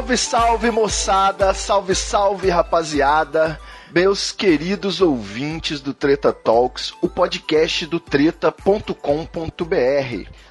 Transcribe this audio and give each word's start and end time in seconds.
Salve, 0.00 0.16
salve 0.16 0.70
moçada, 0.70 1.52
salve, 1.52 1.94
salve 1.94 2.48
rapaziada, 2.48 3.60
meus 3.92 4.32
queridos 4.32 5.02
ouvintes 5.02 5.78
do 5.78 5.92
Treta 5.92 6.32
Talks, 6.32 6.94
o 7.02 7.08
podcast 7.08 7.84
do 7.84 8.00
treta.com.br. 8.00 8.94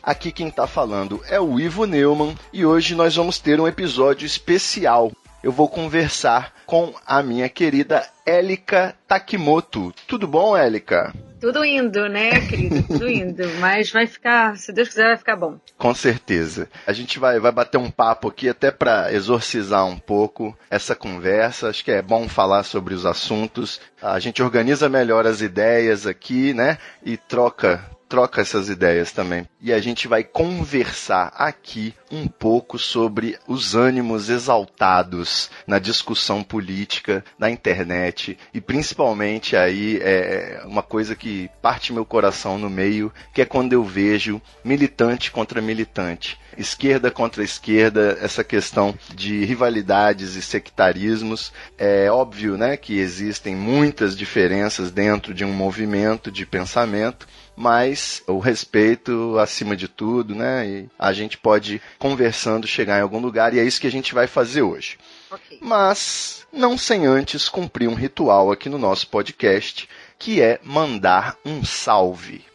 Aqui 0.04 0.32
quem 0.32 0.52
tá 0.52 0.68
falando 0.68 1.20
é 1.28 1.40
o 1.42 1.60
Ivo 1.60 1.88
Neumann 1.88 2.36
e 2.54 2.64
hoje 2.64 2.94
nós 2.94 3.16
vamos 3.16 3.40
ter 3.40 3.60
um 3.60 3.68
episódio 3.68 4.24
especial. 4.24 5.12
Eu 5.42 5.54
vou 5.54 5.70
conversar 5.70 6.54
com 6.66 6.94
a 7.06 7.24
minha 7.24 7.48
querida 7.48 8.06
Élica 8.26 8.94
Takimoto. 9.08 9.94
Tudo 10.06 10.28
bom, 10.28 10.56
Élica? 10.56 11.14
Tudo 11.40 11.64
indo, 11.64 12.10
né, 12.10 12.42
querido? 12.42 12.84
Tudo 12.84 13.10
indo. 13.10 13.48
Mas 13.60 13.90
vai 13.90 14.06
ficar, 14.06 14.58
se 14.58 14.74
Deus 14.74 14.90
quiser, 14.90 15.08
vai 15.08 15.18
ficar 15.18 15.38
bom. 15.38 15.58
Com 15.78 15.94
certeza. 15.96 16.68
A 16.86 16.92
gente 16.92 17.18
vai, 17.18 17.40
vai 17.40 17.54
bater 17.54 17.78
um 17.78 17.90
papo 17.90 18.28
aqui 18.28 18.50
até 18.50 18.70
para 18.70 19.14
exorcizar 19.14 19.86
um 19.86 19.98
pouco 19.98 20.58
essa 20.70 20.94
conversa. 20.94 21.70
Acho 21.70 21.86
que 21.86 21.92
é 21.92 22.02
bom 22.02 22.28
falar 22.28 22.64
sobre 22.64 22.94
os 22.94 23.06
assuntos. 23.06 23.80
A 24.02 24.20
gente 24.20 24.44
organiza 24.44 24.90
melhor 24.90 25.26
as 25.26 25.40
ideias 25.40 26.06
aqui, 26.06 26.54
né? 26.54 26.78
E 27.02 27.16
troca 27.16 27.82
troca 28.10 28.42
essas 28.42 28.68
ideias 28.68 29.12
também. 29.12 29.48
E 29.62 29.72
a 29.72 29.80
gente 29.80 30.08
vai 30.08 30.24
conversar 30.24 31.32
aqui 31.36 31.94
um 32.12 32.28
pouco 32.28 32.80
sobre 32.80 33.38
os 33.48 33.76
ânimos 33.76 34.30
exaltados 34.30 35.52
na 35.68 35.78
discussão 35.78 36.44
política 36.44 37.24
na 37.38 37.52
internet 37.52 38.38
e 38.52 38.60
principalmente 38.60 39.56
aí 39.56 40.00
é 40.02 40.64
uma 40.66 40.82
coisa 40.82 41.16
que 41.16 41.50
parte 41.62 41.94
meu 41.94 42.04
coração 42.04 42.58
no 42.58 42.70
meio, 42.70 43.14
que 43.34 43.44
é 43.44 43.46
quando 43.46 43.74
eu 43.74 43.84
vejo 43.84 44.42
militante 44.64 45.30
contra 45.30 45.62
militante 45.62 46.40
esquerda 46.60 47.10
contra 47.10 47.44
esquerda, 47.44 48.18
essa 48.22 48.44
questão 48.44 48.94
de 49.16 49.46
rivalidades 49.46 50.36
e 50.36 50.42
sectarismos. 50.42 51.52
É 51.78 52.12
óbvio 52.12 52.58
né, 52.58 52.76
que 52.76 53.00
existem 53.00 53.56
muitas 53.56 54.16
diferenças 54.16 54.92
dentro 54.92 55.34
de 55.34 55.46
um 55.46 55.54
movimento 55.54 56.30
de 56.32 56.46
pensamento, 56.46 57.28
mas 57.60 58.24
o 58.26 58.40
respeito 58.40 59.38
acima 59.38 59.76
de 59.76 59.90
tudo, 59.90 60.34
né? 60.34 60.66
E 60.66 60.90
a 60.98 61.12
gente 61.12 61.38
pode, 61.38 61.82
conversando, 61.98 62.66
chegar 62.66 62.98
em 62.98 63.02
algum 63.02 63.20
lugar, 63.20 63.54
e 63.54 63.60
é 63.60 63.64
isso 63.66 63.82
que 63.82 63.88
a 63.88 63.92
gente 63.92 64.14
vai 64.14 64.28
fazer 64.28 64.62
hoje. 64.62 64.98
Ok. 65.30 65.60
Mas 65.62 66.48
não 66.54 66.78
sem 66.78 67.06
antes 67.06 67.50
cumprir 67.50 67.90
um 67.90 67.96
ritual 67.96 68.50
aqui 68.50 68.70
no 68.70 68.78
nosso 68.78 69.10
podcast, 69.10 69.90
que 70.18 70.42
é 70.42 70.58
mandar 70.64 71.36
um 71.44 71.62
salve. 71.62 72.46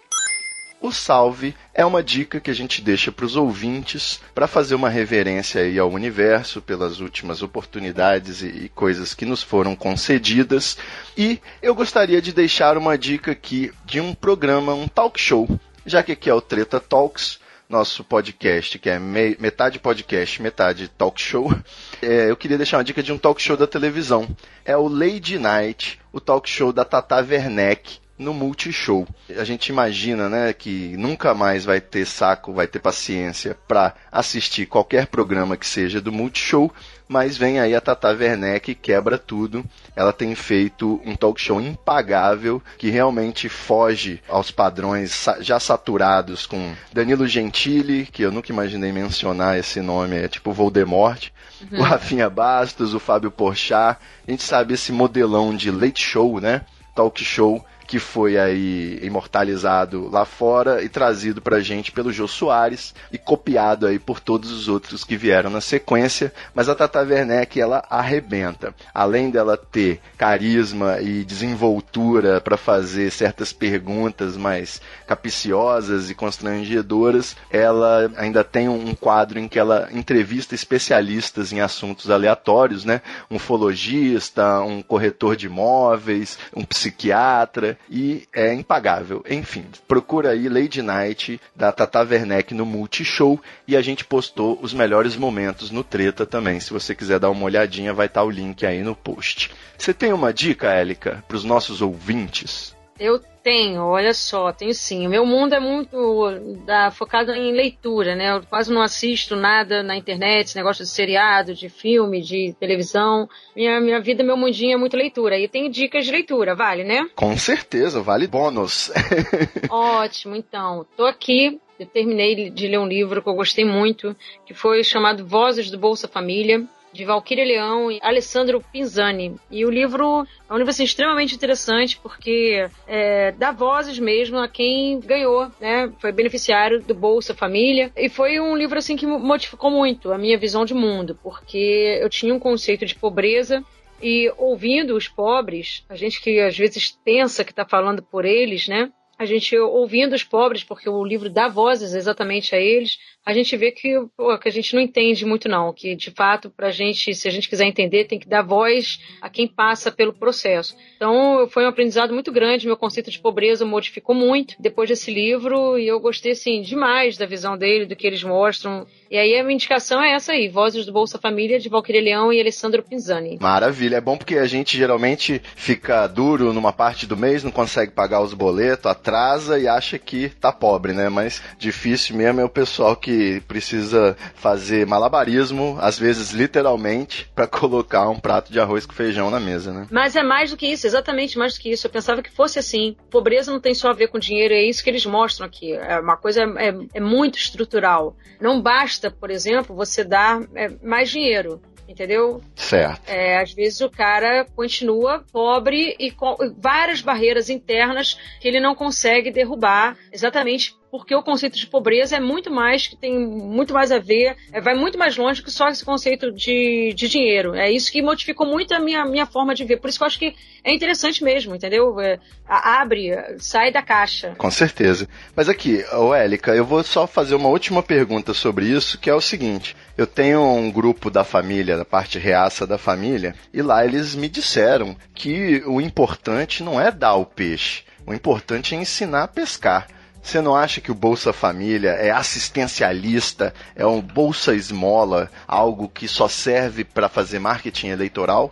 O 0.85 0.93
salve 0.93 1.55
é 1.73 1.83
uma 1.83 2.03
dica 2.03 2.39
que 2.39 2.51
a 2.51 2.55
gente 2.55 2.83
deixa 2.83 3.11
para 3.11 3.25
os 3.25 3.37
ouvintes 3.37 4.21
para 4.35 4.47
fazer 4.47 4.75
uma 4.75 4.91
reverência 4.91 5.63
aí 5.63 5.79
ao 5.79 5.91
universo 5.91 6.61
pelas 6.61 7.01
últimas 7.01 7.41
oportunidades 7.41 8.43
e, 8.43 8.49
e 8.49 8.69
coisas 8.69 9.15
que 9.15 9.25
nos 9.25 9.43
foram 9.43 9.75
concedidas. 9.75 10.77
E 11.17 11.41
eu 11.63 11.75
gostaria 11.75 12.21
de 12.21 12.35
deixar 12.35 12.77
uma 12.77 12.99
dica 12.99 13.33
aqui 13.33 13.73
de 13.87 13.99
um 13.99 14.15
programa, 14.15 14.75
um 14.75 14.87
talk 14.87 15.19
show, 15.19 15.49
já 15.87 16.03
que 16.03 16.13
aqui 16.13 16.29
é 16.29 16.35
o 16.35 16.41
Treta 16.43 16.79
Talks, 16.79 17.41
nosso 17.67 18.05
podcast, 18.05 18.79
que 18.79 18.91
é 18.91 18.99
me- 18.99 19.39
metade 19.41 19.79
podcast, 19.79 20.43
metade 20.43 20.89
talk 20.89 21.19
show. 21.19 21.51
É, 22.03 22.31
eu 22.31 22.37
queria 22.37 22.59
deixar 22.59 22.77
uma 22.77 22.85
dica 22.85 23.03
de 23.03 23.11
um 23.11 23.17
talk 23.17 23.41
show 23.41 23.57
da 23.57 23.67
televisão. 23.67 24.29
É 24.63 24.77
o 24.77 24.87
Lady 24.87 25.39
Night, 25.39 25.99
o 26.13 26.21
talk 26.21 26.47
show 26.47 26.71
da 26.71 26.85
Tata 26.85 27.17
Werneck 27.27 28.04
no 28.19 28.33
Multishow. 28.33 29.07
A 29.37 29.45
gente 29.45 29.69
imagina, 29.69 30.29
né, 30.29 30.53
que 30.53 30.97
nunca 30.97 31.35
mais 31.35 31.65
vai 31.65 31.81
ter 31.81 32.07
saco, 32.07 32.53
vai 32.53 32.67
ter 32.67 32.79
paciência 32.79 33.57
para 33.67 33.95
assistir 34.11 34.67
qualquer 34.67 35.07
programa 35.07 35.57
que 35.57 35.67
seja 35.67 36.01
do 36.01 36.13
Multishow, 36.13 36.73
mas 37.09 37.37
vem 37.37 37.61
aí 37.61 37.75
a 37.75 37.81
Tata 37.81 38.09
Werneck 38.09 38.71
e 38.71 38.75
quebra 38.75 39.19
tudo. 39.19 39.65
Ela 39.95 40.13
tem 40.13 40.35
feito 40.35 41.01
um 41.05 41.15
talk 41.15 41.41
show 41.41 41.61
impagável 41.61 42.63
que 42.79 42.89
realmente 42.89 43.49
foge 43.49 44.23
aos 44.29 44.51
padrões 44.51 45.27
já 45.41 45.61
saturados 45.61 46.47
com 46.47 46.75
Danilo 46.93 47.27
Gentili, 47.27 48.07
que 48.07 48.23
eu 48.23 48.33
nunca 48.33 48.53
imaginei 48.53 48.93
mencionar 48.93 49.59
esse 49.59 49.81
nome, 49.81 50.17
é 50.17 50.29
tipo 50.29 50.53
Voldemort, 50.53 51.29
o 51.73 51.83
Rafinha 51.83 52.31
Bastos, 52.31 52.95
o 52.95 53.01
Fábio 53.01 53.31
Porchat. 53.31 53.99
A 54.27 54.31
gente 54.31 54.43
sabe 54.43 54.75
esse 54.75 54.93
modelão 54.93 55.55
de 55.55 55.71
late 55.71 56.03
show, 56.03 56.41
né? 56.41 56.63
Talk 56.95 57.23
show 57.23 57.65
que 57.87 57.99
foi 57.99 58.39
aí 58.39 58.99
imortalizado 59.03 60.09
lá 60.11 60.25
fora 60.25 60.83
e 60.83 60.89
trazido 60.89 61.41
pra 61.41 61.61
gente 61.61 61.93
pelo 61.93 62.13
Jô 62.13 62.27
Soares 62.27 62.95
e 63.13 63.19
copiado 63.19 63.87
aí 63.87 63.99
por 63.99 64.21
todos 64.21 64.51
os 64.51 64.69
outros 64.69 65.05
que 65.05 65.17
vieram 65.17 65.51
na 65.51 65.61
sequência, 65.61 66.33
mas 66.55 66.69
a 66.69 66.75
Tata 66.75 67.01
Werneck 67.01 67.61
ela 67.61 67.85
arrebenta. 67.91 68.75
Além 68.93 69.31
dela 69.31 69.57
ter 69.57 70.01
carisma 70.17 71.01
e 71.01 71.25
desenvoltura 71.25 72.41
para 72.41 72.57
fazer 72.57 73.11
certas 73.11 73.53
perguntas 73.53 74.37
mais 74.37 74.81
capiciosas 75.07 76.11
e 76.11 76.15
constrangedoras, 76.15 77.37
ela 77.51 78.11
ainda 78.17 78.43
tem 78.43 78.69
um 78.69 78.95
quadro 78.95 79.39
em 79.39 79.49
que 79.49 79.59
ela 79.59 79.89
entrevista 79.93 80.55
especialistas 80.55 81.53
em 81.53 81.61
assuntos 81.61 82.11
aleatórios, 82.11 82.85
né? 82.85 83.03
Um 83.31 83.37
ufologista, 83.37 84.61
um 84.61 84.83
corretor 84.83 85.37
de 85.37 85.47
imóveis, 85.47 86.39
um 86.55 86.65
psiquiatra 86.65 87.74
e 87.89 88.27
é 88.33 88.53
impagável. 88.53 89.25
Enfim, 89.29 89.65
procura 89.87 90.31
aí 90.31 90.49
Lady 90.49 90.83
Night 90.83 91.41
da 91.55 91.73
Tata 91.73 92.01
Werneck 92.01 92.55
no 92.55 92.67
Multishow 92.67 93.41
e 93.67 93.77
a 93.77 93.83
gente 93.83 94.05
postou 94.05 94.59
os 94.61 94.73
melhores 94.73 95.17
momentos 95.17 95.71
no 95.71 95.85
Treta 95.85 96.27
também. 96.27 96.61
Se 96.61 96.73
você 96.73 96.95
quiser 96.95 97.19
dar 97.19 97.31
uma 97.31 97.45
olhadinha, 97.45 97.95
vai 97.95 98.07
estar 98.07 98.23
o 98.23 98.31
link 98.31 98.65
aí 98.65 98.83
no 98.83 98.95
post. 98.95 99.51
Você 99.77 99.93
tem 99.93 100.13
uma 100.13 100.33
dica, 100.33 100.73
Élica, 100.73 101.25
para 101.27 101.37
os 101.37 101.45
nossos 101.45 101.81
ouvintes? 101.81 102.74
Eu 102.99 103.21
tenho, 103.43 103.83
olha 103.83 104.15
só, 104.15 104.53
tenho 104.53 104.73
sim. 104.73 105.07
O 105.07 105.11
meu 105.11 105.27
mundo 105.27 105.55
é 105.55 105.61
muito 105.61 106.33
da, 106.65 106.91
focado 106.91 107.33
em 107.33 107.53
leitura, 107.53 108.17
né? 108.17 108.33
Eu 108.33 108.43
quase 108.43 108.73
não 108.73 108.81
assisto 108.81 109.37
nada 109.37 109.83
na 109.83 109.97
internet, 109.97 110.47
esse 110.47 110.57
negócio 110.57 110.83
de 110.83 110.91
seriado, 110.91 111.55
de 111.55 111.69
filme, 111.69 112.23
de 112.23 112.55
televisão. 112.59 113.29
Minha, 113.55 113.81
minha 113.81 114.01
vida, 114.01 114.25
meu 114.25 114.37
mundinho 114.37 114.73
é 114.73 114.77
muito 114.79 114.97
leitura. 114.97 115.39
E 115.39 115.47
tenho 115.47 115.71
dicas 115.71 116.07
de 116.07 116.13
leitura, 116.13 116.55
vale, 116.55 116.85
né? 116.85 117.07
Com 117.15 117.37
certeza, 117.37 118.01
vale 118.01 118.27
bônus. 118.27 118.91
Ótimo, 119.69 120.35
então. 120.35 120.87
Tô 120.97 121.05
aqui, 121.05 121.61
eu 121.79 121.87
terminei 121.87 122.49
de 122.49 122.67
ler 122.67 122.79
um 122.79 122.87
livro 122.87 123.23
que 123.23 123.29
eu 123.29 123.35
gostei 123.35 123.65
muito, 123.65 124.17
que 124.47 124.55
foi 124.55 124.83
chamado 124.83 125.27
Vozes 125.27 125.71
do 125.71 125.79
Bolsa 125.79 126.09
Família, 126.09 126.65
de 126.95 127.05
Valquíria 127.05 127.45
Leão 127.45 127.91
e 127.91 127.99
Alessandro 128.01 128.65
Pinzani. 128.73 129.35
E 129.51 129.67
o 129.67 129.71
livro 129.71 130.27
é 130.49 130.55
um 130.55 130.57
livro 130.57 130.71
assim, 130.71 130.85
extremamente 130.85 131.35
interessante, 131.35 131.99
porque 132.01 132.67
é, 132.87 133.33
dá 133.33 133.51
vozes 133.51 133.99
mesmo 133.99 134.39
a 134.39 134.49
quem 134.49 135.01
ganhou, 135.01 135.51
né? 135.61 135.93
Foi 135.99 136.13
beneficiário 136.13 136.81
do 136.81 136.95
Bolsa 136.95 137.35
Família. 137.35 137.91
E 137.97 138.09
foi 138.09 138.39
um 138.39 138.57
livro 138.57 138.79
assim 138.79 138.97
que 138.97 139.07
modificou 139.07 139.71
muito 139.71 140.13
a 140.13 140.19
minha 140.19 140.39
visão 140.39 140.65
de 140.65 140.73
mundo, 140.73 141.19
porque 141.23 141.99
eu 142.01 142.09
tinha 142.09 142.33
um 142.33 142.39
conceito 142.39 142.87
de 142.87 142.95
pobreza 142.95 143.63
e 144.01 144.33
ouvindo 144.37 144.97
os 144.97 145.09
pobres, 145.09 145.85
a 145.89 145.97
gente 145.97 146.21
que 146.21 146.39
às 146.39 146.57
vezes 146.57 146.97
pensa 147.05 147.45
que 147.45 147.53
está 147.53 147.65
falando 147.65 148.03
por 148.03 148.25
eles, 148.25 148.69
né? 148.69 148.91
A 149.19 149.25
gente 149.25 149.57
ouvindo 149.57 150.15
os 150.15 150.25
pobres, 150.25 150.65
porque 150.65 150.89
o 150.89 151.05
livro 151.05 151.31
dá 151.31 151.49
vozes 151.49 151.95
exatamente 151.95 152.55
a 152.55 152.61
eles, 152.61 152.99
a 153.25 153.33
gente 153.33 153.57
vê 153.57 153.71
que, 153.71 153.99
pô, 154.17 154.37
que 154.39 154.49
a 154.49 154.53
gente 154.53 154.75
não 154.75 154.83
entende 154.83 155.25
muito 155.25 155.49
não, 155.49 155.73
que 155.73 155.97
de 155.97 156.11
fato 156.11 156.51
pra 156.51 156.71
gente, 156.71 157.15
se 157.15 157.27
a 157.27 157.31
gente 157.31 157.49
quiser 157.49 157.65
entender, 157.65 158.05
tem 158.05 158.19
que 158.19 158.29
dar 158.29 158.43
voz 158.43 159.01
a 159.21 159.31
quem 159.31 159.49
passa 159.49 159.91
pelo 159.91 160.13
processo. 160.13 160.77
Então 160.97 161.49
foi 161.49 161.65
um 161.65 161.69
aprendizado 161.69 162.13
muito 162.13 162.31
grande, 162.31 162.67
meu 162.67 162.77
conceito 162.77 163.11
de 163.11 163.19
pobreza 163.19 163.65
modificou 163.65 164.15
muito 164.15 164.55
depois 164.59 164.91
desse 164.91 165.11
livro 165.11 165.79
e 165.79 165.87
eu 165.87 165.99
gostei 166.01 166.33
assim 166.33 166.61
demais 166.61 167.17
da 167.17 167.25
visão 167.25 167.57
dele, 167.57 167.87
do 167.87 167.97
que 167.97 168.07
eles 168.07 168.23
mostram. 168.23 168.87
E 169.11 169.17
aí 169.17 169.39
a 169.39 169.43
minha 169.43 169.55
indicação 169.55 170.03
é 170.03 170.13
essa 170.13 170.33
aí, 170.33 170.49
Vozes 170.49 170.85
do 170.85 170.93
Bolsa 170.93 171.19
Família 171.19 171.59
de 171.59 171.69
Valquíria 171.71 172.03
Leão 172.03 172.31
e 172.31 172.41
Alessandro 172.41 172.83
Pinzani. 172.83 173.39
Maravilha, 173.41 173.97
é 173.97 174.01
bom 174.01 174.19
porque 174.19 174.37
a 174.37 174.47
gente 174.47 174.77
geralmente 174.77 175.41
fica 175.57 176.07
duro 176.07 176.53
numa 176.53 176.73
parte 176.73 177.07
do 177.07 177.17
mês, 177.17 177.43
não 177.43 177.51
consegue 177.51 177.93
pagar 177.93 178.21
os 178.21 178.35
boletos, 178.35 178.87
a 178.87 178.95
atrasa 179.05 179.59
e 179.59 179.69
acha 179.69 179.99
que 179.99 180.31
tá 180.31 180.51
pobre, 180.51 180.95
né? 180.95 181.11
Mas 181.11 181.43
difícil 181.59 182.17
mesmo 182.17 182.41
é 182.41 182.45
o 182.45 182.49
pessoal 182.49 182.97
que 182.97 183.43
precisa 183.47 184.17
fazer 184.35 184.87
malabarismo, 184.87 185.77
às 185.81 185.99
vezes 185.99 186.31
literalmente, 186.33 187.31
para 187.35 187.47
colocar 187.47 188.09
um 188.09 188.19
prato 188.19 188.51
de 188.51 188.59
arroz 188.59 188.87
com 188.87 188.95
feijão 188.95 189.31
na 189.31 189.39
mesa, 189.39 189.73
né? 189.73 189.87
Mas 189.91 190.17
é 190.17 190.23
mais 190.23 190.51
do 190.51 190.57
que 190.57 190.67
isso, 190.67 190.87
exatamente 190.87 191.37
mais 191.37 191.55
do 191.55 191.61
que 191.61 191.71
isso. 191.71 191.87
Eu 191.87 191.91
pensava 191.91 192.23
que 192.23 192.31
fosse 192.31 192.59
assim. 192.59 192.97
Pobreza 193.11 193.53
não 193.53 193.61
tem 193.61 193.75
só 193.75 193.91
a 193.91 193.95
ver 193.95 194.09
com 194.09 194.19
dinheiro, 194.19 194.55
é 194.55 194.63
isso 194.63 194.83
que 194.83 194.89
eles 194.89 195.05
mostram 195.05 195.47
aqui. 195.47 195.75
É 195.75 196.01
uma 196.01 196.17
coisa 196.17 196.43
é, 196.43 196.75
é 196.95 197.01
muito 197.01 197.39
estrutural. 197.39 198.17
Não 198.41 198.61
basta, 198.61 199.11
por 199.11 199.31
exemplo, 199.31 199.77
você 199.77 200.03
dar 200.03 200.41
é, 200.55 200.71
mais 200.83 201.11
dinheiro 201.11 201.61
entendeu? 201.89 202.41
Certo. 202.55 203.09
É, 203.09 203.39
às 203.39 203.53
vezes 203.53 203.81
o 203.81 203.91
cara 203.91 204.47
continua 204.57 205.25
pobre 205.33 205.95
e 205.99 206.11
com 206.11 206.37
várias 206.59 207.01
barreiras 207.01 207.51
internas 207.51 208.19
que 208.41 208.49
ele 208.49 208.61
não 208.61 208.75
consegue 208.75 209.31
derrubar, 209.31 209.97
exatamente 210.13 210.75
porque 210.97 211.13
o 211.13 211.25
conceito 211.25 211.59
de 211.59 211.67
pobreza 211.67 212.15
é 212.15 212.21
muito 212.21 212.53
mais, 212.53 212.87
que 212.87 212.95
tem 212.95 213.19
muito 213.19 213.75
mais 213.75 213.91
a 213.91 213.99
ver, 213.99 214.37
é, 214.53 214.61
vai 214.61 214.77
muito 214.77 214.97
mais 214.97 215.17
longe 215.17 215.43
que 215.43 215.51
só 215.51 215.67
esse 215.69 215.85
conceito 215.85 216.31
de, 216.31 216.95
de 216.95 217.09
dinheiro. 217.09 217.53
É 217.53 217.69
isso 217.69 217.91
que 217.91 218.01
modificou 218.01 218.47
muito 218.47 218.73
a 218.73 218.79
minha, 218.79 219.05
minha 219.05 219.27
forma 219.27 219.57
de 219.57 219.65
ver. 219.65 219.79
Por 219.79 219.91
isso 219.91 219.99
que 219.99 220.05
eu 220.05 220.07
acho 220.07 220.19
que 220.21 220.37
é 220.63 220.73
interessante 220.73 221.25
mesmo, 221.25 221.53
entendeu? 221.53 221.99
É, 221.99 222.21
abre, 222.47 223.11
sai 223.39 223.73
da 223.73 223.83
caixa. 223.83 224.37
Com 224.39 224.49
certeza. 224.53 225.09
Mas 225.35 225.49
aqui, 225.49 225.85
Élica, 226.17 226.55
eu 226.55 226.65
vou 226.65 226.85
só 226.85 227.09
fazer 227.09 227.35
uma 227.35 227.49
última 227.49 227.83
pergunta 227.83 228.33
sobre 228.33 228.67
isso, 228.67 228.97
que 228.97 229.11
é 229.11 229.15
o 229.15 229.21
seguinte. 229.21 229.75
Eu 229.99 230.07
tenho 230.07 230.45
um 230.45 230.71
grupo 230.71 231.11
da 231.11 231.25
família, 231.25 231.77
da 231.77 231.85
parte 231.85 232.21
reaça 232.21 232.69
da 232.69 232.79
família, 232.79 233.35
e 233.53 233.61
lá 233.63 233.85
eles 233.85 234.15
me 234.15 234.29
disseram 234.29 234.97
que 235.13 235.61
o 235.67 235.81
importante 235.81 236.63
não 236.63 236.81
é 236.81 236.93
dar 236.93 237.17
o 237.17 237.27
peixe, 237.27 237.83
o 238.07 238.15
importante 238.15 238.77
é 238.77 238.79
ensinar 238.79 239.25
a 239.25 239.29
pescar. 239.29 239.89
Você 240.25 240.41
não 240.41 240.57
acha 240.57 240.81
que 240.81 240.91
o 240.91 240.95
Bolsa 240.95 241.35
Família 241.35 241.91
é 241.91 242.11
assistencialista, 242.11 243.53
é 243.77 243.85
um 243.85 244.01
Bolsa 244.01 244.55
Esmola, 244.55 245.31
algo 245.47 245.87
que 245.87 246.09
só 246.09 246.27
serve 246.27 246.83
para 246.83 247.11
fazer 247.11 247.39
marketing 247.39 247.89
eleitoral? 247.89 248.51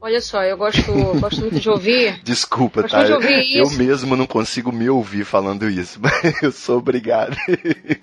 Olha 0.00 0.20
só, 0.20 0.42
eu 0.42 0.56
gosto, 0.56 0.92
gosto 1.20 1.40
muito 1.40 1.58
de 1.58 1.68
ouvir. 1.68 2.20
Desculpa, 2.24 2.82
gosto 2.82 2.94
tá? 2.94 3.04
De 3.04 3.12
ouvir 3.12 3.56
eu 3.56 3.70
mesmo 3.70 4.16
não 4.16 4.26
consigo 4.26 4.70
me 4.72 4.88
ouvir 4.88 5.24
falando 5.24 5.68
isso, 5.68 5.98
mas 6.02 6.42
eu 6.42 6.52
sou 6.52 6.78
obrigado. 6.78 7.36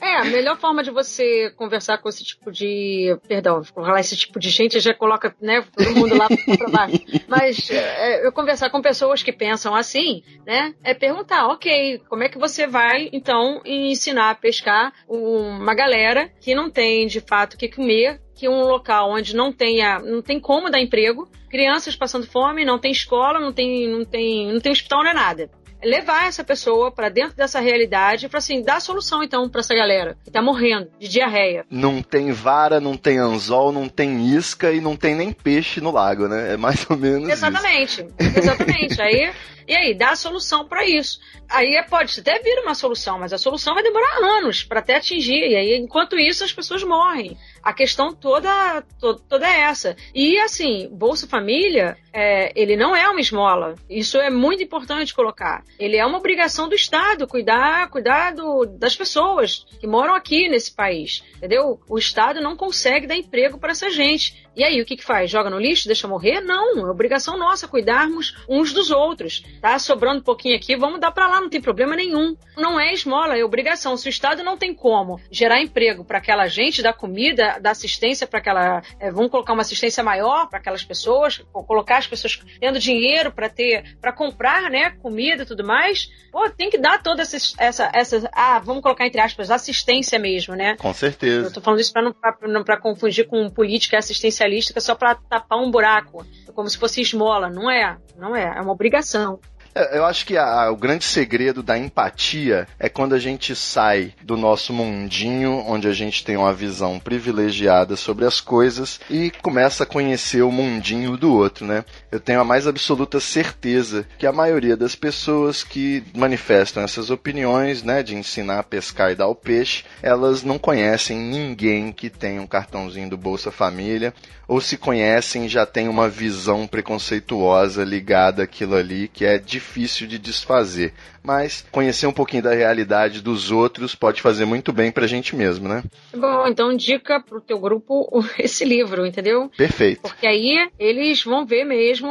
É, 0.01 0.17
a 0.17 0.25
melhor 0.25 0.57
forma 0.57 0.83
de 0.83 0.91
você 0.91 1.51
conversar 1.55 1.97
com 1.99 2.09
esse 2.09 2.23
tipo 2.23 2.51
de. 2.51 3.17
Perdão, 3.27 3.63
falar 3.63 3.99
esse 3.99 4.15
tipo 4.15 4.39
de 4.39 4.49
gente 4.49 4.79
já 4.79 4.93
coloca 4.93 5.35
né, 5.41 5.63
todo 5.75 5.95
mundo 5.95 6.17
lá 6.17 6.27
pra 6.27 6.69
baixo. 6.69 6.99
Mas 7.27 7.69
é, 7.69 8.25
eu 8.25 8.31
conversar 8.31 8.69
com 8.69 8.81
pessoas 8.81 9.23
que 9.23 9.31
pensam 9.31 9.75
assim, 9.75 10.23
né? 10.45 10.73
É 10.83 10.93
perguntar, 10.93 11.47
ok, 11.47 12.01
como 12.09 12.23
é 12.23 12.29
que 12.29 12.37
você 12.37 12.67
vai, 12.67 13.09
então, 13.11 13.61
ensinar 13.65 14.31
a 14.31 14.35
pescar 14.35 14.93
uma 15.07 15.73
galera 15.73 16.29
que 16.39 16.55
não 16.55 16.69
tem 16.69 17.07
de 17.07 17.21
fato 17.21 17.53
o 17.53 17.57
que 17.57 17.69
comer, 17.69 18.19
que 18.35 18.49
um 18.49 18.63
local 18.63 19.11
onde 19.11 19.35
não 19.35 19.51
tenha, 19.51 19.99
não 19.99 20.21
tem 20.21 20.39
como 20.39 20.69
dar 20.69 20.81
emprego, 20.81 21.27
crianças 21.49 21.95
passando 21.95 22.27
fome, 22.27 22.65
não 22.65 22.77
tem 22.77 22.91
escola, 22.91 23.39
não 23.39 23.53
tem, 23.53 23.87
não 23.89 24.03
tem, 24.03 24.51
não 24.51 24.59
tem 24.59 24.73
hospital, 24.73 25.03
não 25.03 25.11
é 25.11 25.13
nada. 25.13 25.49
Levar 25.83 26.27
essa 26.27 26.43
pessoa 26.43 26.91
para 26.91 27.09
dentro 27.09 27.35
dessa 27.35 27.59
realidade 27.59 28.27
para 28.27 28.39
assim, 28.39 28.61
dar 28.61 28.81
solução 28.81 29.23
então 29.23 29.47
para 29.47 29.59
essa 29.59 29.75
galera 29.75 30.17
que 30.23 30.31
tá 30.31 30.41
morrendo 30.41 30.89
de 30.99 31.07
diarreia. 31.07 31.65
Não 31.69 32.01
tem 32.01 32.31
vara, 32.31 32.79
não 32.79 32.97
tem 32.97 33.19
anzol, 33.19 33.71
não 33.71 33.87
tem 33.87 34.25
isca 34.35 34.71
e 34.71 34.81
não 34.81 34.95
tem 34.95 35.15
nem 35.15 35.31
peixe 35.31 35.79
no 35.79 35.91
lago, 35.91 36.27
né? 36.27 36.53
É 36.53 36.57
mais 36.57 36.89
ou 36.89 36.97
menos 36.97 37.29
Exatamente. 37.29 38.01
Isso. 38.19 38.37
Exatamente. 38.37 38.99
aí 39.01 39.31
e 39.67 39.75
aí, 39.75 39.93
dá 39.93 40.11
a 40.11 40.15
solução 40.15 40.67
para 40.67 40.85
isso. 40.85 41.19
Aí 41.49 41.75
é, 41.75 41.83
pode 41.83 42.19
até 42.19 42.39
vir 42.39 42.59
uma 42.59 42.75
solução, 42.75 43.19
mas 43.19 43.33
a 43.33 43.37
solução 43.37 43.73
vai 43.73 43.83
demorar 43.83 44.17
anos 44.37 44.63
para 44.63 44.79
até 44.79 44.95
atingir. 44.95 45.51
E 45.51 45.55
aí, 45.55 45.75
enquanto 45.75 46.17
isso, 46.17 46.43
as 46.43 46.53
pessoas 46.53 46.83
morrem. 46.83 47.37
A 47.63 47.73
questão 47.73 48.13
toda, 48.13 48.83
to, 48.99 49.15
toda 49.27 49.47
é 49.47 49.61
essa. 49.61 49.95
E 50.13 50.39
assim, 50.39 50.87
Bolsa 50.91 51.27
Família, 51.27 51.97
é, 52.13 52.51
ele 52.55 52.75
não 52.75 52.95
é 52.95 53.09
uma 53.09 53.19
esmola. 53.19 53.75
Isso 53.89 54.17
é 54.17 54.29
muito 54.29 54.63
importante 54.63 55.13
colocar. 55.13 55.63
Ele 55.79 55.97
é 55.97 56.05
uma 56.05 56.17
obrigação 56.17 56.69
do 56.69 56.75
Estado 56.75 57.27
cuidar, 57.27 57.89
cuidar 57.89 58.33
do, 58.33 58.65
das 58.65 58.95
pessoas 58.95 59.65
que 59.79 59.87
moram 59.87 60.15
aqui 60.15 60.47
nesse 60.47 60.73
país. 60.73 61.23
Entendeu? 61.37 61.79
O 61.89 61.97
Estado 61.97 62.41
não 62.41 62.55
consegue 62.55 63.07
dar 63.07 63.15
emprego 63.15 63.57
para 63.57 63.71
essa 63.71 63.89
gente. 63.89 64.44
E 64.55 64.63
aí, 64.63 64.81
o 64.81 64.85
que, 64.85 64.95
que 64.95 65.03
faz? 65.03 65.29
Joga 65.29 65.49
no 65.49 65.59
lixo? 65.59 65.87
Deixa 65.87 66.07
morrer? 66.07 66.39
Não, 66.39 66.87
é 66.87 66.89
obrigação 66.89 67.37
nossa 67.37 67.67
cuidarmos 67.67 68.37
uns 68.47 68.71
dos 68.71 68.89
outros. 68.89 69.43
Tá 69.61 69.77
sobrando 69.77 70.19
um 70.19 70.23
pouquinho 70.23 70.55
aqui, 70.55 70.77
vamos 70.77 70.99
dar 70.99 71.11
para 71.11 71.27
lá, 71.27 71.41
não 71.41 71.49
tem 71.49 71.59
problema 71.59 71.95
nenhum. 71.95 72.37
Não 72.55 72.79
é 72.79 72.93
esmola, 72.93 73.37
é 73.37 73.43
obrigação. 73.43 73.97
Se 73.97 74.07
o 74.07 74.09
Estado 74.09 74.43
não 74.43 74.57
tem 74.57 74.73
como 74.73 75.19
gerar 75.29 75.61
emprego 75.61 76.05
para 76.05 76.19
aquela 76.19 76.47
gente, 76.47 76.81
dar 76.81 76.93
comida, 76.93 77.59
dar 77.59 77.71
assistência 77.71 78.25
para 78.25 78.39
aquela. 78.39 78.81
É, 78.99 79.11
vamos 79.11 79.29
colocar 79.29 79.51
uma 79.51 79.61
assistência 79.61 80.01
maior 80.03 80.47
para 80.47 80.59
aquelas 80.59 80.83
pessoas, 80.83 81.43
colocar 81.51 81.97
as 81.97 82.07
pessoas 82.07 82.39
tendo 82.59 82.79
dinheiro 82.79 83.31
para 83.33 83.49
ter, 83.49 83.97
para 83.99 84.13
comprar, 84.13 84.69
né, 84.69 84.91
comida 85.01 85.43
e 85.43 85.45
tudo 85.45 85.65
mais. 85.65 86.09
Pô, 86.31 86.49
tem 86.49 86.69
que 86.69 86.77
dar 86.77 87.01
toda 87.03 87.21
essa, 87.21 87.37
essa, 87.57 87.91
essa. 87.93 88.29
Ah, 88.31 88.59
vamos 88.59 88.81
colocar 88.81 89.05
entre 89.05 89.19
aspas, 89.19 89.51
assistência 89.51 90.17
mesmo, 90.17 90.55
né? 90.55 90.77
Com 90.77 90.93
certeza. 90.93 91.47
Eu 91.47 91.53
tô 91.53 91.61
falando 91.61 91.79
isso 91.79 91.91
para 91.91 92.01
não 92.47 92.63
pra, 92.63 92.77
confundir 92.77 93.27
com 93.27 93.49
política 93.49 93.97
assistencialista 93.97 94.44
especialista 94.45 94.79
só 94.79 94.95
para 94.95 95.15
tapar 95.15 95.59
um 95.59 95.71
buraco, 95.71 96.25
como 96.53 96.69
se 96.69 96.77
fosse 96.77 97.01
esmola. 97.01 97.49
Não 97.49 97.69
é, 97.69 97.97
não 98.17 98.35
é, 98.35 98.57
é 98.57 98.61
uma 98.61 98.71
obrigação. 98.71 99.39
É, 99.73 99.97
eu 99.97 100.05
acho 100.05 100.25
que 100.25 100.37
a, 100.37 100.71
o 100.71 100.77
grande 100.77 101.03
segredo 101.03 101.61
da 101.61 101.77
empatia 101.77 102.65
é 102.79 102.87
quando 102.87 103.13
a 103.13 103.19
gente 103.19 103.53
sai 103.53 104.13
do 104.23 104.37
nosso 104.37 104.71
mundinho, 104.71 105.63
onde 105.67 105.85
a 105.87 105.91
gente 105.91 106.23
tem 106.23 106.37
uma 106.37 106.53
visão 106.53 106.97
privilegiada 106.97 107.97
sobre 107.97 108.23
as 108.23 108.39
coisas 108.39 109.01
e 109.09 109.31
começa 109.41 109.83
a 109.83 109.87
conhecer 109.87 110.43
o 110.43 110.51
mundinho 110.51 111.17
do 111.17 111.33
outro, 111.33 111.65
né? 111.65 111.83
Eu 112.15 112.19
tenho 112.21 112.39
a 112.39 112.45
mais 112.45 112.65
absoluta 112.65 113.19
certeza 113.19 114.07
que 114.17 114.25
a 114.25 114.31
maioria 114.31 114.77
das 114.77 114.95
pessoas 114.95 115.65
que 115.65 116.01
manifestam 116.15 116.81
essas 116.81 117.09
opiniões, 117.09 117.83
né, 117.83 118.01
de 118.01 118.15
ensinar 118.15 118.59
a 118.59 118.63
pescar 118.63 119.11
e 119.11 119.15
dar 119.15 119.27
o 119.27 119.35
peixe, 119.35 119.83
elas 120.01 120.41
não 120.41 120.57
conhecem 120.57 121.17
ninguém 121.17 121.91
que 121.91 122.09
tenha 122.09 122.41
um 122.41 122.47
cartãozinho 122.47 123.09
do 123.09 123.17
Bolsa 123.17 123.51
Família 123.51 124.13
ou 124.47 124.61
se 124.61 124.77
conhecem 124.77 125.49
já 125.49 125.65
tem 125.65 125.87
uma 125.87 126.07
visão 126.07 126.67
preconceituosa 126.67 127.83
ligada 127.83 128.43
àquilo 128.43 128.75
ali 128.75 129.07
que 129.07 129.25
é 129.25 129.37
difícil 129.37 130.07
de 130.07 130.17
desfazer. 130.17 130.93
Mas 131.23 131.65
conhecer 131.71 132.05
um 132.05 132.13
pouquinho 132.13 132.43
da 132.43 132.53
realidade 132.53 133.21
dos 133.21 133.49
outros 133.51 133.95
pode 133.95 134.21
fazer 134.21 134.45
muito 134.45 134.71
bem 134.71 134.91
pra 134.91 135.07
gente 135.07 135.35
mesmo, 135.35 135.67
né? 135.67 135.83
Bom, 136.15 136.47
então 136.47 136.75
dica 136.75 137.19
pro 137.19 137.41
teu 137.41 137.59
grupo 137.59 138.07
esse 138.37 138.63
livro, 138.63 139.05
entendeu? 139.05 139.49
Perfeito. 139.57 140.01
Porque 140.01 140.27
aí 140.27 140.69
eles 140.77 141.23
vão 141.23 141.45
ver 141.45 141.65
mesmo 141.65 142.04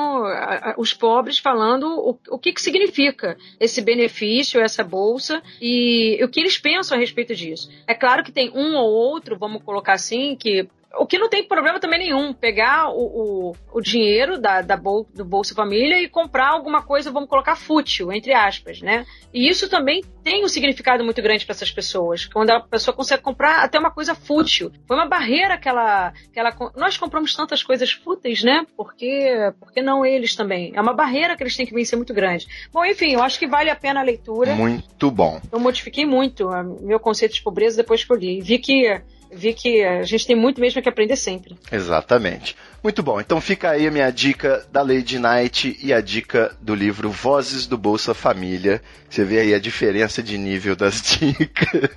os 0.76 0.92
pobres 0.92 1.38
falando 1.38 1.86
o, 1.86 2.18
o 2.30 2.38
que, 2.38 2.52
que 2.52 2.60
significa 2.60 3.36
esse 3.58 3.80
benefício, 3.80 4.60
essa 4.60 4.82
bolsa 4.84 5.42
e 5.60 6.18
o 6.22 6.28
que 6.28 6.40
eles 6.40 6.58
pensam 6.58 6.96
a 6.96 7.00
respeito 7.00 7.34
disso. 7.34 7.70
É 7.86 7.94
claro 7.94 8.24
que 8.24 8.32
tem 8.32 8.50
um 8.54 8.74
ou 8.76 8.90
outro, 8.90 9.38
vamos 9.38 9.62
colocar 9.62 9.94
assim, 9.94 10.36
que 10.36 10.68
o 10.98 11.06
que 11.06 11.18
não 11.18 11.28
tem 11.28 11.46
problema 11.46 11.80
também 11.80 11.98
nenhum, 11.98 12.32
pegar 12.32 12.88
o, 12.88 13.02
o, 13.02 13.56
o 13.72 13.80
dinheiro 13.80 14.38
da, 14.38 14.62
da 14.62 14.76
bol, 14.76 15.06
do 15.14 15.24
Bolsa 15.24 15.54
Família 15.54 16.00
e 16.00 16.08
comprar 16.08 16.48
alguma 16.48 16.82
coisa, 16.82 17.10
vamos 17.10 17.28
colocar 17.28 17.56
fútil, 17.56 18.12
entre 18.12 18.32
aspas, 18.32 18.80
né? 18.80 19.04
E 19.32 19.48
isso 19.48 19.68
também 19.68 20.02
tem 20.22 20.44
um 20.44 20.48
significado 20.48 21.04
muito 21.04 21.20
grande 21.20 21.44
para 21.44 21.54
essas 21.54 21.70
pessoas, 21.70 22.26
quando 22.26 22.50
a 22.50 22.60
pessoa 22.60 22.94
consegue 22.94 23.22
comprar 23.22 23.62
até 23.62 23.78
uma 23.78 23.90
coisa 23.90 24.14
fútil. 24.14 24.72
Foi 24.86 24.96
uma 24.96 25.06
barreira 25.06 25.58
que 25.58 25.68
ela, 25.68 26.12
que 26.32 26.38
ela. 26.38 26.54
Nós 26.76 26.96
compramos 26.96 27.34
tantas 27.34 27.62
coisas 27.62 27.92
fúteis, 27.92 28.42
né? 28.42 28.66
Porque, 28.76 29.52
porque 29.60 29.82
não 29.82 30.04
eles 30.04 30.34
também? 30.34 30.72
É 30.74 30.80
uma 30.80 30.94
barreira 30.94 31.36
que 31.36 31.42
eles 31.42 31.56
têm 31.56 31.66
que 31.66 31.74
vencer 31.74 31.96
muito 31.96 32.14
grande. 32.14 32.46
Bom, 32.72 32.84
enfim, 32.84 33.12
eu 33.12 33.22
acho 33.22 33.38
que 33.38 33.46
vale 33.46 33.70
a 33.70 33.76
pena 33.76 34.00
a 34.00 34.02
leitura. 34.02 34.54
Muito 34.54 35.10
bom. 35.10 35.40
Eu 35.52 35.60
modifiquei 35.60 36.06
muito 36.06 36.48
meu 36.80 37.00
conceito 37.00 37.34
de 37.34 37.42
pobreza 37.42 37.76
depois 37.76 38.04
que 38.04 38.12
eu 38.12 38.16
li. 38.16 38.40
Vi 38.40 38.58
que 38.58 39.02
vi 39.34 39.52
que 39.52 39.84
a 39.84 40.02
gente 40.02 40.26
tem 40.26 40.36
muito 40.36 40.60
mesmo 40.60 40.80
que 40.80 40.88
aprender 40.88 41.16
sempre. 41.16 41.56
Exatamente. 41.70 42.56
Muito 42.82 43.02
bom. 43.02 43.20
Então 43.20 43.40
fica 43.40 43.70
aí 43.70 43.86
a 43.86 43.90
minha 43.90 44.10
dica 44.10 44.66
da 44.70 44.82
Lady 44.82 45.18
Night 45.18 45.78
e 45.82 45.92
a 45.92 46.00
dica 46.00 46.54
do 46.60 46.74
livro 46.74 47.10
Vozes 47.10 47.66
do 47.66 47.78
Bolsa 47.78 48.12
Família. 48.12 48.82
Você 49.08 49.24
vê 49.24 49.40
aí 49.40 49.54
a 49.54 49.58
diferença 49.58 50.22
de 50.22 50.36
nível 50.36 50.76
das 50.76 51.00
dicas. 51.18 51.90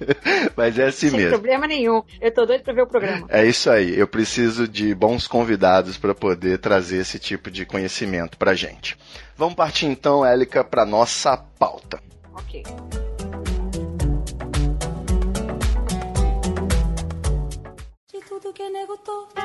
Mas 0.56 0.80
é 0.80 0.86
assim 0.86 1.10
Sem 1.10 1.20
mesmo. 1.20 1.32
Sem 1.32 1.40
problema 1.40 1.68
nenhum. 1.68 2.02
Eu 2.22 2.34
tô 2.34 2.46
doido 2.46 2.64
pra 2.64 2.74
ver 2.74 2.84
o 2.84 2.88
programa. 2.88 3.28
É 3.30 3.46
isso 3.46 3.70
aí. 3.70 3.98
Eu 3.98 4.08
preciso 4.08 4.68
de 4.68 4.96
bons 4.96 5.28
convidados 5.28 5.98
para 5.98 6.16
poder 6.16 6.58
trazer 6.60 6.98
esse 6.98 7.20
tipo 7.20 7.52
de 7.52 7.66
conhecimento 7.66 8.38
pra 8.38 8.56
gente. 8.56 8.98
Vamos 9.36 9.56
partir 9.56 9.88
então, 9.88 10.26
Élica, 10.26 10.64
para 10.64 10.86
nossa 10.86 11.36
pauta. 11.38 12.00
Ok. 12.34 12.64
Nego 18.70 18.98
torto 18.98 19.42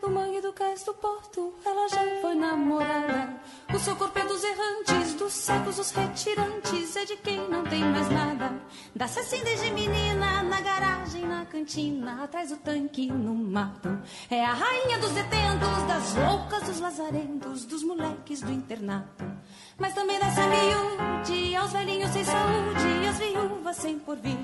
do 0.00 0.10
mangue, 0.10 0.40
do 0.40 0.52
cais, 0.52 0.84
do 0.84 0.94
porto, 0.94 1.54
ela 1.64 1.88
já 1.88 2.20
foi 2.20 2.34
namorada. 2.34 3.40
O 3.74 3.78
seu 3.78 3.96
corpo 3.96 4.18
é 4.18 4.24
dos 4.24 4.42
errantes, 4.44 5.14
dos 5.14 5.32
secos, 5.32 5.78
os 5.78 5.90
retirantes, 5.90 6.96
é 6.96 7.04
de 7.04 7.16
quem 7.16 7.48
não 7.48 7.64
tem 7.64 7.84
mais 7.84 8.08
nada. 8.08 8.54
Dá-se 8.94 9.20
assim 9.20 9.42
desde 9.42 9.70
menina, 9.72 10.42
na 10.42 10.60
garagem, 10.60 11.26
na 11.26 11.44
cantina, 11.46 12.22
atrás 12.22 12.50
do 12.50 12.56
tanque, 12.58 13.10
no 13.10 13.34
mato. 13.34 13.98
É 14.30 14.44
a 14.44 14.52
rainha 14.52 14.98
dos 14.98 15.10
detentos, 15.10 15.82
das 15.88 16.14
loucas, 16.14 16.62
dos 16.64 16.80
lazarentos, 16.80 17.64
dos 17.64 17.82
moleques 17.82 18.40
do 18.42 18.52
internato. 18.52 19.24
Mas 19.78 19.94
também 19.94 20.18
dá-se 20.18 20.40
a 20.40 20.46
miúde, 20.46 21.56
aos 21.56 21.72
velhinhos 21.72 22.10
sem 22.10 22.24
saúde, 22.24 23.08
às 23.08 23.18
viúvas 23.18 23.76
sem 23.76 23.98
porvir. 23.98 24.38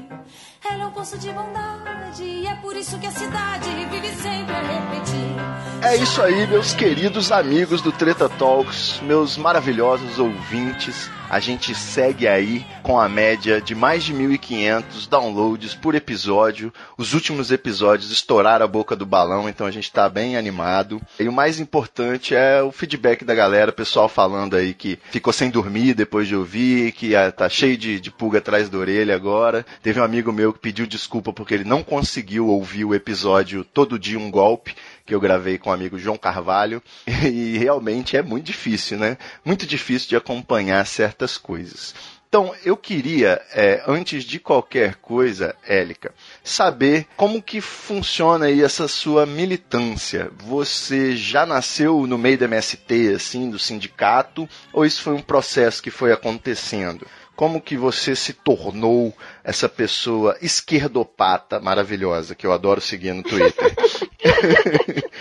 Ela 0.65 0.85
é 0.85 0.87
um 0.87 0.93
poço 0.93 1.17
de 1.19 1.33
bondade, 1.33 2.47
é 2.47 2.51
isso 2.83 2.99
que 2.99 3.07
a 3.07 3.12
cidade 3.12 3.71
vive 3.93 4.09
sempre 4.17 4.55
a 4.57 4.61
repetir. 4.61 5.72
É 5.85 5.97
isso 5.97 6.23
aí, 6.23 6.47
meus 6.47 6.73
queridos 6.73 7.33
amigos 7.33 7.83
do 7.83 7.91
Treta 7.91 8.29
Talks, 8.29 9.01
meus 9.03 9.37
maravilhosos 9.37 10.17
ouvintes. 10.17 11.11
A 11.29 11.41
gente 11.41 11.75
segue 11.75 12.29
aí 12.29 12.65
com 12.83 13.01
a 13.01 13.09
média 13.09 13.61
de 13.61 13.75
mais 13.75 14.05
de 14.05 14.12
1.500 14.12 15.09
downloads 15.09 15.75
por 15.75 15.95
episódio. 15.95 16.73
Os 16.97 17.15
últimos 17.15 17.51
episódios 17.51 18.12
estouraram 18.12 18.65
a 18.65 18.69
boca 18.69 18.95
do 18.95 19.07
balão, 19.07 19.49
então 19.49 19.67
a 19.67 19.71
gente 19.71 19.85
está 19.85 20.09
bem 20.09 20.37
animado. 20.37 21.01
E 21.19 21.27
o 21.27 21.33
mais 21.33 21.59
importante 21.59 22.35
é 22.35 22.62
o 22.62 22.71
feedback 22.71 23.25
da 23.25 23.35
galera, 23.35 23.71
o 23.71 23.75
pessoal 23.75 24.11
falando 24.11 24.55
aí 24.55 24.75
que 24.75 24.99
ficou 25.11 25.33
sem 25.33 25.51
dormir 25.51 25.95
depois 25.95 26.29
de 26.29 26.37
ouvir, 26.37 26.93
que 26.93 27.17
ah, 27.17 27.33
tá 27.33 27.49
cheio 27.49 27.79
de, 27.79 27.99
de 27.99 28.11
pulga 28.11 28.39
atrás 28.39 28.69
da 28.69 28.79
orelha 28.79 29.17
agora. 29.17 29.65
Teve 29.83 30.01
um 30.01 30.05
amigo 30.05 30.33
meu 30.33 30.53
que 30.53 30.61
pediu 30.61 30.87
desculpa 30.87 31.33
porque 31.33 31.55
ele 31.55 31.65
não 31.65 31.83
conseguiu 31.83 32.47
ouvir 32.49 32.85
o 32.85 32.95
episódio 32.95 33.65
Todo 33.65 33.99
Dia 33.99 34.19
um 34.19 34.31
Golpe 34.31 34.77
que 35.04 35.14
eu 35.14 35.21
gravei 35.21 35.59
com 35.59 35.71
o 35.71 35.73
amigo 35.73 35.99
João 35.99 36.16
Carvalho, 36.16 36.82
e 37.06 37.59
realmente 37.59 38.16
é 38.16 38.23
muito 38.23 38.47
difícil, 38.47 38.99
né? 38.99 39.16
Muito 39.44 39.66
difícil 39.66 40.09
de 40.09 40.16
acompanhar 40.16 40.87
certas 40.87 41.37
coisas. 41.37 41.94
Então, 42.32 42.54
eu 42.64 42.78
queria, 42.78 43.42
é, 43.52 43.85
antes 43.87 44.25
de 44.25 44.40
qualquer 44.40 44.94
coisa, 44.94 45.54
Élica, 45.66 46.14
saber 46.42 47.06
como 47.14 47.42
que 47.42 47.61
funciona 47.61 48.47
aí 48.47 48.62
essa 48.62 48.88
sua 48.88 49.26
militância. 49.26 50.30
Você 50.38 51.14
já 51.14 51.44
nasceu 51.44 52.06
no 52.06 52.16
meio 52.16 52.38
da 52.38 52.47
MST, 52.47 53.12
assim, 53.14 53.50
do 53.50 53.59
sindicato, 53.59 54.49
ou 54.73 54.87
isso 54.87 55.02
foi 55.02 55.12
um 55.12 55.21
processo 55.21 55.82
que 55.82 55.90
foi 55.90 56.11
acontecendo? 56.11 57.06
Como 57.35 57.61
que 57.61 57.77
você 57.77 58.15
se 58.15 58.33
tornou 58.33 59.15
essa 59.43 59.69
pessoa 59.69 60.37
esquerdopata 60.41 61.59
maravilhosa 61.61 62.35
que 62.35 62.47
eu 62.47 62.53
adoro 62.53 62.81
seguir 62.81 63.12
no 63.12 63.23
Twitter? 63.23 63.75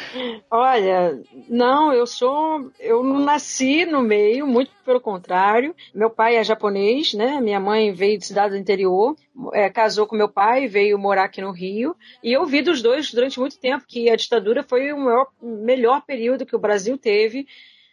Olha, 0.52 1.18
não, 1.48 1.94
eu 1.94 2.06
sou, 2.06 2.70
eu 2.80 3.04
não 3.04 3.20
nasci 3.20 3.86
no 3.86 4.02
meio, 4.02 4.46
muito 4.46 4.72
pelo 4.86 5.00
contrário. 5.00 5.74
Meu 5.94 6.10
pai 6.10 6.36
é 6.36 6.44
japonês, 6.44 7.14
né? 7.14 7.40
Minha 7.40 7.60
mãe 7.60 7.94
veio 7.94 8.18
de 8.18 8.26
cidade 8.26 8.54
do 8.54 8.60
interior, 8.60 9.16
é, 9.54 9.70
casou 9.70 10.06
com 10.06 10.16
meu 10.16 10.28
pai, 10.28 10.68
veio 10.68 11.00
morar 11.00 11.26
aqui 11.26 11.42
no 11.42 11.52
Rio. 11.52 11.96
E 12.22 12.34
eu 12.34 12.46
vi 12.46 12.62
dos 12.62 12.82
dois 12.82 13.12
durante 13.12 13.40
muito 13.40 13.58
tempo 13.58 13.86
que 13.88 14.10
a 14.10 14.16
ditadura 14.16 14.62
foi 14.64 14.92
o 14.92 15.00
maior, 15.00 15.28
melhor 15.42 16.02
período 16.02 16.46
que 16.46 16.56
o 16.56 16.60
Brasil 16.60 16.98
teve 16.98 17.48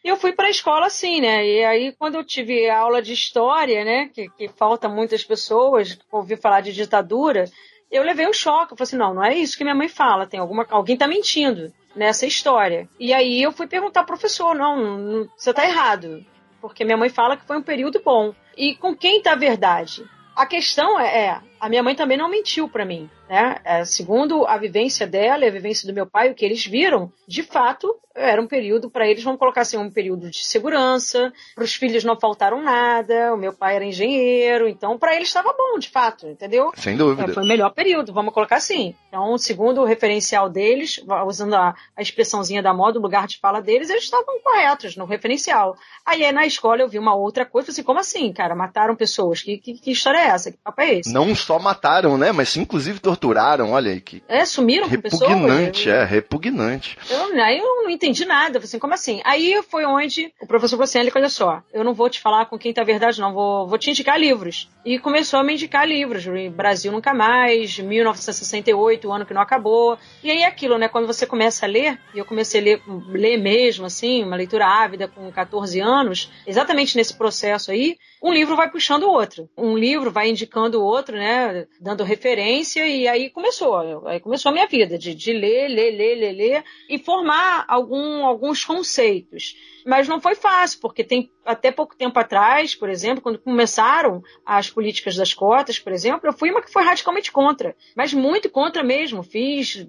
eu 0.05 0.17
fui 0.17 0.33
para 0.33 0.47
a 0.47 0.50
escola 0.50 0.87
assim, 0.87 1.21
né? 1.21 1.47
E 1.47 1.64
aí, 1.64 1.93
quando 1.99 2.14
eu 2.17 2.25
tive 2.25 2.69
aula 2.69 3.02
de 3.02 3.12
história, 3.12 3.85
né? 3.85 4.09
Que, 4.09 4.28
que 4.31 4.49
falta 4.49 4.88
muitas 4.88 5.25
pessoas 5.25 5.99
ouvir 6.11 6.40
falar 6.40 6.61
de 6.61 6.73
ditadura, 6.73 7.45
eu 7.90 8.02
levei 8.02 8.26
um 8.26 8.33
choque. 8.33 8.73
Eu 8.73 8.76
falei 8.76 8.88
assim: 8.88 8.97
não, 8.97 9.14
não 9.14 9.25
é 9.25 9.35
isso 9.35 9.57
que 9.57 9.64
minha 9.64 9.75
mãe 9.75 9.88
fala. 9.88 10.26
Tem 10.26 10.40
alguma, 10.40 10.67
alguém 10.71 10.95
está 10.95 11.07
mentindo 11.07 11.73
nessa 11.95 12.26
história. 12.26 12.88
E 12.99 13.12
aí 13.12 13.43
eu 13.43 13.52
fui 13.52 13.67
perguntar 13.67 14.00
ao 14.00 14.07
professor: 14.07 14.55
não, 14.55 14.76
não 14.76 15.28
você 15.37 15.50
está 15.50 15.64
errado. 15.64 16.25
Porque 16.61 16.85
minha 16.85 16.97
mãe 16.97 17.09
fala 17.09 17.37
que 17.37 17.47
foi 17.47 17.57
um 17.57 17.62
período 17.62 18.00
bom. 18.05 18.35
E 18.57 18.75
com 18.75 18.97
quem 18.97 19.19
está 19.19 19.33
a 19.33 19.37
verdade? 19.37 20.05
A 20.35 20.47
questão 20.47 20.99
é, 20.99 21.26
é 21.26 21.40
a 21.61 21.69
minha 21.69 21.83
mãe 21.83 21.95
também 21.95 22.17
não 22.17 22.29
mentiu 22.29 22.69
para 22.69 22.85
mim. 22.85 23.09
Né? 23.29 23.57
É, 23.65 23.85
segundo 23.85 24.47
a 24.47 24.57
vivência 24.57 25.07
dela 25.07 25.45
e 25.45 25.49
a 25.49 25.53
vivência 25.53 25.87
do 25.87 25.95
meu 25.95 26.07
pai, 26.07 26.31
o 26.31 26.35
que 26.35 26.45
eles 26.45 26.65
viram, 26.65 27.12
de 27.27 27.43
fato, 27.43 27.95
era 28.15 28.41
um 28.41 28.47
período 28.47 28.91
para 28.91 29.07
eles, 29.07 29.23
vamos 29.23 29.38
colocar 29.38 29.61
assim, 29.61 29.77
um 29.77 29.91
período 29.91 30.31
de 30.31 30.45
segurança. 30.45 31.33
Para 31.55 31.65
os 31.65 31.75
filhos 31.75 32.05
não 32.05 32.19
faltaram 32.19 32.62
nada. 32.62 33.33
O 33.33 33.37
meu 33.37 33.53
pai 33.53 33.77
era 33.77 33.85
engenheiro, 33.85 34.67
então 34.67 34.99
para 34.99 35.15
eles 35.15 35.29
estava 35.29 35.55
bom, 35.57 35.79
de 35.79 35.88
fato, 35.88 36.27
entendeu? 36.27 36.73
Sem 36.75 36.97
dúvida. 36.97 37.31
É, 37.31 37.35
foi 37.35 37.43
o 37.43 37.47
melhor 37.47 37.71
período, 37.71 38.12
vamos 38.12 38.35
colocar 38.35 38.57
assim. 38.57 38.95
Então, 39.09 39.37
segundo 39.38 39.83
o 39.83 39.85
referencial 39.85 40.49
deles, 40.49 41.00
usando 41.27 41.55
a, 41.55 41.75
a 41.97 42.03
expressãozinha 42.03 42.62
da 42.62 42.75
moda, 42.75 42.99
o 42.99 43.03
lugar 43.03 43.27
de 43.27 43.38
fala 43.38 43.61
deles, 43.61 43.91
eles 43.91 44.05
estavam 44.05 44.41
corretos 44.41 44.97
no 44.97 45.05
referencial. 45.05 45.77
Aí 46.05 46.31
na 46.33 46.47
escola 46.47 46.81
eu 46.81 46.88
vi 46.88 46.99
uma 46.99 47.15
outra 47.15 47.45
coisa, 47.45 47.71
assim, 47.71 47.83
como 47.83 48.00
assim, 48.00 48.33
cara? 48.33 48.55
Mataram 48.55 48.97
pessoas? 48.97 49.43
Que, 49.43 49.59
que, 49.59 49.75
que 49.75 49.91
história 49.93 50.19
é 50.19 50.29
essa? 50.29 50.50
Que 50.50 50.59
papo 50.59 50.81
é 50.81 50.95
esse? 50.95 51.12
Não 51.12 51.31
só 51.49 51.59
mataram, 51.59 52.19
né? 52.19 52.31
Mas 52.31 52.55
inclusive 52.59 52.99
torturaram, 53.00 53.71
olha 53.71 53.90
aí 53.90 54.02
que. 54.02 54.23
É, 54.28 54.45
sumiram 54.45 54.87
com 54.87 55.00
pessoas. 55.00 55.31
Repugnante, 55.31 55.88
é, 55.88 56.05
repugnante. 56.05 56.99
Eu, 57.09 57.43
aí 57.43 57.57
eu 57.57 57.64
não 57.85 57.88
entendi 57.88 58.26
nada. 58.26 58.59
Assim, 58.59 58.78
como 58.78 58.93
assim? 58.93 59.23
Aí 59.25 59.62
foi 59.71 59.87
onde 59.87 60.31
o 60.43 60.47
professor 60.47 60.76
falou 60.76 60.85
assim: 60.85 60.99
olha 60.99 61.28
só, 61.31 61.62
eu 61.73 61.83
não 61.83 61.95
vou 61.95 62.11
te 62.11 62.21
falar 62.21 62.45
com 62.47 62.59
quem 62.59 62.75
tá 62.75 62.83
a 62.83 62.85
verdade, 62.85 63.19
não, 63.19 63.33
vou, 63.33 63.67
vou 63.67 63.78
te 63.78 63.88
indicar 63.88 64.21
livros. 64.21 64.69
E 64.85 64.99
começou 64.99 65.40
a 65.40 65.43
me 65.45 65.55
indicar 65.55 65.88
livros. 65.88 66.26
Brasil 66.55 66.93
Nunca 66.93 67.14
Mais, 67.14 67.78
1968, 67.78 69.09
o 69.09 69.12
ano 69.12 69.25
que 69.25 69.33
não 69.33 69.40
acabou. 69.40 69.97
E 70.23 70.31
aí 70.31 70.45
aquilo, 70.45 70.76
né? 70.76 70.87
Quando 70.87 71.07
você 71.07 71.25
começa 71.25 71.64
a 71.64 71.69
ler, 71.69 71.99
e 72.14 72.19
eu 72.19 72.26
comecei 72.26 72.61
a 72.61 72.64
ler, 72.64 72.83
ler 73.09 73.38
mesmo, 73.38 73.87
assim, 73.87 74.23
uma 74.23 74.37
leitura 74.37 74.67
ávida 74.67 75.09
com 75.09 75.31
14 75.33 75.81
anos, 75.81 76.31
exatamente 76.47 76.95
nesse 76.95 77.17
processo 77.17 77.71
aí, 77.71 77.97
um 78.23 78.33
livro 78.33 78.57
vai 78.57 78.71
puxando 78.71 79.05
o 79.05 79.11
outro. 79.11 79.49
Um 79.57 79.76
livro 79.76 80.11
vai 80.11 80.28
indicando 80.28 80.81
o 80.81 80.85
outro, 80.85 81.17
né? 81.17 81.38
Dando 81.80 82.04
referência, 82.04 82.87
e 82.87 83.07
aí 83.07 83.30
começou. 83.30 84.07
Aí 84.07 84.21
começou 84.21 84.50
a 84.50 84.52
minha 84.52 84.66
vida 84.66 84.99
de, 84.99 85.14
de 85.14 85.33
ler, 85.33 85.68
ler, 85.68 85.90
ler, 85.92 86.14
ler, 86.16 86.33
ler 86.33 86.64
e 86.88 86.99
formar 86.99 87.64
algum, 87.68 88.25
alguns 88.25 88.64
conceitos. 88.64 89.57
Mas 89.88 90.07
não 90.07 90.21
foi 90.21 90.35
fácil, 90.35 90.80
porque 90.80 91.02
tem 91.02 91.33
até 91.47 91.73
pouco 91.73 91.97
tempo 91.97 92.18
atrás, 92.18 92.75
por 92.75 92.90
exemplo, 92.90 93.23
quando 93.23 93.38
começaram 93.38 94.23
as 94.45 94.68
políticas 94.68 95.16
das 95.16 95.33
cotas, 95.33 95.78
por 95.78 95.90
exemplo, 95.95 96.28
eu 96.28 96.33
fui 96.35 96.50
uma 96.50 96.61
que 96.61 96.71
foi 96.71 96.85
radicalmente 96.85 97.33
contra, 97.33 97.75
mas 97.97 98.12
muito 98.12 98.50
contra 98.50 98.85
mesmo. 98.85 99.23
Fiz, 99.23 99.87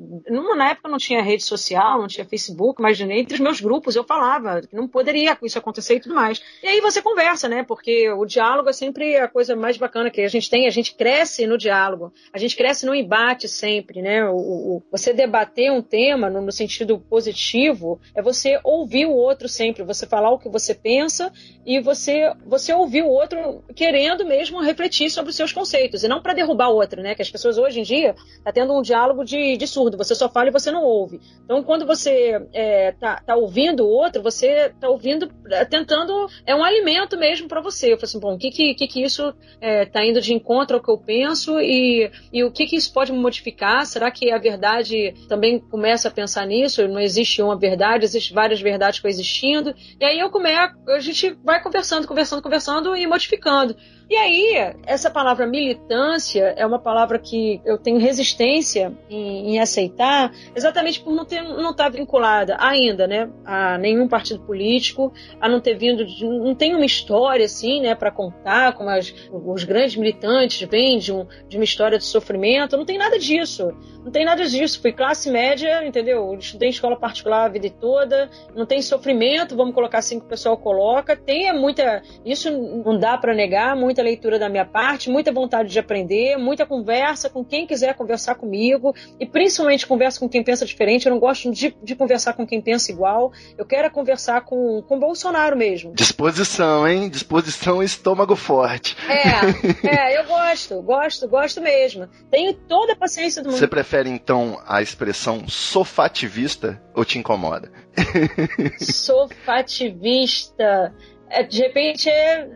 na 0.55 0.69
época 0.69 0.87
não 0.87 0.97
tinha 0.97 1.21
rede 1.21 1.43
social, 1.43 1.99
não 1.99 2.07
tinha 2.07 2.25
Facebook, 2.25 2.81
mas 2.81 3.01
entre 3.01 3.33
os 3.33 3.41
meus 3.41 3.59
grupos 3.59 3.97
eu 3.97 4.05
falava 4.05 4.61
que 4.61 4.73
não 4.73 4.87
poderia 4.87 5.37
isso 5.43 5.59
acontecer 5.59 5.95
e 5.95 5.99
tudo 5.99 6.15
mais. 6.15 6.41
E 6.63 6.67
aí 6.67 6.79
você 6.79 7.01
conversa, 7.01 7.49
né? 7.49 7.63
Porque 7.63 8.09
o 8.09 8.25
diálogo 8.25 8.69
é 8.69 8.73
sempre 8.73 9.17
a 9.17 9.27
coisa 9.27 9.53
mais 9.53 9.75
bacana 9.75 10.09
que 10.09 10.21
a 10.21 10.29
gente 10.29 10.49
tem, 10.49 10.65
a 10.65 10.71
gente 10.71 10.95
cresce 10.95 11.45
no 11.45 11.57
diálogo, 11.57 12.13
a 12.31 12.37
gente 12.37 12.55
cresce 12.55 12.85
no 12.85 12.95
embate 12.95 13.49
sempre, 13.49 14.01
né? 14.01 14.23
O, 14.29 14.37
o 14.37 14.83
você 14.89 15.11
debater 15.11 15.69
um 15.73 15.81
tema 15.81 16.29
no, 16.29 16.39
no 16.39 16.53
sentido 16.53 16.97
positivo 16.99 17.99
é 18.15 18.21
você 18.21 18.61
ouvir 18.63 19.05
o 19.05 19.11
outro 19.11 19.49
sempre, 19.49 19.88
você 19.93 20.05
falar 20.05 20.31
o 20.31 20.39
que 20.39 20.49
você 20.49 20.73
pensa 20.73 21.31
e 21.65 21.79
você 21.79 22.31
você 22.45 22.73
ouvir 22.73 23.03
o 23.03 23.09
outro 23.09 23.63
querendo 23.75 24.25
mesmo 24.25 24.61
refletir 24.61 25.09
sobre 25.09 25.31
os 25.31 25.35
seus 25.35 25.51
conceitos 25.51 26.03
e 26.03 26.07
não 26.07 26.21
para 26.21 26.33
derrubar 26.33 26.69
o 26.69 26.75
outro, 26.75 27.01
né? 27.01 27.15
Que 27.15 27.21
as 27.21 27.29
pessoas 27.29 27.57
hoje 27.57 27.79
em 27.79 27.83
dia 27.83 28.15
tá 28.43 28.51
tendo 28.51 28.77
um 28.77 28.81
diálogo 28.81 29.23
de, 29.23 29.57
de 29.57 29.67
surdo, 29.67 29.97
você 29.97 30.15
só 30.15 30.29
fala 30.29 30.49
e 30.49 30.51
você 30.51 30.71
não 30.71 30.83
ouve. 30.83 31.19
Então 31.43 31.63
quando 31.63 31.85
você 31.85 32.39
é, 32.53 32.91
tá, 32.93 33.21
tá 33.25 33.35
ouvindo 33.35 33.85
o 33.85 33.89
outro, 33.89 34.21
você 34.21 34.71
tá 34.79 34.89
ouvindo, 34.89 35.29
é, 35.49 35.65
tentando 35.65 36.27
é 36.45 36.55
um 36.55 36.63
alimento 36.63 37.17
mesmo 37.17 37.47
para 37.47 37.61
você. 37.61 37.93
Eu 37.93 37.97
falo 37.97 38.05
assim, 38.05 38.19
bom, 38.19 38.35
o 38.35 38.37
que 38.37 38.51
que, 38.51 38.73
que, 38.75 38.87
que 38.87 39.03
isso 39.03 39.33
é, 39.59 39.85
tá 39.85 40.05
indo 40.05 40.21
de 40.21 40.33
encontro 40.33 40.77
ao 40.77 40.83
que 40.83 40.91
eu 40.91 40.97
penso 40.97 41.59
e, 41.59 42.11
e 42.31 42.43
o 42.43 42.51
que 42.51 42.65
que 42.65 42.75
isso 42.75 42.91
pode 42.93 43.11
me 43.11 43.17
modificar? 43.17 43.85
Será 43.85 44.11
que 44.11 44.31
a 44.31 44.37
verdade 44.37 45.13
também 45.27 45.59
começa 45.59 46.07
a 46.07 46.11
pensar 46.11 46.45
nisso? 46.45 46.87
Não 46.87 46.99
existe 46.99 47.41
uma 47.41 47.57
verdade, 47.57 48.05
existem 48.05 48.33
várias 48.33 48.61
verdades 48.61 48.99
coexistindo. 48.99 49.73
E 49.99 50.05
aí 50.05 50.19
eu 50.19 50.29
começo, 50.29 50.75
a 50.87 50.99
gente 50.99 51.37
vai 51.43 51.61
conversando, 51.61 52.07
conversando, 52.07 52.41
conversando 52.41 52.95
e 52.95 53.05
modificando. 53.07 53.75
E 54.09 54.15
aí, 54.15 54.73
essa 54.87 55.11
palavra 55.11 55.45
militância 55.45 56.55
é 56.57 56.65
uma 56.65 56.79
palavra 56.79 57.19
que 57.19 57.61
eu 57.63 57.77
tenho 57.77 57.99
resistência 57.99 58.91
em, 59.07 59.51
em 59.51 59.59
aceitar, 59.59 60.33
exatamente 60.55 60.99
por 60.99 61.13
não 61.13 61.27
não 61.29 61.69
estar 61.69 61.83
tá 61.83 61.89
vinculada 61.89 62.57
ainda, 62.59 63.05
né, 63.05 63.29
a 63.45 63.77
nenhum 63.77 64.07
partido 64.07 64.39
político, 64.39 65.13
a 65.39 65.47
não 65.47 65.59
ter 65.59 65.75
vindo, 65.75 66.03
de, 66.03 66.25
não 66.25 66.55
tem 66.55 66.73
uma 66.73 66.85
história 66.85 67.45
assim, 67.45 67.81
né, 67.81 67.93
para 67.93 68.09
contar 68.09 68.73
como 68.73 68.89
as, 68.89 69.13
os 69.31 69.63
grandes 69.63 69.95
militantes 69.95 70.67
vêm 70.67 70.97
de, 70.97 71.13
um, 71.13 71.27
de 71.47 71.57
uma 71.57 71.63
história 71.63 71.99
de 71.99 72.05
sofrimento, 72.05 72.75
não 72.75 72.85
tem 72.85 72.97
nada 72.97 73.19
disso, 73.19 73.71
não 74.03 74.11
tem 74.11 74.25
nada 74.25 74.45
disso. 74.45 74.81
Fui 74.81 74.91
classe 74.91 75.29
média, 75.29 75.85
entendeu? 75.85 76.33
Estudei 76.35 76.69
em 76.69 76.71
escola 76.71 76.97
particular 76.97 77.45
a 77.45 77.49
vida 77.49 77.69
toda, 77.69 78.29
não 78.55 78.65
tem 78.65 78.81
sofrimento, 78.81 79.55
vamos 79.55 79.75
colocar 79.75 79.99
assim 79.99 80.19
que 80.19 80.25
o 80.25 80.29
pessoal 80.29 80.57
coloca, 80.57 81.15
tem 81.15 81.53
muita, 81.53 82.01
isso 82.25 82.49
não 82.51 82.97
dá 82.97 83.17
para 83.17 83.33
negar, 83.33 83.75
muita 83.75 83.98
muita 83.99 84.03
leitura 84.03 84.39
da 84.39 84.49
minha 84.49 84.65
parte, 84.65 85.09
muita 85.09 85.31
vontade 85.31 85.69
de 85.69 85.79
aprender, 85.79 86.37
muita 86.37 86.65
conversa 86.65 87.29
com 87.29 87.43
quem 87.43 87.67
quiser 87.67 87.93
conversar 87.95 88.35
comigo 88.35 88.95
e 89.19 89.25
principalmente 89.25 89.85
conversa 89.85 90.17
com 90.19 90.29
quem 90.29 90.43
pensa 90.43 90.65
diferente. 90.65 91.05
Eu 91.05 91.11
não 91.11 91.19
gosto 91.19 91.51
de, 91.51 91.75
de 91.83 91.95
conversar 91.95 92.33
com 92.33 92.47
quem 92.47 92.61
pensa 92.61 92.91
igual. 92.91 93.31
Eu 93.57 93.65
quero 93.65 93.87
é 93.87 93.89
conversar 93.89 94.41
com, 94.41 94.81
com 94.83 94.99
Bolsonaro 94.99 95.57
mesmo. 95.57 95.93
Disposição, 95.93 96.87
hein? 96.87 97.09
Disposição 97.09 97.81
e 97.81 97.85
estômago 97.85 98.35
forte. 98.35 98.95
É, 99.07 99.87
é, 99.87 100.19
eu 100.19 100.25
gosto, 100.25 100.79
gosto, 100.81 101.27
gosto 101.27 101.61
mesmo. 101.61 102.07
Tenho 102.31 102.53
toda 102.53 102.93
a 102.93 102.95
paciência 102.95 103.43
do 103.43 103.49
mundo. 103.49 103.57
Você 103.57 103.67
prefere 103.67 104.09
então 104.09 104.61
a 104.65 104.81
expressão 104.81 105.45
sofativista 105.47 106.81
ou 106.95 107.03
te 107.03 107.17
incomoda? 107.17 107.69
Sofativista. 108.79 110.93
É, 111.29 111.43
de 111.43 111.61
repente 111.61 112.09
é. 112.09 112.47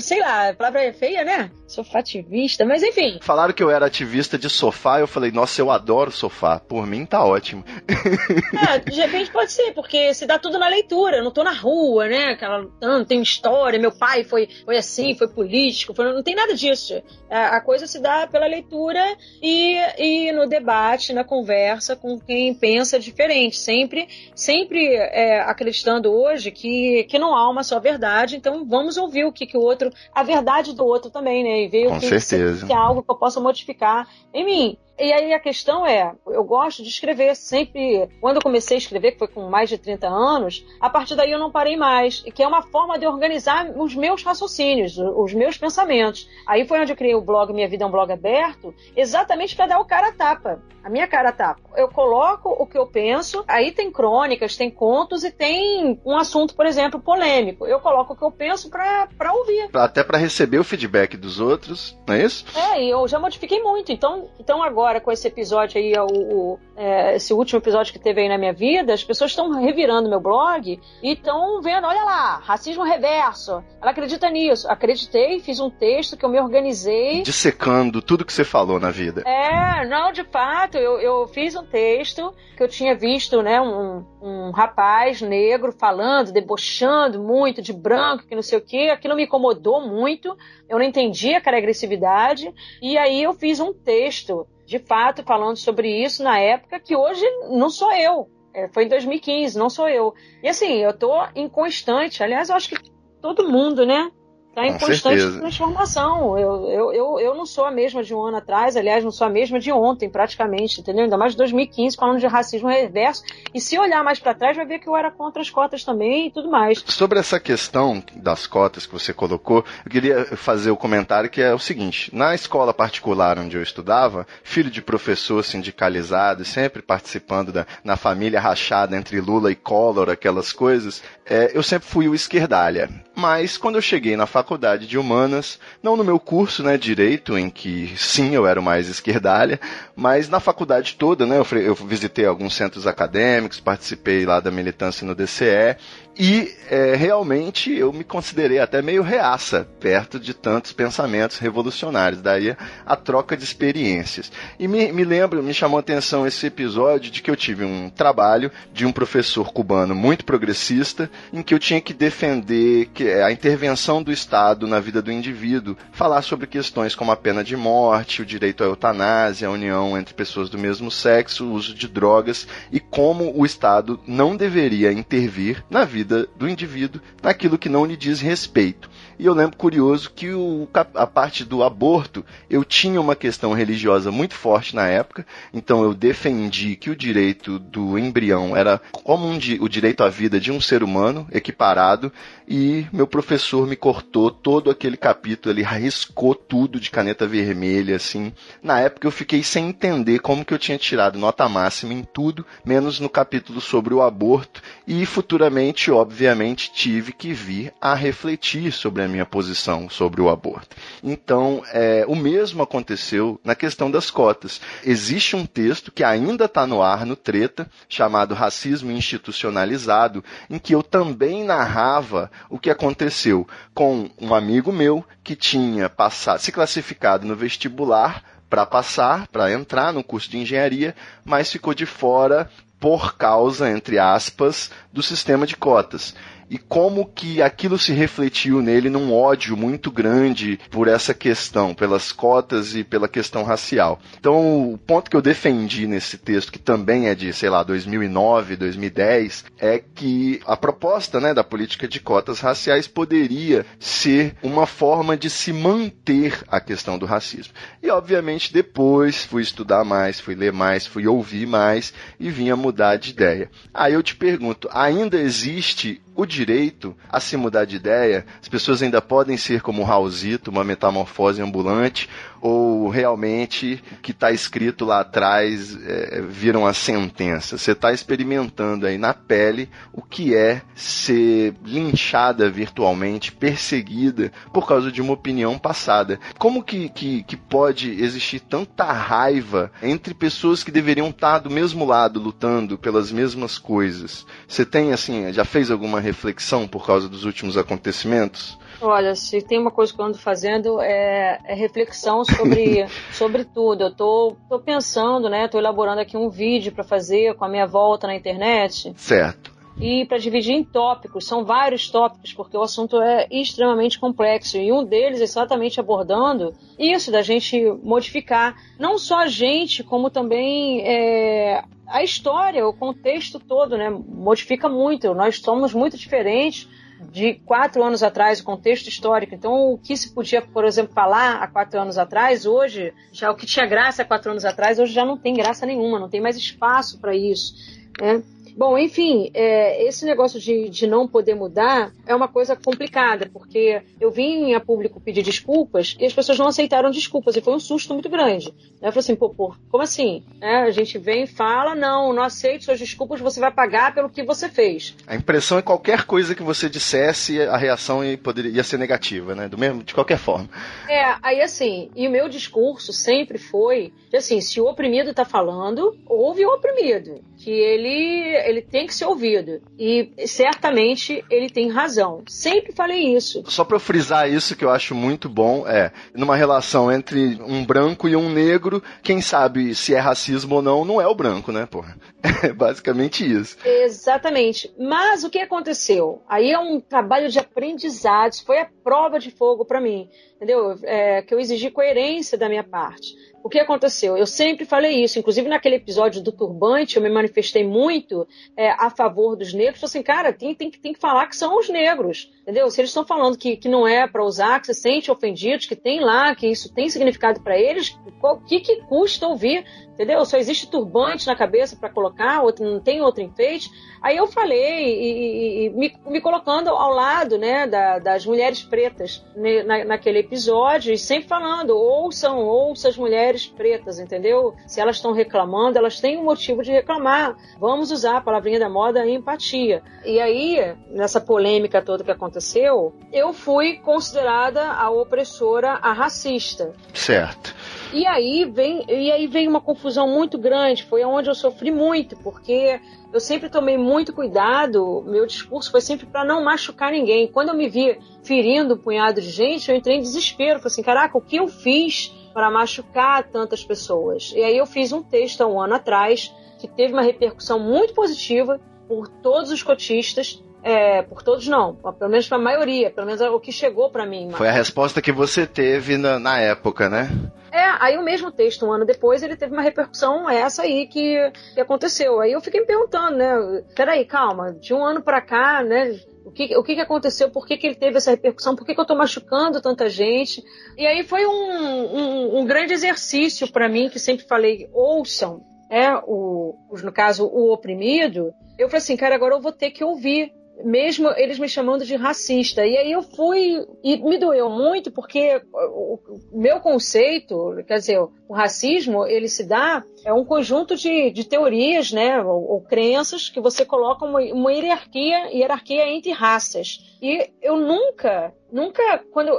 Sei 0.00 0.20
lá, 0.20 0.50
a 0.50 0.54
palavra 0.54 0.82
é 0.82 0.92
feia, 0.92 1.24
né? 1.24 1.50
Sou 1.66 1.84
fativista, 1.84 2.64
mas 2.64 2.82
enfim. 2.82 3.18
Falaram 3.22 3.52
que 3.52 3.62
eu 3.62 3.70
era 3.70 3.86
ativista 3.86 4.36
de 4.36 4.48
sofá, 4.48 4.98
eu 4.98 5.06
falei, 5.06 5.30
nossa, 5.30 5.60
eu 5.60 5.70
adoro 5.70 6.10
sofá. 6.10 6.58
Por 6.58 6.86
mim 6.86 7.06
tá 7.06 7.24
ótimo. 7.24 7.64
É, 7.88 8.78
de 8.90 9.00
repente 9.00 9.30
pode 9.30 9.52
ser, 9.52 9.72
porque 9.72 10.12
se 10.14 10.26
dá 10.26 10.38
tudo 10.38 10.58
na 10.58 10.68
leitura, 10.68 11.18
eu 11.18 11.24
não 11.24 11.30
tô 11.30 11.44
na 11.44 11.52
rua, 11.52 12.08
né? 12.08 12.32
Aquela, 12.32 12.66
não, 12.80 13.04
tem 13.04 13.22
história, 13.22 13.78
meu 13.78 13.92
pai 13.92 14.24
foi, 14.24 14.48
foi 14.64 14.76
assim, 14.76 15.14
foi 15.14 15.28
político, 15.28 15.94
foi, 15.94 16.12
não 16.12 16.22
tem 16.22 16.34
nada 16.34 16.54
disso. 16.54 17.00
É, 17.28 17.36
a 17.36 17.60
coisa 17.60 17.86
se 17.86 18.00
dá 18.00 18.26
pela 18.26 18.46
leitura 18.46 19.00
e, 19.40 19.76
e 19.96 20.32
no 20.32 20.48
debate, 20.48 21.12
na 21.12 21.22
conversa 21.22 21.94
com 21.94 22.18
quem 22.18 22.52
pensa 22.52 22.98
diferente. 22.98 23.56
Sempre, 23.56 24.08
sempre 24.34 24.94
é, 24.94 25.40
acreditando 25.40 26.12
hoje 26.12 26.50
que, 26.50 27.04
que 27.04 27.18
não 27.18 27.34
há 27.34 27.48
uma 27.48 27.62
só 27.62 27.78
verdade, 27.78 28.19
então 28.36 28.64
vamos 28.66 28.96
ouvir 28.96 29.24
o 29.24 29.32
que, 29.32 29.46
que 29.46 29.56
o 29.56 29.60
outro, 29.60 29.90
a 30.14 30.22
verdade 30.22 30.74
do 30.74 30.84
outro 30.84 31.10
também, 31.10 31.42
né? 31.44 31.64
e 31.64 31.68
ver 31.68 31.88
Com 31.88 31.96
o 31.96 32.00
que, 32.00 32.20
certeza. 32.20 32.66
se 32.66 32.72
é 32.72 32.76
algo 32.76 33.02
que 33.02 33.10
eu 33.10 33.16
possa 33.16 33.40
modificar 33.40 34.08
em 34.32 34.44
mim. 34.44 34.78
E 35.00 35.12
aí 35.14 35.32
a 35.32 35.40
questão 35.40 35.86
é, 35.86 36.12
eu 36.26 36.44
gosto 36.44 36.82
de 36.82 36.90
escrever 36.90 37.34
sempre. 37.34 38.06
Quando 38.20 38.36
eu 38.36 38.42
comecei 38.42 38.76
a 38.76 38.78
escrever, 38.78 39.12
que 39.12 39.18
foi 39.18 39.28
com 39.28 39.48
mais 39.48 39.70
de 39.70 39.78
30 39.78 40.06
anos, 40.06 40.66
a 40.78 40.90
partir 40.90 41.16
daí 41.16 41.30
eu 41.30 41.38
não 41.38 41.50
parei 41.50 41.74
mais. 41.74 42.22
E 42.26 42.30
que 42.30 42.42
é 42.42 42.46
uma 42.46 42.62
forma 42.62 42.98
de 42.98 43.06
organizar 43.06 43.70
os 43.76 43.94
meus 43.94 44.22
raciocínios, 44.22 44.98
os 44.98 45.32
meus 45.32 45.56
pensamentos. 45.56 46.28
Aí 46.46 46.66
foi 46.66 46.80
onde 46.80 46.92
eu 46.92 46.96
criei 46.96 47.14
o 47.14 47.22
blog 47.22 47.50
Minha 47.52 47.68
Vida 47.68 47.84
é 47.84 47.86
um 47.86 47.90
Blog 47.90 48.12
Aberto, 48.12 48.74
exatamente 48.94 49.56
para 49.56 49.66
dar 49.66 49.78
o 49.78 49.86
cara 49.86 50.08
a 50.08 50.12
tapa. 50.12 50.60
A 50.82 50.88
minha 50.88 51.06
cara 51.06 51.28
a 51.28 51.32
tapa. 51.32 51.60
Eu 51.76 51.88
coloco 51.88 52.48
o 52.48 52.66
que 52.66 52.76
eu 52.76 52.86
penso, 52.86 53.44
aí 53.46 53.70
tem 53.70 53.92
crônicas, 53.92 54.56
tem 54.56 54.70
contos 54.70 55.24
e 55.24 55.30
tem 55.30 56.00
um 56.04 56.16
assunto, 56.16 56.54
por 56.54 56.64
exemplo, 56.64 56.98
polêmico. 56.98 57.66
Eu 57.66 57.80
coloco 57.80 58.14
o 58.14 58.16
que 58.16 58.24
eu 58.24 58.30
penso 58.30 58.70
para 58.70 59.32
ouvir. 59.32 59.68
Até 59.74 60.02
para 60.02 60.16
receber 60.16 60.58
o 60.58 60.64
feedback 60.64 61.16
dos 61.16 61.38
outros, 61.38 61.98
não 62.06 62.14
é 62.14 62.24
isso? 62.24 62.46
É, 62.56 62.82
e 62.82 62.90
eu 62.90 63.06
já 63.06 63.18
modifiquei 63.18 63.62
muito. 63.62 63.92
Então, 63.92 64.30
então 64.38 64.62
agora, 64.62 64.89
com 64.98 65.12
esse 65.12 65.28
episódio 65.28 65.78
aí, 65.78 65.92
o, 65.92 66.06
o 66.06 66.58
é, 66.74 67.16
esse 67.16 67.34
último 67.34 67.58
episódio 67.58 67.92
que 67.92 67.98
teve 67.98 68.22
aí 68.22 68.28
na 68.28 68.38
minha 68.38 68.54
vida, 68.54 68.94
as 68.94 69.04
pessoas 69.04 69.32
estão 69.32 69.52
revirando 69.60 70.08
meu 70.08 70.18
blog 70.18 70.80
e 71.02 71.12
estão 71.12 71.60
vendo, 71.60 71.86
olha 71.86 72.02
lá, 72.02 72.38
racismo 72.38 72.82
reverso. 72.82 73.62
Ela 73.82 73.90
acredita 73.90 74.30
nisso. 74.30 74.66
Acreditei, 74.66 75.40
fiz 75.40 75.60
um 75.60 75.68
texto 75.68 76.16
que 76.16 76.24
eu 76.24 76.30
me 76.30 76.40
organizei. 76.40 77.22
Dissecando 77.22 78.00
tudo 78.00 78.24
que 78.24 78.32
você 78.32 78.44
falou 78.44 78.80
na 78.80 78.90
vida. 78.90 79.22
É, 79.26 79.86
não, 79.86 80.10
de 80.10 80.24
fato, 80.24 80.78
eu, 80.78 80.98
eu 80.98 81.28
fiz 81.28 81.54
um 81.54 81.64
texto 81.64 82.34
que 82.56 82.62
eu 82.62 82.68
tinha 82.68 82.94
visto, 82.94 83.42
né, 83.42 83.60
um, 83.60 84.04
um 84.20 84.50
rapaz 84.50 85.22
negro 85.22 85.72
falando, 85.72 86.30
debochando 86.30 87.18
muito 87.18 87.62
de 87.62 87.72
branco, 87.72 88.26
que 88.26 88.34
não 88.34 88.42
sei 88.42 88.58
o 88.58 88.60
que, 88.60 88.90
aquilo 88.90 89.16
me 89.16 89.24
incomodou 89.24 89.86
muito, 89.86 90.36
eu 90.68 90.78
não 90.78 90.84
entendia 90.84 91.40
que 91.40 91.48
era 91.48 91.56
agressividade, 91.56 92.52
e 92.82 92.98
aí 92.98 93.22
eu 93.22 93.32
fiz 93.32 93.60
um 93.60 93.72
texto, 93.72 94.46
de 94.70 94.78
fato, 94.78 95.24
falando 95.24 95.56
sobre 95.56 95.90
isso 95.90 96.22
na 96.22 96.38
época, 96.38 96.78
que 96.78 96.94
hoje 96.94 97.28
não 97.50 97.68
sou 97.68 97.92
eu, 97.92 98.30
é, 98.54 98.68
foi 98.68 98.84
em 98.84 98.88
2015, 98.88 99.58
não 99.58 99.68
sou 99.68 99.88
eu. 99.88 100.14
E 100.44 100.48
assim, 100.48 100.74
eu 100.78 100.96
tô 100.96 101.12
em 101.34 101.48
constante, 101.48 102.22
aliás, 102.22 102.48
eu 102.48 102.54
acho 102.54 102.68
que 102.68 102.90
todo 103.20 103.48
mundo, 103.50 103.84
né? 103.84 104.12
Tá 104.60 104.66
em 104.66 104.72
Com 104.72 104.78
constante 104.80 105.20
certeza. 105.20 105.40
transformação. 105.40 106.38
Eu, 106.38 106.68
eu, 106.68 106.92
eu, 106.92 107.20
eu 107.20 107.34
não 107.34 107.46
sou 107.46 107.64
a 107.64 107.70
mesma 107.70 108.02
de 108.02 108.14
um 108.14 108.22
ano 108.22 108.36
atrás, 108.36 108.76
aliás, 108.76 109.02
não 109.02 109.10
sou 109.10 109.26
a 109.26 109.30
mesma 109.30 109.58
de 109.58 109.72
ontem, 109.72 110.08
praticamente, 110.08 110.80
entendeu? 110.80 111.04
Ainda 111.04 111.16
mais 111.16 111.32
de 111.32 111.38
2015, 111.38 111.96
falando 111.96 112.20
de 112.20 112.26
racismo 112.26 112.68
reverso. 112.68 113.22
E 113.54 113.60
se 113.60 113.78
olhar 113.78 114.04
mais 114.04 114.18
para 114.18 114.34
trás, 114.34 114.56
vai 114.56 114.66
ver 114.66 114.78
que 114.78 114.88
eu 114.88 114.96
era 114.96 115.10
contra 115.10 115.40
as 115.40 115.48
cotas 115.48 115.82
também 115.82 116.26
e 116.26 116.30
tudo 116.30 116.50
mais. 116.50 116.82
Sobre 116.86 117.18
essa 117.18 117.40
questão 117.40 118.02
das 118.14 118.46
cotas 118.46 118.86
que 118.86 118.92
você 118.92 119.12
colocou, 119.12 119.64
eu 119.84 119.90
queria 119.90 120.24
fazer 120.36 120.70
o 120.70 120.76
comentário 120.76 121.30
que 121.30 121.40
é 121.40 121.54
o 121.54 121.58
seguinte: 121.58 122.14
na 122.14 122.34
escola 122.34 122.74
particular 122.74 123.38
onde 123.38 123.56
eu 123.56 123.62
estudava, 123.62 124.26
filho 124.42 124.70
de 124.70 124.82
professor 124.82 125.42
sindicalizado, 125.42 126.42
e 126.42 126.46
sempre 126.46 126.82
participando 126.82 127.52
da 127.52 127.66
na 127.84 127.96
família 127.96 128.40
rachada 128.40 128.96
entre 128.96 129.20
Lula 129.20 129.50
e 129.50 129.54
Collor, 129.54 130.10
aquelas 130.10 130.52
coisas, 130.52 131.02
é, 131.30 131.52
eu 131.54 131.62
sempre 131.62 131.88
fui 131.88 132.08
o 132.08 132.14
esquerdalha. 132.14 132.90
Mas 133.14 133.56
quando 133.56 133.76
eu 133.76 133.82
cheguei 133.82 134.16
na 134.16 134.26
faculdade 134.26 134.86
de 134.86 134.98
humanas, 134.98 135.60
não 135.80 135.96
no 135.96 136.02
meu 136.02 136.18
curso, 136.18 136.62
né, 136.62 136.76
direito, 136.76 137.38
em 137.38 137.48
que 137.48 137.94
sim 137.96 138.34
eu 138.34 138.46
era 138.46 138.58
o 138.58 138.62
mais 138.62 138.88
esquerdalha, 138.88 139.60
mas 139.94 140.28
na 140.28 140.40
faculdade 140.40 140.96
toda, 140.96 141.24
né, 141.24 141.38
eu, 141.38 141.58
eu 141.58 141.74
visitei 141.74 142.24
alguns 142.24 142.54
centros 142.54 142.84
acadêmicos, 142.84 143.60
participei 143.60 144.26
lá 144.26 144.40
da 144.40 144.50
militância 144.50 145.06
no 145.06 145.14
DCE, 145.14 145.76
e 146.18 146.54
é, 146.68 146.96
realmente 146.96 147.72
eu 147.72 147.92
me 147.92 148.04
considerei 148.04 148.58
até 148.58 148.82
meio 148.82 149.02
reaça 149.02 149.66
perto 149.80 150.20
de 150.20 150.34
tantos 150.34 150.72
pensamentos 150.72 151.38
revolucionários. 151.38 152.20
Daí 152.20 152.54
a 152.84 152.96
troca 152.96 153.36
de 153.36 153.44
experiências. 153.44 154.30
E 154.58 154.68
me, 154.68 154.92
me 154.92 155.04
lembro, 155.04 155.42
me 155.42 155.54
chamou 155.54 155.78
a 155.78 155.80
atenção 155.80 156.26
esse 156.26 156.46
episódio 156.46 157.10
de 157.10 157.22
que 157.22 157.30
eu 157.30 157.36
tive 157.36 157.64
um 157.64 157.88
trabalho 157.88 158.50
de 158.72 158.84
um 158.84 158.92
professor 158.92 159.52
cubano 159.52 159.94
muito 159.94 160.24
progressista, 160.24 161.10
em 161.32 161.42
que 161.42 161.54
eu 161.54 161.58
tinha 161.58 161.80
que 161.80 161.92
defender 161.92 162.86
que 162.94 163.08
é, 163.08 163.22
a 163.22 163.32
intervenção 163.32 164.02
do 164.02 164.12
Estado 164.12 164.66
na 164.66 164.80
vida 164.80 165.00
do 165.00 165.12
indivíduo, 165.12 165.76
falar 165.92 166.22
sobre 166.22 166.46
questões 166.46 166.94
como 166.94 167.12
a 167.12 167.16
pena 167.16 167.44
de 167.44 167.56
morte, 167.56 168.22
o 168.22 168.26
direito 168.26 168.62
à 168.62 168.66
eutanásia, 168.66 169.48
a 169.48 169.50
união 169.50 169.96
entre 169.98 170.14
pessoas 170.14 170.48
do 170.48 170.58
mesmo 170.58 170.90
sexo, 170.90 171.46
o 171.46 171.52
uso 171.52 171.74
de 171.74 171.88
drogas 171.88 172.46
e 172.72 172.80
como 172.80 173.32
o 173.36 173.44
Estado 173.44 174.00
não 174.06 174.36
deveria 174.36 174.92
intervir 174.92 175.64
na 175.68 175.84
vida 175.84 176.28
do 176.36 176.48
indivíduo 176.48 177.00
naquilo 177.22 177.58
que 177.58 177.68
não 177.68 177.84
lhe 177.84 177.96
diz 177.96 178.20
respeito. 178.20 178.90
E 179.20 179.26
eu 179.26 179.34
lembro 179.34 179.58
curioso 179.58 180.10
que 180.16 180.30
o, 180.30 180.66
a 180.94 181.06
parte 181.06 181.44
do 181.44 181.62
aborto, 181.62 182.24
eu 182.48 182.64
tinha 182.64 182.98
uma 182.98 183.14
questão 183.14 183.52
religiosa 183.52 184.10
muito 184.10 184.34
forte 184.34 184.74
na 184.74 184.86
época, 184.88 185.26
então 185.52 185.82
eu 185.82 185.92
defendi 185.92 186.74
que 186.74 186.88
o 186.88 186.96
direito 186.96 187.58
do 187.58 187.98
embrião 187.98 188.56
era 188.56 188.80
como 188.90 189.26
um 189.26 189.38
o 189.60 189.68
direito 189.68 190.02
à 190.02 190.08
vida 190.08 190.40
de 190.40 190.50
um 190.50 190.58
ser 190.58 190.82
humano, 190.82 191.28
equiparado, 191.30 192.10
e 192.48 192.86
meu 192.90 193.06
professor 193.06 193.66
me 193.66 193.76
cortou 193.76 194.30
todo 194.30 194.70
aquele 194.70 194.96
capítulo, 194.96 195.54
ele 195.54 195.62
riscou 195.62 196.34
tudo 196.34 196.80
de 196.80 196.90
caneta 196.90 197.26
vermelha, 197.26 197.96
assim. 197.96 198.32
Na 198.62 198.80
época 198.80 199.06
eu 199.06 199.12
fiquei 199.12 199.42
sem 199.42 199.68
entender 199.68 200.20
como 200.20 200.46
que 200.46 200.54
eu 200.54 200.58
tinha 200.58 200.78
tirado 200.78 201.18
nota 201.18 201.46
máxima 201.46 201.92
em 201.92 202.02
tudo, 202.02 202.46
menos 202.64 202.98
no 202.98 203.10
capítulo 203.10 203.60
sobre 203.60 203.92
o 203.92 204.00
aborto, 204.00 204.62
e 204.86 205.04
futuramente, 205.04 205.90
obviamente, 205.90 206.72
tive 206.72 207.12
que 207.12 207.34
vir 207.34 207.74
a 207.78 207.94
refletir 207.94 208.72
sobre 208.72 209.02
a 209.02 209.09
minha 209.10 209.26
posição 209.26 209.90
sobre 209.90 210.20
o 210.20 210.30
aborto. 210.30 210.74
Então, 211.02 211.62
é, 211.72 212.04
o 212.08 212.16
mesmo 212.16 212.62
aconteceu 212.62 213.38
na 213.44 213.54
questão 213.54 213.90
das 213.90 214.10
cotas. 214.10 214.60
Existe 214.82 215.36
um 215.36 215.44
texto 215.44 215.92
que 215.92 216.02
ainda 216.02 216.46
está 216.46 216.66
no 216.66 216.82
ar 216.82 217.04
no 217.04 217.16
Treta, 217.16 217.68
chamado 217.88 218.34
Racismo 218.34 218.90
Institucionalizado, 218.90 220.24
em 220.48 220.58
que 220.58 220.74
eu 220.74 220.82
também 220.82 221.44
narrava 221.44 222.30
o 222.48 222.58
que 222.58 222.70
aconteceu 222.70 223.46
com 223.74 224.08
um 224.20 224.34
amigo 224.34 224.72
meu 224.72 225.04
que 225.22 225.36
tinha 225.36 225.88
passado, 225.88 226.40
se 226.40 226.52
classificado 226.52 227.26
no 227.26 227.36
vestibular 227.36 228.22
para 228.48 228.66
passar, 228.66 229.28
para 229.28 229.52
entrar 229.52 229.92
no 229.92 230.02
curso 230.02 230.28
de 230.28 230.38
engenharia, 230.38 230.94
mas 231.24 231.52
ficou 231.52 231.72
de 231.72 231.86
fora 231.86 232.50
por 232.80 233.16
causa, 233.16 233.70
entre 233.70 233.98
aspas, 233.98 234.70
do 234.92 235.02
sistema 235.02 235.46
de 235.46 235.56
cotas. 235.56 236.14
E 236.50 236.58
como 236.58 237.06
que 237.06 237.40
aquilo 237.40 237.78
se 237.78 237.92
refletiu 237.92 238.60
nele 238.60 238.90
num 238.90 239.14
ódio 239.14 239.56
muito 239.56 239.88
grande 239.88 240.58
por 240.68 240.88
essa 240.88 241.14
questão, 241.14 241.72
pelas 241.72 242.10
cotas 242.10 242.74
e 242.74 242.82
pela 242.82 243.08
questão 243.08 243.44
racial. 243.44 244.00
Então, 244.18 244.72
o 244.72 244.76
ponto 244.78 245.08
que 245.08 245.16
eu 245.16 245.22
defendi 245.22 245.86
nesse 245.86 246.18
texto, 246.18 246.50
que 246.50 246.58
também 246.58 247.06
é 247.06 247.14
de, 247.14 247.32
sei 247.32 247.48
lá, 247.48 247.62
2009, 247.62 248.56
2010, 248.56 249.44
é 249.60 249.78
que 249.78 250.40
a 250.44 250.56
proposta 250.56 251.20
né, 251.20 251.32
da 251.32 251.44
política 251.44 251.86
de 251.86 252.00
cotas 252.00 252.40
raciais 252.40 252.88
poderia 252.88 253.64
ser 253.78 254.34
uma 254.42 254.66
forma 254.66 255.16
de 255.16 255.30
se 255.30 255.52
manter 255.52 256.42
a 256.48 256.60
questão 256.60 256.98
do 256.98 257.06
racismo. 257.06 257.54
E, 257.80 257.88
obviamente, 257.90 258.52
depois 258.52 259.24
fui 259.24 259.42
estudar 259.42 259.84
mais, 259.84 260.18
fui 260.18 260.34
ler 260.34 260.52
mais, 260.52 260.84
fui 260.84 261.06
ouvir 261.06 261.46
mais 261.46 261.94
e 262.18 262.28
vim 262.28 262.50
a 262.50 262.56
mudar 262.56 262.96
de 262.96 263.10
ideia. 263.10 263.50
Aí 263.72 263.94
eu 263.94 264.02
te 264.02 264.16
pergunto, 264.16 264.68
ainda 264.72 265.16
existe 265.16 266.00
o 266.14 266.26
direito 266.26 266.96
a 267.08 267.20
se 267.20 267.36
mudar 267.36 267.64
de 267.64 267.76
ideia, 267.76 268.26
as 268.40 268.48
pessoas 268.48 268.82
ainda 268.82 269.00
podem 269.00 269.36
ser 269.36 269.62
como 269.62 269.82
Raulzito, 269.82 270.50
uma 270.50 270.64
metamorfose 270.64 271.40
ambulante, 271.40 272.08
ou 272.40 272.88
realmente 272.88 273.82
o 273.92 273.96
que 273.96 274.12
está 274.12 274.30
escrito 274.30 274.84
lá 274.84 275.00
atrás 275.00 275.78
é, 275.84 276.22
vira 276.22 276.58
uma 276.58 276.72
sentença. 276.72 277.58
Você 277.58 277.72
está 277.72 277.92
experimentando 277.92 278.86
aí 278.86 278.96
na 278.96 279.12
pele 279.12 279.68
o 279.92 280.02
que 280.02 280.34
é 280.34 280.62
ser 280.74 281.54
linchada 281.64 282.50
virtualmente, 282.50 283.32
perseguida 283.32 284.32
por 284.52 284.66
causa 284.66 284.90
de 284.90 285.02
uma 285.02 285.12
opinião 285.12 285.58
passada. 285.58 286.18
Como 286.38 286.62
que, 286.62 286.88
que, 286.88 287.22
que 287.22 287.36
pode 287.36 288.02
existir 288.02 288.40
tanta 288.40 288.90
raiva 288.90 289.70
entre 289.82 290.14
pessoas 290.14 290.64
que 290.64 290.70
deveriam 290.70 291.10
estar 291.10 291.38
do 291.38 291.50
mesmo 291.50 291.84
lado, 291.84 292.20
lutando 292.20 292.78
pelas 292.78 293.12
mesmas 293.12 293.58
coisas? 293.58 294.26
Você 294.48 294.64
tem, 294.64 294.92
assim, 294.92 295.32
já 295.32 295.44
fez 295.44 295.70
alguma 295.70 296.00
reflexão 296.00 296.66
por 296.66 296.86
causa 296.86 297.08
dos 297.08 297.24
últimos 297.24 297.56
acontecimentos? 297.56 298.58
Olha, 298.80 299.14
se 299.14 299.42
tem 299.42 299.58
uma 299.58 299.70
coisa 299.70 299.92
que 299.92 300.00
eu 300.00 300.04
ando 300.04 300.18
fazendo 300.18 300.80
é, 300.80 301.38
é 301.44 301.54
reflexão 301.54 302.24
sobre, 302.24 302.86
sobre 303.12 303.44
tudo. 303.44 303.84
Eu 303.84 303.94
tô, 303.94 304.36
tô 304.48 304.58
pensando, 304.58 305.28
né? 305.28 305.48
Tô 305.48 305.58
elaborando 305.58 306.00
aqui 306.00 306.16
um 306.16 306.30
vídeo 306.30 306.72
para 306.72 306.82
fazer 306.82 307.34
com 307.34 307.44
a 307.44 307.48
minha 307.48 307.66
volta 307.66 308.06
na 308.06 308.14
internet. 308.14 308.92
Certo. 308.96 309.60
E 309.78 310.04
para 310.04 310.18
dividir 310.18 310.54
em 310.54 310.62
tópicos, 310.62 311.26
são 311.26 311.42
vários 311.42 311.88
tópicos, 311.88 312.34
porque 312.34 312.56
o 312.56 312.62
assunto 312.62 313.00
é 313.00 313.26
extremamente 313.30 313.98
complexo. 313.98 314.58
E 314.58 314.70
um 314.70 314.84
deles 314.84 315.20
é 315.20 315.24
exatamente 315.24 315.80
abordando 315.80 316.54
isso 316.78 317.10
da 317.10 317.22
gente 317.22 317.58
modificar 317.82 318.54
não 318.78 318.98
só 318.98 319.20
a 319.20 319.26
gente, 319.26 319.82
como 319.82 320.10
também 320.10 320.82
é, 320.82 321.64
a 321.86 322.02
história, 322.02 322.66
o 322.66 322.74
contexto 322.74 323.40
todo, 323.40 323.78
né? 323.78 323.88
Modifica 323.90 324.68
muito. 324.68 325.14
Nós 325.14 325.38
somos 325.38 325.72
muito 325.72 325.96
diferentes 325.96 326.68
de 327.10 327.34
quatro 327.46 327.82
anos 327.82 328.02
atrás, 328.02 328.40
o 328.40 328.44
contexto 328.44 328.88
histórico. 328.88 329.34
Então, 329.34 329.72
o 329.72 329.78
que 329.78 329.96
se 329.96 330.12
podia, 330.12 330.42
por 330.42 330.64
exemplo, 330.64 330.92
falar 330.92 331.42
há 331.42 331.46
quatro 331.46 331.80
anos 331.80 331.96
atrás, 331.96 332.46
hoje, 332.46 332.92
já 333.12 333.30
o 333.30 333.34
que 333.34 333.46
tinha 333.46 333.66
graça 333.66 334.02
há 334.02 334.04
quatro 334.04 334.30
anos 334.30 334.44
atrás, 334.44 334.78
hoje 334.78 334.92
já 334.92 335.04
não 335.04 335.16
tem 335.16 335.34
graça 335.34 335.64
nenhuma, 335.64 335.98
não 335.98 336.08
tem 336.08 336.20
mais 336.20 336.36
espaço 336.36 336.98
para 337.00 337.14
isso. 337.14 337.54
Né? 338.00 338.22
Bom, 338.56 338.76
enfim, 338.78 339.30
é, 339.34 339.84
esse 339.86 340.04
negócio 340.04 340.40
de, 340.40 340.68
de 340.68 340.86
não 340.86 341.06
poder 341.06 341.34
mudar 341.34 341.92
é 342.06 342.14
uma 342.14 342.28
coisa 342.28 342.56
complicada, 342.56 343.28
porque 343.32 343.82
eu 344.00 344.10
vim 344.10 344.54
a 344.54 344.60
público 344.60 345.00
pedir 345.00 345.22
desculpas 345.22 345.96
e 345.98 346.06
as 346.06 346.12
pessoas 346.12 346.38
não 346.38 346.48
aceitaram 346.48 346.90
desculpas, 346.90 347.36
e 347.36 347.40
foi 347.40 347.54
um 347.54 347.60
susto 347.60 347.92
muito 347.94 348.08
grande. 348.08 348.52
Eu 348.80 348.92
falei 348.92 348.98
assim, 348.98 349.16
pô, 349.16 349.30
pô 349.30 349.54
como 349.70 349.82
assim? 349.82 350.22
É, 350.40 350.62
a 350.62 350.70
gente 350.70 350.98
vem 350.98 351.24
e 351.24 351.26
fala, 351.26 351.74
não, 351.74 352.12
não 352.12 352.22
aceito 352.22 352.64
suas 352.64 352.78
desculpas, 352.78 353.20
você 353.20 353.40
vai 353.40 353.50
pagar 353.50 353.94
pelo 353.94 354.10
que 354.10 354.22
você 354.22 354.48
fez. 354.48 354.94
A 355.06 355.14
impressão 355.14 355.58
é 355.58 355.62
qualquer 355.62 356.04
coisa 356.04 356.34
que 356.34 356.42
você 356.42 356.68
dissesse, 356.68 357.40
a 357.42 357.56
reação 357.56 358.04
ia, 358.04 358.16
poderia, 358.16 358.50
ia 358.50 358.62
ser 358.62 358.78
negativa, 358.78 359.34
né? 359.34 359.48
Do 359.48 359.58
mesmo, 359.58 359.82
de 359.82 359.94
qualquer 359.94 360.18
forma. 360.18 360.48
É, 360.88 361.16
aí 361.22 361.40
assim, 361.40 361.90
e 361.94 362.06
o 362.06 362.10
meu 362.10 362.28
discurso 362.28 362.92
sempre 362.92 363.38
foi, 363.38 363.92
que, 364.10 364.16
assim, 364.16 364.40
se 364.40 364.60
o 364.60 364.66
oprimido 364.66 365.14
tá 365.14 365.24
falando, 365.24 365.96
ouve 366.06 366.44
o 366.44 366.54
oprimido, 366.54 367.20
que 367.38 367.50
ele 367.50 368.39
ele 368.48 368.62
tem 368.62 368.86
que 368.86 368.94
ser 368.94 369.06
ouvido. 369.06 369.60
E 369.78 370.10
certamente 370.26 371.24
ele 371.30 371.48
tem 371.48 371.70
razão. 371.70 372.22
Sempre 372.26 372.72
falei 372.72 373.14
isso. 373.16 373.42
Só 373.46 373.64
para 373.64 373.78
frisar 373.78 374.30
isso 374.30 374.56
que 374.56 374.64
eu 374.64 374.70
acho 374.70 374.94
muito 374.94 375.28
bom 375.28 375.66
é, 375.66 375.92
numa 376.14 376.36
relação 376.36 376.90
entre 376.90 377.40
um 377.42 377.64
branco 377.64 378.08
e 378.08 378.16
um 378.16 378.30
negro, 378.30 378.82
quem 379.02 379.20
sabe 379.20 379.74
se 379.74 379.94
é 379.94 379.98
racismo 379.98 380.56
ou 380.56 380.62
não, 380.62 380.84
não 380.84 381.00
é 381.00 381.06
o 381.06 381.14
branco, 381.14 381.52
né, 381.52 381.66
porra? 381.66 381.96
É 382.42 382.52
basicamente 382.52 383.30
isso. 383.30 383.56
Exatamente. 383.64 384.72
Mas 384.78 385.24
o 385.24 385.30
que 385.30 385.38
aconteceu? 385.38 386.22
Aí 386.26 386.50
é 386.50 386.58
um 386.58 386.80
trabalho 386.80 387.28
de 387.28 387.38
aprendizado, 387.38 388.32
foi 388.46 388.58
a 388.58 388.68
prova 388.82 389.18
de 389.18 389.30
fogo 389.30 389.64
para 389.64 389.80
mim, 389.80 390.08
entendeu? 390.36 390.74
É, 390.82 391.22
que 391.22 391.34
eu 391.34 391.40
exigi 391.40 391.70
coerência 391.70 392.38
da 392.38 392.48
minha 392.48 392.64
parte. 392.64 393.14
O 393.42 393.48
que 393.48 393.58
aconteceu? 393.58 394.16
Eu 394.16 394.26
sempre 394.26 394.66
falei 394.66 395.02
isso, 395.02 395.18
inclusive 395.18 395.48
naquele 395.48 395.76
episódio 395.76 396.22
do 396.22 396.30
turbante, 396.30 396.96
eu 396.96 397.02
me 397.02 397.08
manifestei 397.08 397.64
muito 397.64 398.26
é, 398.56 398.70
a 398.70 398.90
favor 398.90 399.34
dos 399.34 399.54
negros. 399.54 399.80
Falei 399.80 399.90
assim, 399.90 400.02
cara, 400.02 400.32
tem, 400.32 400.54
tem, 400.54 400.70
tem 400.70 400.92
que 400.92 400.98
falar 400.98 401.26
que 401.26 401.36
são 401.36 401.58
os 401.58 401.68
negros, 401.68 402.30
entendeu? 402.42 402.70
Se 402.70 402.80
eles 402.80 402.90
estão 402.90 403.06
falando 403.06 403.38
que, 403.38 403.56
que 403.56 403.68
não 403.68 403.88
é 403.88 404.06
para 404.06 404.24
usar, 404.24 404.60
que 404.60 404.66
se 404.66 404.74
sente 404.74 405.10
ofendidos, 405.10 405.66
que 405.66 405.74
tem 405.74 406.00
lá, 406.00 406.34
que 406.34 406.46
isso 406.46 406.72
tem 406.72 406.90
significado 406.90 407.40
para 407.40 407.58
eles, 407.58 407.98
o 408.22 408.36
que, 408.40 408.60
que 408.60 408.82
custa 408.82 409.26
ouvir 409.26 409.64
entendeu? 410.00 410.24
Só 410.24 410.38
existe 410.38 410.70
turbante 410.70 411.26
na 411.26 411.36
cabeça 411.36 411.76
para 411.76 411.90
colocar, 411.90 412.42
outro, 412.42 412.64
não 412.64 412.80
tem 412.80 413.02
outro 413.02 413.22
enfeite. 413.22 413.70
Aí 414.00 414.16
eu 414.16 414.26
falei 414.26 414.86
e, 414.86 415.02
e, 415.02 415.66
e 415.66 415.70
me, 415.70 415.94
me, 416.06 416.20
colocando 416.22 416.70
ao 416.70 416.90
lado, 416.90 417.36
né, 417.36 417.66
da, 417.66 417.98
das 417.98 418.24
mulheres 418.24 418.62
pretas 418.62 419.22
né, 419.36 419.62
na, 419.62 419.84
naquele 419.84 420.20
episódio 420.20 420.90
e 420.90 420.96
sempre 420.96 421.28
falando, 421.28 421.76
ouçam, 421.76 422.38
ouçam 422.38 422.90
as 422.90 422.96
mulheres 422.96 423.29
pretas, 423.46 423.98
entendeu? 423.98 424.54
Se 424.66 424.80
elas 424.80 424.96
estão 424.96 425.12
reclamando, 425.12 425.78
elas 425.78 426.00
têm 426.00 426.18
um 426.18 426.24
motivo 426.24 426.62
de 426.62 426.72
reclamar. 426.72 427.36
Vamos 427.58 427.90
usar 427.90 428.16
a 428.16 428.20
palavrinha 428.20 428.58
da 428.58 428.68
moda 428.68 429.06
empatia. 429.06 429.82
E 430.04 430.20
aí, 430.20 430.74
nessa 430.88 431.20
polêmica 431.20 431.82
toda 431.82 432.04
que 432.04 432.10
aconteceu, 432.10 432.94
eu 433.12 433.32
fui 433.32 433.78
considerada 433.78 434.62
a 434.72 434.90
opressora, 434.90 435.72
a 435.72 435.92
racista. 435.92 436.72
Certo. 436.92 437.54
E 437.92 438.06
aí 438.06 438.44
vem, 438.44 438.84
e 438.88 439.10
aí 439.10 439.26
vem 439.26 439.48
uma 439.48 439.60
confusão 439.60 440.08
muito 440.08 440.38
grande. 440.38 440.84
Foi 440.84 441.04
onde 441.04 441.28
eu 441.28 441.34
sofri 441.34 441.72
muito, 441.72 442.16
porque 442.16 442.80
eu 443.12 443.18
sempre 443.18 443.48
tomei 443.48 443.76
muito 443.76 444.12
cuidado. 444.12 445.02
Meu 445.06 445.26
discurso 445.26 445.70
foi 445.70 445.80
sempre 445.80 446.06
para 446.06 446.24
não 446.24 446.44
machucar 446.44 446.92
ninguém. 446.92 447.26
Quando 447.26 447.48
eu 447.48 447.54
me 447.54 447.68
vi 447.68 447.98
ferindo 448.22 448.74
um 448.74 448.78
punhado 448.78 449.20
de 449.20 449.28
gente, 449.28 449.68
eu 449.68 449.76
entrei 449.76 449.96
em 449.96 450.02
desespero. 450.02 450.60
Falei 450.60 450.66
assim: 450.66 450.82
caraca, 450.82 451.18
o 451.18 451.20
que 451.20 451.36
eu 451.36 451.48
fiz 451.48 452.14
para 452.32 452.50
machucar 452.50 453.24
tantas 453.24 453.64
pessoas? 453.64 454.32
E 454.34 454.42
aí 454.42 454.56
eu 454.56 454.66
fiz 454.66 454.92
um 454.92 455.02
texto 455.02 455.40
há 455.40 455.46
um 455.46 455.60
ano 455.60 455.74
atrás 455.74 456.34
que 456.58 456.68
teve 456.68 456.92
uma 456.92 457.02
repercussão 457.02 457.58
muito 457.58 457.94
positiva 457.94 458.60
por 458.86 459.08
todos 459.08 459.50
os 459.50 459.62
cotistas 459.62 460.42
é, 460.62 461.02
por 461.02 461.22
todos 461.22 461.46
não, 461.48 461.74
pelo 461.74 462.10
menos 462.10 462.28
para 462.28 462.36
a 462.36 462.40
maioria, 462.40 462.90
pelo 462.90 463.06
menos 463.06 463.20
é 463.20 463.30
o 463.30 463.40
que 463.40 463.52
chegou 463.52 463.90
para 463.90 464.04
mim. 464.04 464.30
Foi 464.32 464.48
a 464.48 464.52
resposta 464.52 465.00
que 465.00 465.12
você 465.12 465.46
teve 465.46 465.96
na, 465.96 466.18
na, 466.18 466.38
época, 466.38 466.88
né? 466.88 467.08
É, 467.50 467.64
aí 467.80 467.96
o 467.96 468.02
mesmo 468.02 468.30
texto, 468.30 468.66
um 468.66 468.72
ano 468.72 468.84
depois, 468.84 469.22
ele 469.22 469.36
teve 469.36 469.52
uma 469.52 469.62
repercussão 469.62 470.28
essa 470.28 470.62
aí 470.62 470.86
que, 470.86 471.32
que 471.54 471.60
aconteceu. 471.60 472.20
Aí 472.20 472.32
eu 472.32 472.40
fiquei 472.40 472.60
me 472.60 472.66
perguntando, 472.66 473.16
né? 473.16 473.64
Peraí, 473.74 474.04
calma, 474.04 474.52
de 474.52 474.74
um 474.74 474.84
ano 474.84 475.02
para 475.02 475.20
cá, 475.20 475.62
né? 475.62 475.98
O 476.30 476.32
que, 476.32 476.56
o 476.56 476.62
que, 476.62 476.76
que 476.76 476.80
aconteceu? 476.80 477.28
Por 477.28 477.44
que, 477.44 477.56
que 477.56 477.66
ele 477.66 477.74
teve 477.74 477.96
essa 477.96 478.12
repercussão? 478.12 478.54
Por 478.54 478.64
que, 478.64 478.72
que 478.72 478.80
eu 478.80 478.86
tô 478.86 478.94
machucando 478.94 479.60
tanta 479.60 479.90
gente? 479.90 480.40
E 480.78 480.86
aí 480.86 481.02
foi 481.02 481.26
um, 481.26 481.32
um, 481.32 482.38
um 482.38 482.46
grande 482.46 482.72
exercício 482.72 483.50
para 483.50 483.68
mim, 483.68 483.88
que 483.90 483.98
sempre 483.98 484.24
falei, 484.24 484.68
ouçam, 484.72 485.42
é, 485.68 485.92
o, 486.06 486.56
no 486.84 486.92
caso, 486.92 487.26
o 487.26 487.52
oprimido. 487.52 488.32
Eu 488.56 488.68
falei 488.68 488.78
assim, 488.78 488.96
cara, 488.96 489.16
agora 489.16 489.34
eu 489.34 489.40
vou 489.40 489.50
ter 489.50 489.72
que 489.72 489.82
ouvir 489.82 490.32
mesmo 490.64 491.08
eles 491.10 491.38
me 491.38 491.48
chamando 491.48 491.84
de 491.84 491.96
racista. 491.96 492.66
E 492.66 492.76
aí 492.76 492.92
eu 492.92 493.02
fui 493.02 493.64
e 493.82 493.96
me 493.96 494.18
doeu 494.18 494.48
muito 494.50 494.90
porque 494.90 495.42
o 495.52 495.98
meu 496.32 496.60
conceito, 496.60 497.56
quer 497.66 497.78
dizer, 497.78 498.00
o 498.00 498.32
racismo, 498.32 499.06
ele 499.06 499.28
se 499.28 499.46
dá 499.46 499.84
é 500.04 500.12
um 500.12 500.24
conjunto 500.24 500.76
de, 500.76 501.10
de 501.10 501.24
teorias, 501.24 501.92
né, 501.92 502.22
ou, 502.22 502.52
ou, 502.52 502.60
crenças 502.62 503.28
que 503.28 503.40
você 503.40 503.64
coloca 503.64 504.04
uma, 504.04 504.20
uma 504.20 504.52
hierarquia, 504.52 505.34
hierarquia 505.34 505.88
entre 505.88 506.10
raças. 506.10 506.96
E 507.02 507.30
eu 507.42 507.56
nunca, 507.56 508.32
nunca 508.50 509.04
quando 509.12 509.30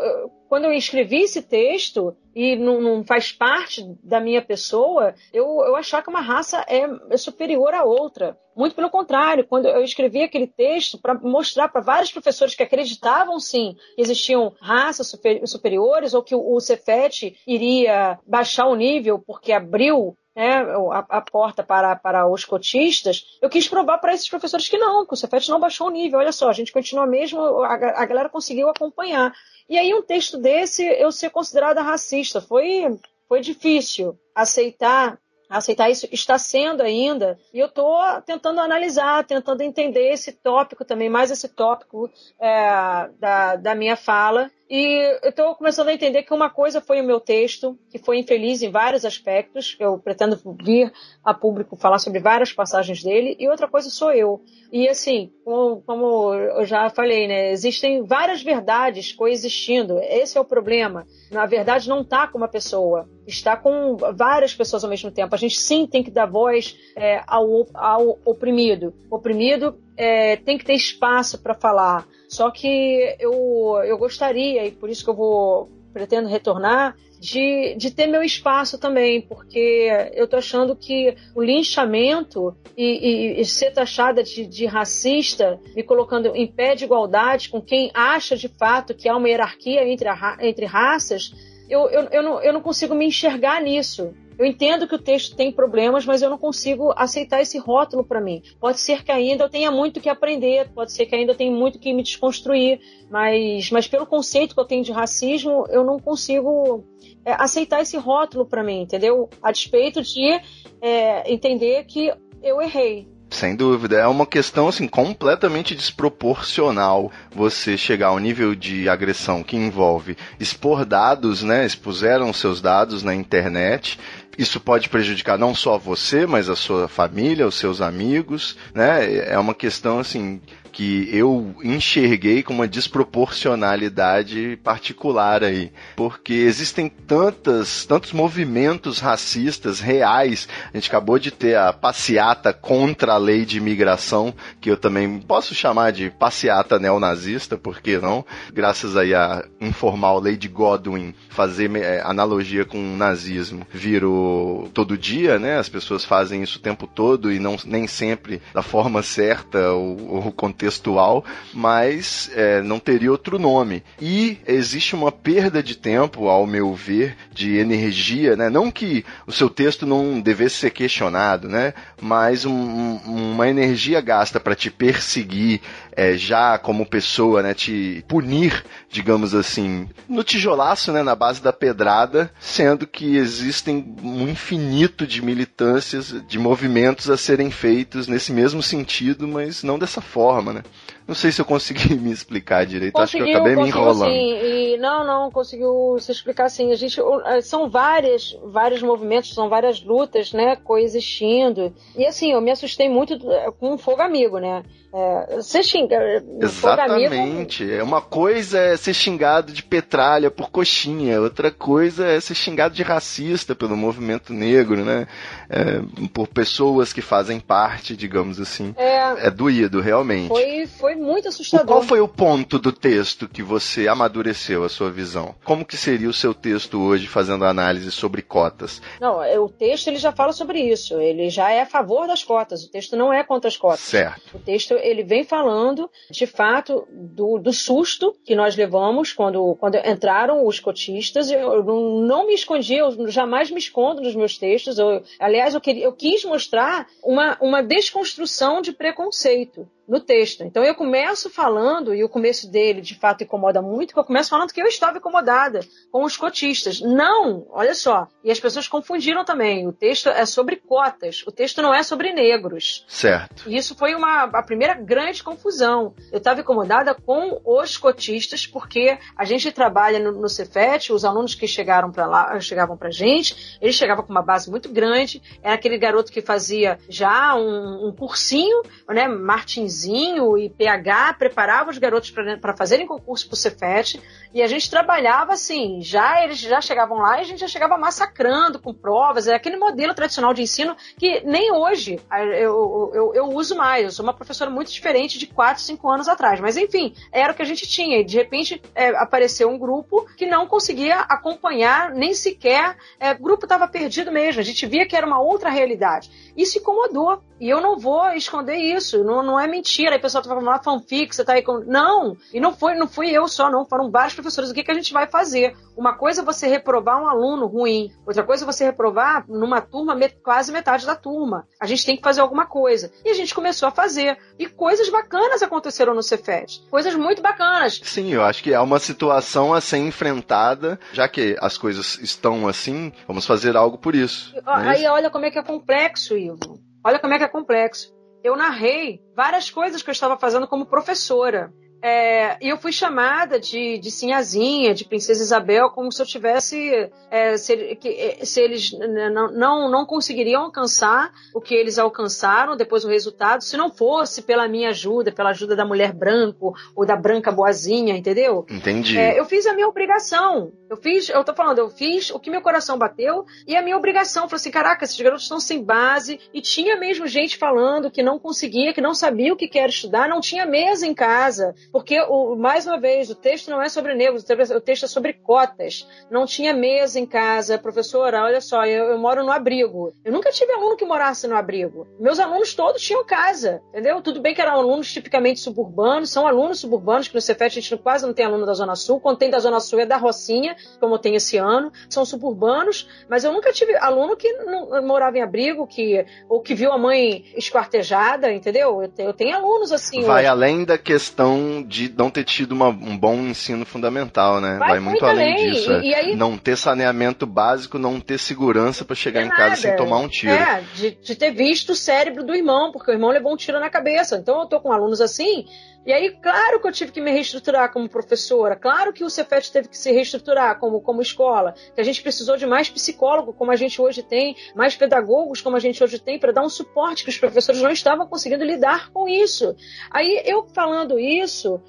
quando 0.51 0.65
eu 0.65 0.73
escrevi 0.73 1.21
esse 1.21 1.41
texto 1.41 2.13
e 2.35 2.57
não, 2.57 2.81
não, 2.81 3.05
faz 3.05 3.31
parte 3.31 3.85
da 4.03 4.19
minha 4.19 4.41
pessoa, 4.41 5.15
eu, 5.31 5.45
eu 5.45 5.77
achar 5.77 6.03
que 6.03 6.09
uma 6.09 6.19
raça 6.19 6.65
é, 6.67 6.81
é 7.09 7.15
superior 7.15 7.73
à 7.73 7.85
outra. 7.85 8.37
Muito 8.53 8.75
pelo 8.75 8.89
contrário, 8.89 9.47
quando 9.47 9.69
eu 9.69 9.81
escrevi 9.81 10.21
aquele 10.21 10.47
texto 10.47 10.99
para 11.01 11.13
mostrar 11.13 11.69
para 11.69 11.79
vários 11.79 12.11
professores 12.11 12.53
que 12.53 12.63
acreditavam 12.63 13.39
sim 13.39 13.77
que 13.95 14.01
existiam 14.01 14.53
raças 14.59 15.07
super, 15.07 15.47
superiores 15.47 16.13
ou 16.13 16.21
que 16.21 16.35
o, 16.35 16.53
o 16.53 16.59
Cefet 16.59 17.33
iria 17.47 18.19
baixar 18.27 18.65
o 18.65 18.75
nível 18.75 19.23
porque 19.25 19.53
abriu 19.53 20.17
né, 20.35 20.61
a, 20.91 21.17
a, 21.17 21.21
porta 21.21 21.63
para, 21.63 21.95
para 21.95 22.27
os 22.27 22.45
cotistas, 22.45 23.37
eu 23.41 23.49
quis 23.49 23.67
provar 23.67 23.97
para 23.97 24.13
esses 24.13 24.29
professores 24.29 24.69
que 24.69 24.77
não, 24.77 25.05
que 25.05 25.13
o 25.13 25.17
Cefet 25.17 25.49
não 25.49 25.59
baixou 25.59 25.87
o 25.87 25.91
nível. 25.91 26.19
Olha 26.19 26.31
só, 26.31 26.49
a 26.49 26.53
gente 26.53 26.71
continua 26.71 27.05
mesmo, 27.05 27.39
a, 27.63 27.73
a 27.73 28.05
galera 28.05 28.29
conseguiu 28.29 28.69
acompanhar. 28.69 29.33
E 29.69 29.77
aí 29.77 29.93
um 29.93 30.01
texto 30.01 30.37
desse 30.37 30.83
eu 30.83 31.11
ser 31.11 31.29
considerada 31.29 31.81
racista 31.81 32.41
foi 32.41 32.99
foi 33.27 33.39
difícil 33.39 34.19
aceitar 34.35 35.17
aceitar 35.49 35.89
isso 35.89 36.07
está 36.11 36.37
sendo 36.37 36.81
ainda 36.81 37.39
e 37.53 37.59
eu 37.59 37.67
estou 37.67 38.01
tentando 38.25 38.59
analisar 38.59 39.25
tentando 39.25 39.61
entender 39.61 40.11
esse 40.11 40.33
tópico 40.33 40.83
também 40.83 41.09
mais 41.09 41.31
esse 41.31 41.47
tópico 41.47 42.09
é, 42.39 43.09
da, 43.17 43.55
da 43.55 43.75
minha 43.75 43.95
fala 43.95 44.51
E 44.71 45.19
eu 45.21 45.31
estou 45.31 45.53
começando 45.53 45.89
a 45.89 45.93
entender 45.93 46.23
que 46.23 46.33
uma 46.33 46.49
coisa 46.49 46.79
foi 46.79 47.01
o 47.01 47.03
meu 47.03 47.19
texto, 47.19 47.77
que 47.89 47.99
foi 47.99 48.19
infeliz 48.19 48.61
em 48.61 48.71
vários 48.71 49.03
aspectos, 49.03 49.75
eu 49.77 49.97
pretendo 49.97 50.39
vir 50.63 50.93
a 51.21 51.33
público 51.33 51.75
falar 51.75 51.99
sobre 51.99 52.21
várias 52.21 52.53
passagens 52.53 53.03
dele, 53.03 53.35
e 53.37 53.49
outra 53.49 53.67
coisa 53.67 53.89
sou 53.89 54.13
eu. 54.13 54.41
E 54.71 54.87
assim, 54.87 55.29
como, 55.43 55.81
como 55.81 56.33
eu 56.33 56.65
já 56.65 56.89
falei, 56.89 57.27
né, 57.27 57.51
existem 57.51 58.01
várias 58.03 58.41
verdades 58.41 59.11
coexistindo, 59.11 59.99
esse 59.99 60.37
é 60.37 60.41
o 60.41 60.45
problema. 60.45 61.05
Na 61.29 61.45
verdade, 61.45 61.89
não 61.89 61.99
está 61.99 62.25
com 62.25 62.37
uma 62.37 62.47
pessoa, 62.47 63.09
está 63.27 63.57
com 63.57 63.97
várias 63.97 64.55
pessoas 64.55 64.85
ao 64.85 64.89
mesmo 64.89 65.11
tempo. 65.11 65.35
A 65.35 65.37
gente 65.37 65.59
sim 65.59 65.85
tem 65.85 66.01
que 66.01 66.09
dar 66.09 66.27
voz 66.27 66.77
é, 66.95 67.21
ao, 67.27 67.67
ao 67.73 68.17
oprimido. 68.23 68.93
O 69.09 69.17
oprimido 69.17 69.77
é, 69.97 70.37
tem 70.37 70.57
que 70.57 70.65
ter 70.65 70.73
espaço 70.73 71.41
para 71.41 71.53
falar. 71.53 72.07
Só 72.27 72.49
que 72.49 73.15
eu, 73.19 73.77
eu 73.85 73.97
gostaria, 73.97 74.60
e 74.67 74.71
por 74.71 74.89
isso 74.89 75.03
que 75.03 75.09
eu 75.09 75.15
vou 75.15 75.69
pretendo 75.93 76.27
retornar, 76.27 76.95
de, 77.19 77.75
de 77.75 77.91
ter 77.91 78.07
meu 78.07 78.23
espaço 78.23 78.79
também, 78.79 79.21
porque 79.21 79.89
eu 80.13 80.27
tô 80.27 80.37
achando 80.37 80.75
que 80.75 81.15
o 81.35 81.41
linchamento 81.43 82.55
e, 82.75 83.35
e, 83.37 83.41
e 83.41 83.45
ser 83.45 83.71
taxada 83.71 84.23
de, 84.23 84.45
de, 84.47 84.65
racista, 84.65 85.59
me 85.75 85.83
colocando 85.83 86.35
em 86.35 86.47
pé 86.47 86.73
de 86.73 86.85
igualdade 86.85 87.49
com 87.49 87.61
quem 87.61 87.91
acha 87.93 88.35
de 88.35 88.47
fato 88.47 88.95
que 88.95 89.07
há 89.07 89.15
uma 89.15 89.29
hierarquia 89.29 89.87
entre, 89.87 90.07
a, 90.07 90.37
entre 90.39 90.65
raças, 90.65 91.31
eu, 91.69 91.89
eu, 91.89 92.07
eu, 92.11 92.23
não, 92.23 92.41
eu 92.41 92.53
não 92.53 92.61
consigo 92.61 92.95
me 92.95 93.05
enxergar 93.05 93.61
nisso. 93.61 94.13
Eu 94.41 94.47
entendo 94.47 94.87
que 94.87 94.95
o 94.95 94.97
texto 94.97 95.35
tem 95.35 95.51
problemas, 95.51 96.03
mas 96.03 96.23
eu 96.23 96.29
não 96.31 96.37
consigo 96.37 96.91
aceitar 96.97 97.43
esse 97.43 97.59
rótulo 97.59 98.03
para 98.03 98.19
mim. 98.19 98.41
Pode 98.59 98.79
ser 98.79 99.03
que 99.03 99.11
ainda 99.11 99.43
eu 99.43 99.49
tenha 99.49 99.69
muito 99.69 100.01
que 100.01 100.09
aprender, 100.09 100.67
pode 100.73 100.91
ser 100.91 101.05
que 101.05 101.13
ainda 101.13 101.33
eu 101.33 101.37
tenha 101.37 101.51
muito 101.51 101.77
que 101.77 101.93
me 101.93 102.01
desconstruir, 102.01 102.79
mas, 103.07 103.69
mas 103.69 103.87
pelo 103.87 104.07
conceito 104.07 104.55
que 104.55 104.59
eu 104.59 104.65
tenho 104.65 104.83
de 104.83 104.91
racismo, 104.91 105.67
eu 105.69 105.83
não 105.83 105.99
consigo 105.99 106.83
é, 107.23 107.33
aceitar 107.33 107.81
esse 107.81 107.97
rótulo 107.97 108.43
para 108.43 108.63
mim, 108.63 108.81
entendeu? 108.81 109.29
A 109.43 109.51
despeito 109.51 110.01
de 110.01 110.41
é, 110.81 111.31
entender 111.31 111.83
que 111.83 112.11
eu 112.41 112.59
errei. 112.59 113.07
Sem 113.31 113.55
dúvida, 113.55 113.97
é 113.97 114.05
uma 114.05 114.25
questão 114.25 114.67
assim 114.67 114.89
completamente 114.89 115.73
desproporcional 115.73 117.09
você 117.33 117.77
chegar 117.77 118.07
ao 118.07 118.19
nível 118.19 118.53
de 118.53 118.89
agressão 118.89 119.41
que 119.41 119.55
envolve 119.55 120.17
expor 120.37 120.83
dados, 120.83 121.41
né? 121.41 121.65
Expuseram 121.65 122.33
seus 122.33 122.59
dados 122.59 123.03
na 123.03 123.15
internet 123.15 123.97
isso 124.37 124.59
pode 124.59 124.89
prejudicar 124.89 125.37
não 125.37 125.53
só 125.53 125.77
você, 125.77 126.25
mas 126.25 126.49
a 126.49 126.55
sua 126.55 126.87
família, 126.87 127.47
os 127.47 127.55
seus 127.55 127.81
amigos, 127.81 128.57
né? 128.73 129.31
É 129.31 129.37
uma 129.37 129.53
questão 129.53 129.99
assim 129.99 130.41
que 130.71 131.09
eu 131.11 131.55
enxerguei 131.63 132.41
com 132.41 132.53
uma 132.53 132.67
desproporcionalidade 132.67 134.57
particular 134.63 135.43
aí, 135.43 135.71
porque 135.95 136.33
existem 136.33 136.89
tantas, 136.89 137.85
tantos 137.85 138.11
movimentos 138.13 138.99
racistas 138.99 139.79
reais. 139.79 140.47
A 140.73 140.77
gente 140.77 140.89
acabou 140.89 141.19
de 141.19 141.31
ter 141.31 141.57
a 141.57 141.73
passeata 141.73 142.53
contra 142.53 143.13
a 143.13 143.17
lei 143.17 143.45
de 143.45 143.57
imigração, 143.57 144.33
que 144.59 144.71
eu 144.71 144.77
também 144.77 145.19
posso 145.19 145.53
chamar 145.53 145.91
de 145.91 146.09
passeata 146.09 146.79
neonazista, 146.79 147.57
por 147.57 147.81
que 147.81 147.97
não? 147.97 148.25
Graças 148.53 148.95
aí 148.95 149.13
à 149.13 149.43
informal 149.59 150.19
lei 150.19 150.37
de 150.37 150.47
Godwin 150.47 151.13
fazer 151.29 151.75
é, 151.75 152.01
analogia 152.01 152.65
com 152.65 152.77
o 152.77 152.97
nazismo, 152.97 153.65
virou 153.71 154.69
todo 154.73 154.97
dia, 154.97 155.39
né? 155.39 155.57
As 155.57 155.69
pessoas 155.69 156.05
fazem 156.05 156.43
isso 156.43 156.59
o 156.59 156.61
tempo 156.61 156.87
todo 156.87 157.31
e 157.31 157.39
não 157.39 157.57
nem 157.65 157.87
sempre 157.87 158.41
da 158.53 158.61
forma 158.61 159.01
certa 159.01 159.71
ou, 159.71 160.15
ou 160.15 160.31
contextual, 160.61 161.25
mas 161.53 162.29
é, 162.35 162.61
não 162.61 162.79
teria 162.79 163.11
outro 163.11 163.39
nome. 163.39 163.83
E 163.99 164.37
existe 164.45 164.95
uma 164.95 165.11
perda 165.11 165.63
de 165.63 165.75
tempo, 165.75 166.27
ao 166.27 166.45
meu 166.45 166.73
ver, 166.73 167.17
de 167.33 167.57
energia, 167.57 168.35
né? 168.35 168.49
Não 168.49 168.69
que 168.69 169.03
o 169.25 169.31
seu 169.31 169.49
texto 169.49 169.85
não 169.85 170.21
devesse 170.21 170.57
ser 170.57 170.69
questionado, 170.69 171.47
né? 171.47 171.73
Mas 171.99 172.45
um, 172.45 172.95
uma 173.05 173.47
energia 173.47 173.99
gasta 174.01 174.39
para 174.39 174.55
te 174.55 174.69
perseguir 174.69 175.61
é, 175.93 176.15
já 176.15 176.57
como 176.57 176.85
pessoa, 176.85 177.41
né? 177.41 177.53
Te 177.53 178.03
punir, 178.07 178.63
digamos 178.89 179.33
assim, 179.33 179.89
no 180.07 180.23
tijolaço, 180.23 180.91
né? 180.91 181.01
Na 181.01 181.15
base 181.15 181.41
da 181.41 181.51
pedrada, 181.51 182.31
sendo 182.39 182.85
que 182.85 183.15
existem 183.15 183.95
um 184.03 184.27
infinito 184.27 185.07
de 185.07 185.21
militâncias, 185.23 186.13
de 186.27 186.37
movimentos 186.37 187.09
a 187.09 187.17
serem 187.17 187.49
feitos 187.49 188.07
nesse 188.07 188.31
mesmo 188.31 188.61
sentido, 188.61 189.27
mas 189.27 189.63
não 189.63 189.79
dessa 189.79 190.01
forma 190.01 190.50
né? 190.53 190.63
Não 191.11 191.15
sei 191.15 191.29
se 191.29 191.41
eu 191.41 191.45
consegui 191.45 191.93
me 191.99 192.09
explicar 192.09 192.65
direito, 192.65 192.93
conseguiu, 192.93 193.25
acho 193.25 193.31
que 193.33 193.37
eu 193.37 193.41
acabei 193.41 193.61
me 193.61 193.67
enrolando. 193.67 194.13
Sim. 194.13 194.39
E, 194.41 194.77
não, 194.77 195.05
não, 195.05 195.29
conseguiu 195.29 195.97
se 195.99 196.09
explicar 196.09 196.45
assim. 196.45 196.71
A 196.71 196.75
gente, 196.75 197.01
eh, 197.01 197.41
são 197.41 197.69
várias, 197.69 198.33
vários 198.45 198.81
movimentos, 198.81 199.33
são 199.33 199.49
várias 199.49 199.83
lutas, 199.83 200.31
né, 200.31 200.55
coexistindo. 200.55 201.75
E 201.97 202.05
assim, 202.05 202.31
eu 202.31 202.39
me 202.39 202.49
assustei 202.49 202.87
muito 202.87 203.15
eh, 203.29 203.51
com 203.59 203.73
o 203.73 203.77
Fogo 203.77 204.01
Amigo, 204.01 204.39
né? 204.39 204.63
É, 204.93 205.41
ser 205.41 205.63
xingado. 205.63 206.03
Exatamente. 206.41 207.63
Amigo... 207.63 207.79
É 207.79 207.83
uma 207.83 208.01
coisa 208.01 208.59
é 208.59 208.75
ser 208.75 208.93
xingado 208.93 209.53
de 209.53 209.63
petralha 209.63 210.29
por 210.29 210.49
coxinha, 210.51 211.21
outra 211.21 211.49
coisa 211.49 212.05
é 212.07 212.19
ser 212.19 212.35
xingado 212.35 212.75
de 212.75 212.83
racista 212.83 213.55
pelo 213.55 213.77
movimento 213.77 214.33
negro, 214.33 214.83
né? 214.83 215.07
É, 215.49 215.81
por 216.13 216.27
pessoas 216.27 216.91
que 216.91 217.01
fazem 217.01 217.39
parte, 217.39 217.95
digamos 217.95 218.39
assim. 218.39 218.75
É, 218.77 219.27
é 219.27 219.31
doído, 219.31 219.79
realmente. 219.79 220.27
Foi, 220.27 220.67
foi 220.67 220.95
muito 221.01 221.27
assustador. 221.27 221.65
qual 221.65 221.81
foi 221.81 221.99
o 221.99 222.07
ponto 222.07 222.59
do 222.59 222.71
texto 222.71 223.27
que 223.27 223.41
você 223.41 223.87
amadureceu 223.87 224.63
a 224.63 224.69
sua 224.69 224.91
visão? 224.91 225.35
Como 225.43 225.65
que 225.65 225.75
seria 225.75 226.09
o 226.09 226.13
seu 226.13 226.33
texto 226.33 226.79
hoje 226.79 227.07
fazendo 227.07 227.43
análise 227.43 227.91
sobre 227.91 228.21
cotas? 228.21 228.81
Não, 228.99 229.21
é, 229.21 229.39
o 229.39 229.49
texto 229.49 229.87
ele 229.87 229.97
já 229.97 230.11
fala 230.11 230.31
sobre 230.31 230.59
isso. 230.59 230.99
Ele 230.99 231.29
já 231.29 231.51
é 231.51 231.61
a 231.61 231.65
favor 231.65 232.07
das 232.07 232.23
cotas. 232.23 232.63
O 232.63 232.71
texto 232.71 232.95
não 232.95 233.11
é 233.11 233.23
contra 233.23 233.47
as 233.47 233.57
cotas. 233.57 233.79
Certo. 233.79 234.37
O 234.37 234.39
texto 234.39 234.73
ele 234.75 235.03
vem 235.03 235.23
falando, 235.23 235.89
de 236.09 236.27
fato, 236.27 236.87
do, 236.91 237.39
do 237.39 237.51
susto 237.51 238.15
que 238.23 238.35
nós 238.35 238.55
levamos 238.55 239.11
quando, 239.11 239.55
quando 239.55 239.75
entraram 239.75 240.45
os 240.45 240.59
cotistas. 240.59 241.31
Eu 241.31 241.63
não 241.63 242.27
me 242.27 242.33
escondi, 242.33 242.75
eu 242.75 243.09
jamais 243.09 243.49
me 243.49 243.59
escondo 243.59 244.01
nos 244.01 244.15
meus 244.15 244.37
textos. 244.37 244.77
Eu, 244.77 245.03
aliás, 245.19 245.53
eu, 245.53 245.61
queria, 245.61 245.85
eu 245.85 245.93
quis 245.93 246.23
mostrar 246.23 246.87
uma, 247.03 247.37
uma 247.41 247.63
desconstrução 247.63 248.61
de 248.61 248.71
preconceito 248.71 249.67
no 249.91 249.99
texto. 249.99 250.45
Então 250.45 250.63
eu 250.63 250.73
começo 250.73 251.29
falando, 251.29 251.93
e 251.93 252.01
o 252.01 252.07
começo 252.07 252.49
dele 252.49 252.79
de 252.79 252.95
fato 252.95 253.25
incomoda 253.25 253.61
muito, 253.61 253.93
que 253.93 253.99
eu 253.99 254.05
começo 254.05 254.29
falando 254.29 254.53
que 254.53 254.61
eu 254.61 254.65
estava 254.65 254.99
incomodada 254.99 255.59
com 255.91 256.05
os 256.05 256.15
cotistas. 256.15 256.79
Não, 256.79 257.45
olha 257.49 257.75
só. 257.75 258.07
E 258.23 258.31
as 258.31 258.39
pessoas 258.39 258.69
confundiram 258.69 259.25
também. 259.25 259.67
O 259.67 259.73
texto 259.73 260.07
é 260.07 260.25
sobre 260.25 260.55
cotas, 260.55 261.25
o 261.27 261.31
texto 261.31 261.61
não 261.61 261.73
é 261.73 261.83
sobre 261.83 262.13
negros. 262.13 262.85
Certo. 262.87 263.49
E 263.49 263.57
isso 263.57 263.75
foi 263.75 263.93
uma, 263.93 264.23
a 264.23 264.41
primeira 264.41 264.75
grande 264.75 265.21
confusão. 265.21 265.93
Eu 266.09 266.19
estava 266.19 266.39
incomodada 266.39 266.95
com 266.95 267.41
os 267.43 267.75
cotistas, 267.75 268.47
porque 268.47 268.97
a 269.17 269.25
gente 269.25 269.51
trabalha 269.51 269.99
no, 269.99 270.13
no 270.13 270.29
Cefet, 270.29 270.93
os 270.93 271.03
alunos 271.03 271.35
que 271.35 271.45
chegaram 271.45 271.91
para 271.91 272.05
lá, 272.05 272.39
chegavam 272.39 272.77
pra 272.77 272.91
gente, 272.91 273.57
eles 273.59 273.75
chegavam 273.75 274.05
com 274.05 274.11
uma 274.11 274.21
base 274.21 274.49
muito 274.49 274.69
grande, 274.69 275.21
era 275.43 275.55
aquele 275.55 275.77
garoto 275.77 276.13
que 276.13 276.21
fazia 276.21 276.79
já 276.87 277.35
um, 277.35 277.89
um 277.89 277.93
cursinho, 277.93 278.61
né, 278.87 279.09
Martins 279.09 279.80
e 279.85 280.49
PH 280.49 281.13
preparava 281.13 281.69
os 281.69 281.77
garotos 281.77 282.11
para 282.11 282.55
fazerem 282.55 282.87
concurso 282.87 283.27
para 283.27 283.33
o 283.33 283.37
Cefet 283.37 284.01
e 284.33 284.41
a 284.41 284.47
gente 284.47 284.69
trabalhava 284.69 285.33
assim, 285.33 285.81
já 285.81 286.23
eles 286.23 286.39
já 286.39 286.61
chegavam 286.61 286.97
lá 286.97 287.17
e 287.17 287.21
a 287.21 287.25
gente 287.25 287.39
já 287.39 287.47
chegava 287.47 287.77
massacrando 287.77 288.59
com 288.59 288.73
provas, 288.73 289.27
é 289.27 289.35
aquele 289.35 289.57
modelo 289.57 289.93
tradicional 289.93 290.33
de 290.33 290.41
ensino 290.41 290.75
que 290.97 291.21
nem 291.25 291.51
hoje 291.51 291.99
eu, 292.11 292.91
eu, 292.93 293.11
eu 293.13 293.25
uso 293.29 293.55
mais. 293.55 293.83
Eu 293.83 293.91
sou 293.91 294.03
uma 294.03 294.13
professora 294.13 294.49
muito 294.49 294.71
diferente 294.71 295.17
de 295.17 295.27
4, 295.27 295.61
5 295.61 295.89
anos 295.89 296.07
atrás, 296.07 296.39
mas 296.39 296.57
enfim, 296.57 296.93
era 297.11 297.33
o 297.33 297.35
que 297.35 297.41
a 297.41 297.45
gente 297.45 297.67
tinha 297.67 297.99
e 297.99 298.03
de 298.03 298.17
repente 298.17 298.61
é, 298.73 298.89
apareceu 298.89 299.49
um 299.49 299.57
grupo 299.57 300.05
que 300.15 300.25
não 300.25 300.47
conseguia 300.47 300.99
acompanhar 301.01 301.91
nem 301.91 302.13
sequer, 302.13 302.77
é, 302.99 303.11
o 303.11 303.19
grupo 303.19 303.45
estava 303.45 303.67
perdido 303.67 304.11
mesmo, 304.11 304.39
a 304.39 304.43
gente 304.43 304.65
via 304.65 304.85
que 304.85 304.95
era 304.95 305.05
uma 305.05 305.21
outra 305.21 305.49
realidade. 305.49 306.09
Isso 306.35 306.57
incomodou 306.57 307.21
e 307.39 307.49
eu 307.49 307.59
não 307.59 307.77
vou 307.77 308.07
esconder 308.13 308.55
isso, 308.55 309.03
não, 309.03 309.23
não 309.23 309.39
é 309.39 309.47
mentira. 309.47 309.70
Aí 309.79 309.97
o 309.97 310.01
pessoal 310.01 310.23
tá 310.23 310.29
falando, 310.29 310.49
ah, 310.49 310.59
fanfic, 310.59 311.15
você 311.15 311.23
tá 311.23 311.33
aí 311.33 311.41
com. 311.41 311.59
Não! 311.59 312.17
E 312.33 312.39
não 312.39 312.53
foi, 312.53 312.75
não 312.75 312.87
fui 312.87 313.09
eu 313.09 313.27
só, 313.27 313.49
não. 313.49 313.65
Foram 313.65 313.89
vários 313.89 314.13
professores. 314.13 314.49
O 314.49 314.53
que, 314.53 314.63
que 314.63 314.71
a 314.71 314.75
gente 314.75 314.93
vai 314.93 315.07
fazer? 315.07 315.55
Uma 315.75 315.93
coisa 315.93 316.21
é 316.21 316.25
você 316.25 316.47
reprovar 316.47 317.01
um 317.01 317.07
aluno 317.07 317.47
ruim, 317.47 317.91
outra 318.05 318.23
coisa 318.23 318.43
é 318.43 318.45
você 318.45 318.65
reprovar 318.65 319.25
numa 319.27 319.61
turma 319.61 319.95
met 319.95 320.17
quase 320.21 320.51
metade 320.51 320.85
da 320.85 320.95
turma. 320.95 321.47
A 321.59 321.65
gente 321.65 321.85
tem 321.85 321.95
que 321.95 322.03
fazer 322.03 322.21
alguma 322.21 322.45
coisa. 322.45 322.91
E 323.05 323.09
a 323.09 323.13
gente 323.13 323.33
começou 323.33 323.67
a 323.67 323.71
fazer. 323.71 324.17
E 324.37 324.47
coisas 324.47 324.89
bacanas 324.89 325.41
aconteceram 325.41 325.93
no 325.93 326.03
Cefet. 326.03 326.61
Coisas 326.69 326.93
muito 326.95 327.21
bacanas. 327.21 327.79
Sim, 327.83 328.11
eu 328.11 328.23
acho 328.23 328.43
que 328.43 328.53
é 328.53 328.59
uma 328.59 328.79
situação 328.79 329.53
a 329.53 329.61
ser 329.61 329.77
enfrentada, 329.77 330.79
já 330.91 331.07
que 331.07 331.37
as 331.39 331.57
coisas 331.57 331.97
estão 331.99 332.47
assim, 332.47 332.91
vamos 333.07 333.25
fazer 333.25 333.55
algo 333.55 333.77
por 333.77 333.95
isso. 333.95 334.35
É 334.35 334.41
aí 334.45 334.85
olha 334.87 335.09
como 335.09 335.25
é 335.25 335.31
que 335.31 335.39
é 335.39 335.43
complexo, 335.43 336.17
Ivo. 336.17 336.59
Olha 336.83 336.99
como 336.99 337.13
é 337.13 337.17
que 337.17 337.23
é 337.23 337.27
complexo. 337.27 337.93
Eu 338.23 338.35
narrei 338.35 339.01
várias 339.15 339.49
coisas 339.49 339.81
que 339.81 339.89
eu 339.89 339.93
estava 339.93 340.17
fazendo 340.17 340.47
como 340.47 340.65
professora. 340.65 341.51
É, 341.83 342.37
e 342.39 342.49
eu 342.49 342.57
fui 342.57 342.71
chamada 342.71 343.39
de, 343.39 343.79
de 343.79 343.89
Sinhazinha, 343.89 344.73
de 344.73 344.85
Princesa 344.85 345.23
Isabel, 345.23 345.71
como 345.71 345.91
se 345.91 345.99
eu 345.99 346.05
tivesse. 346.05 346.89
É, 347.09 347.35
se, 347.37 347.75
que, 347.75 347.89
é, 347.89 348.23
se 348.23 348.39
eles 348.39 348.71
não, 348.71 349.31
não, 349.31 349.71
não 349.71 349.85
conseguiriam 349.85 350.43
alcançar 350.43 351.11
o 351.33 351.41
que 351.41 351.55
eles 351.55 351.79
alcançaram, 351.79 352.55
depois 352.55 352.85
o 352.85 352.87
resultado, 352.87 353.43
se 353.43 353.57
não 353.57 353.71
fosse 353.71 354.21
pela 354.21 354.47
minha 354.47 354.69
ajuda, 354.69 355.11
pela 355.11 355.31
ajuda 355.31 355.55
da 355.55 355.65
mulher 355.65 355.91
branco 355.91 356.53
ou 356.75 356.85
da 356.85 356.95
branca 356.95 357.31
boazinha, 357.31 357.97
entendeu? 357.97 358.45
Entendi. 358.47 358.97
É, 358.97 359.19
eu 359.19 359.25
fiz 359.25 359.47
a 359.47 359.53
minha 359.53 359.67
obrigação. 359.67 360.51
Eu 360.71 360.77
fiz, 360.77 361.09
eu 361.09 361.21
tô 361.21 361.33
falando, 361.33 361.57
eu 361.57 361.69
fiz 361.69 362.11
o 362.11 362.17
que 362.17 362.31
meu 362.31 362.41
coração 362.41 362.77
bateu 362.77 363.25
e 363.45 363.57
a 363.57 363.61
minha 363.61 363.75
obrigação. 363.75 364.29
Falei 364.29 364.37
assim: 364.37 364.51
caraca, 364.51 364.85
esses 364.85 365.01
garotos 365.01 365.23
estão 365.23 365.37
sem 365.37 365.61
base. 365.61 366.17
E 366.33 366.39
tinha 366.39 366.77
mesmo 366.77 367.05
gente 367.07 367.35
falando 367.35 367.91
que 367.91 368.01
não 368.01 368.17
conseguia, 368.17 368.73
que 368.73 368.79
não 368.79 368.93
sabia 368.93 369.33
o 369.33 369.35
que 369.35 369.49
quer 369.49 369.67
estudar, 369.67 370.07
não 370.07 370.21
tinha 370.21 370.45
mesa 370.45 370.87
em 370.87 370.93
casa. 370.93 371.53
Porque, 371.73 371.99
o, 371.99 372.37
mais 372.37 372.65
uma 372.65 372.79
vez, 372.79 373.09
o 373.09 373.15
texto 373.15 373.51
não 373.51 373.61
é 373.61 373.67
sobre 373.67 373.93
negros, 373.95 374.23
o 374.23 374.61
texto 374.61 374.85
é 374.85 374.87
sobre 374.87 375.11
cotas. 375.11 375.85
Não 376.09 376.25
tinha 376.25 376.53
mesa 376.53 376.97
em 376.97 377.05
casa. 377.05 377.57
Professora, 377.57 378.23
olha 378.23 378.39
só, 378.39 378.65
eu, 378.65 378.85
eu 378.85 378.97
moro 378.97 379.25
no 379.25 379.31
abrigo. 379.31 379.93
Eu 380.05 380.13
nunca 380.13 380.31
tive 380.31 380.53
aluno 380.53 380.77
que 380.77 380.85
morasse 380.85 381.27
no 381.27 381.35
abrigo. 381.35 381.85
Meus 381.99 382.17
alunos 382.17 382.53
todos 382.53 382.81
tinham 382.81 383.03
casa, 383.03 383.61
entendeu? 383.71 384.01
Tudo 384.01 384.21
bem 384.21 384.33
que 384.33 384.41
eram 384.41 384.53
alunos 384.53 384.89
tipicamente 384.89 385.41
suburbanos, 385.41 386.11
são 386.11 386.25
alunos 386.25 386.61
suburbanos, 386.61 387.09
que 387.09 387.15
no 387.15 387.19
Cefet 387.19 387.59
a 387.59 387.61
gente 387.61 387.75
quase 387.75 388.07
não 388.07 388.13
tem 388.13 388.25
aluno 388.25 388.45
da 388.45 388.53
Zona 388.53 388.77
Sul. 388.77 389.01
Quando 389.01 389.17
tem 389.17 389.29
da 389.29 389.39
Zona 389.39 389.59
Sul 389.59 389.81
é 389.81 389.85
da 389.85 389.97
Rocinha, 389.97 390.55
como 390.79 390.97
tem 390.97 391.15
esse 391.15 391.37
ano. 391.37 391.71
São 391.89 392.05
suburbanos, 392.05 392.87
mas 393.09 393.23
eu 393.23 393.31
nunca 393.31 393.51
tive 393.51 393.75
aluno 393.75 394.15
que 394.15 394.31
não, 394.33 394.85
morava 394.85 395.17
em 395.17 395.21
abrigo, 395.21 395.67
que, 395.67 396.05
ou 396.27 396.41
que 396.41 396.53
viu 396.53 396.71
a 396.71 396.77
mãe 396.77 397.25
esquartejada, 397.35 398.31
entendeu? 398.31 398.81
Eu, 398.81 398.91
eu 399.05 399.13
tenho 399.13 399.35
alunos 399.35 399.71
assim. 399.71 400.03
Vai 400.03 400.23
hoje. 400.23 400.27
além 400.27 400.65
da 400.65 400.77
questão 400.77 401.63
de 401.63 401.93
não 401.97 402.09
ter 402.09 402.23
tido 402.23 402.51
uma, 402.51 402.69
um 402.69 402.97
bom 402.97 403.15
ensino 403.15 403.65
fundamental, 403.65 404.41
né? 404.41 404.57
Vai, 404.57 404.69
Vai 404.69 404.79
muito, 404.79 405.03
muito 405.03 405.05
além 405.05 405.33
além. 405.33 405.51
disso. 405.51 405.71
E, 405.71 405.75
é. 405.75 405.81
e 405.81 405.95
aí... 405.95 406.15
Não 406.15 406.37
ter 406.37 406.57
saneamento 406.57 407.25
básico, 407.25 407.77
não 407.77 407.99
ter 407.99 408.17
segurança 408.17 408.83
para 408.83 408.95
chegar 408.95 409.21
em 409.21 409.29
nada. 409.29 409.37
casa 409.37 409.55
sem 409.61 409.75
tomar 409.75 409.99
um 409.99 410.07
tiro. 410.07 410.33
É, 410.33 410.63
de, 410.75 410.91
de 410.91 411.15
ter 411.15 411.31
visto 411.31 411.71
o 411.71 411.75
cérebro 411.75 412.23
do 412.23 412.33
irmão, 412.35 412.71
porque 412.71 412.91
o 412.91 412.93
irmão 412.93 413.09
levou 413.09 413.33
um 413.33 413.37
tiro 413.37 413.59
na 413.59 413.69
cabeça. 413.69 414.17
Então 414.17 414.41
eu 414.41 414.45
tô 414.45 414.59
com 414.59 414.71
alunos 414.71 415.01
assim 415.01 415.45
e 415.85 415.91
aí, 415.91 416.11
claro 416.11 416.59
que 416.59 416.67
eu 416.67 416.71
tive 416.71 416.91
que 416.91 417.01
me 417.01 417.11
reestruturar 417.11 417.71
como 417.71 417.89
professora, 417.89 418.55
claro 418.55 418.93
que 418.93 419.03
o 419.03 419.09
Cefet 419.09 419.51
teve 419.51 419.67
que 419.67 419.77
se 419.77 419.91
reestruturar 419.91 420.59
como, 420.59 420.79
como 420.81 421.01
escola, 421.01 421.55
que 421.73 421.81
a 421.81 421.83
gente 421.83 422.01
precisou 422.01 422.37
de 422.37 422.45
mais 422.45 422.69
psicólogo, 422.69 423.33
como 423.33 423.51
a 423.51 423.55
gente 423.55 423.81
hoje 423.81 424.03
tem, 424.03 424.35
mais 424.55 424.75
pedagogos, 424.75 425.41
como 425.41 425.55
a 425.55 425.59
gente 425.59 425.83
hoje 425.83 425.99
tem, 425.99 426.19
para 426.19 426.31
dar 426.31 426.43
um 426.43 426.49
suporte 426.49 427.03
que 427.03 427.09
os 427.09 427.17
professores 427.17 427.61
não 427.61 427.71
estavam 427.71 428.07
conseguindo 428.07 428.43
lidar 428.43 428.91
com 428.91 429.07
isso. 429.07 429.55
Aí, 429.89 430.21
eu 430.25 430.45
falando 430.53 430.99
isso, 430.99 431.59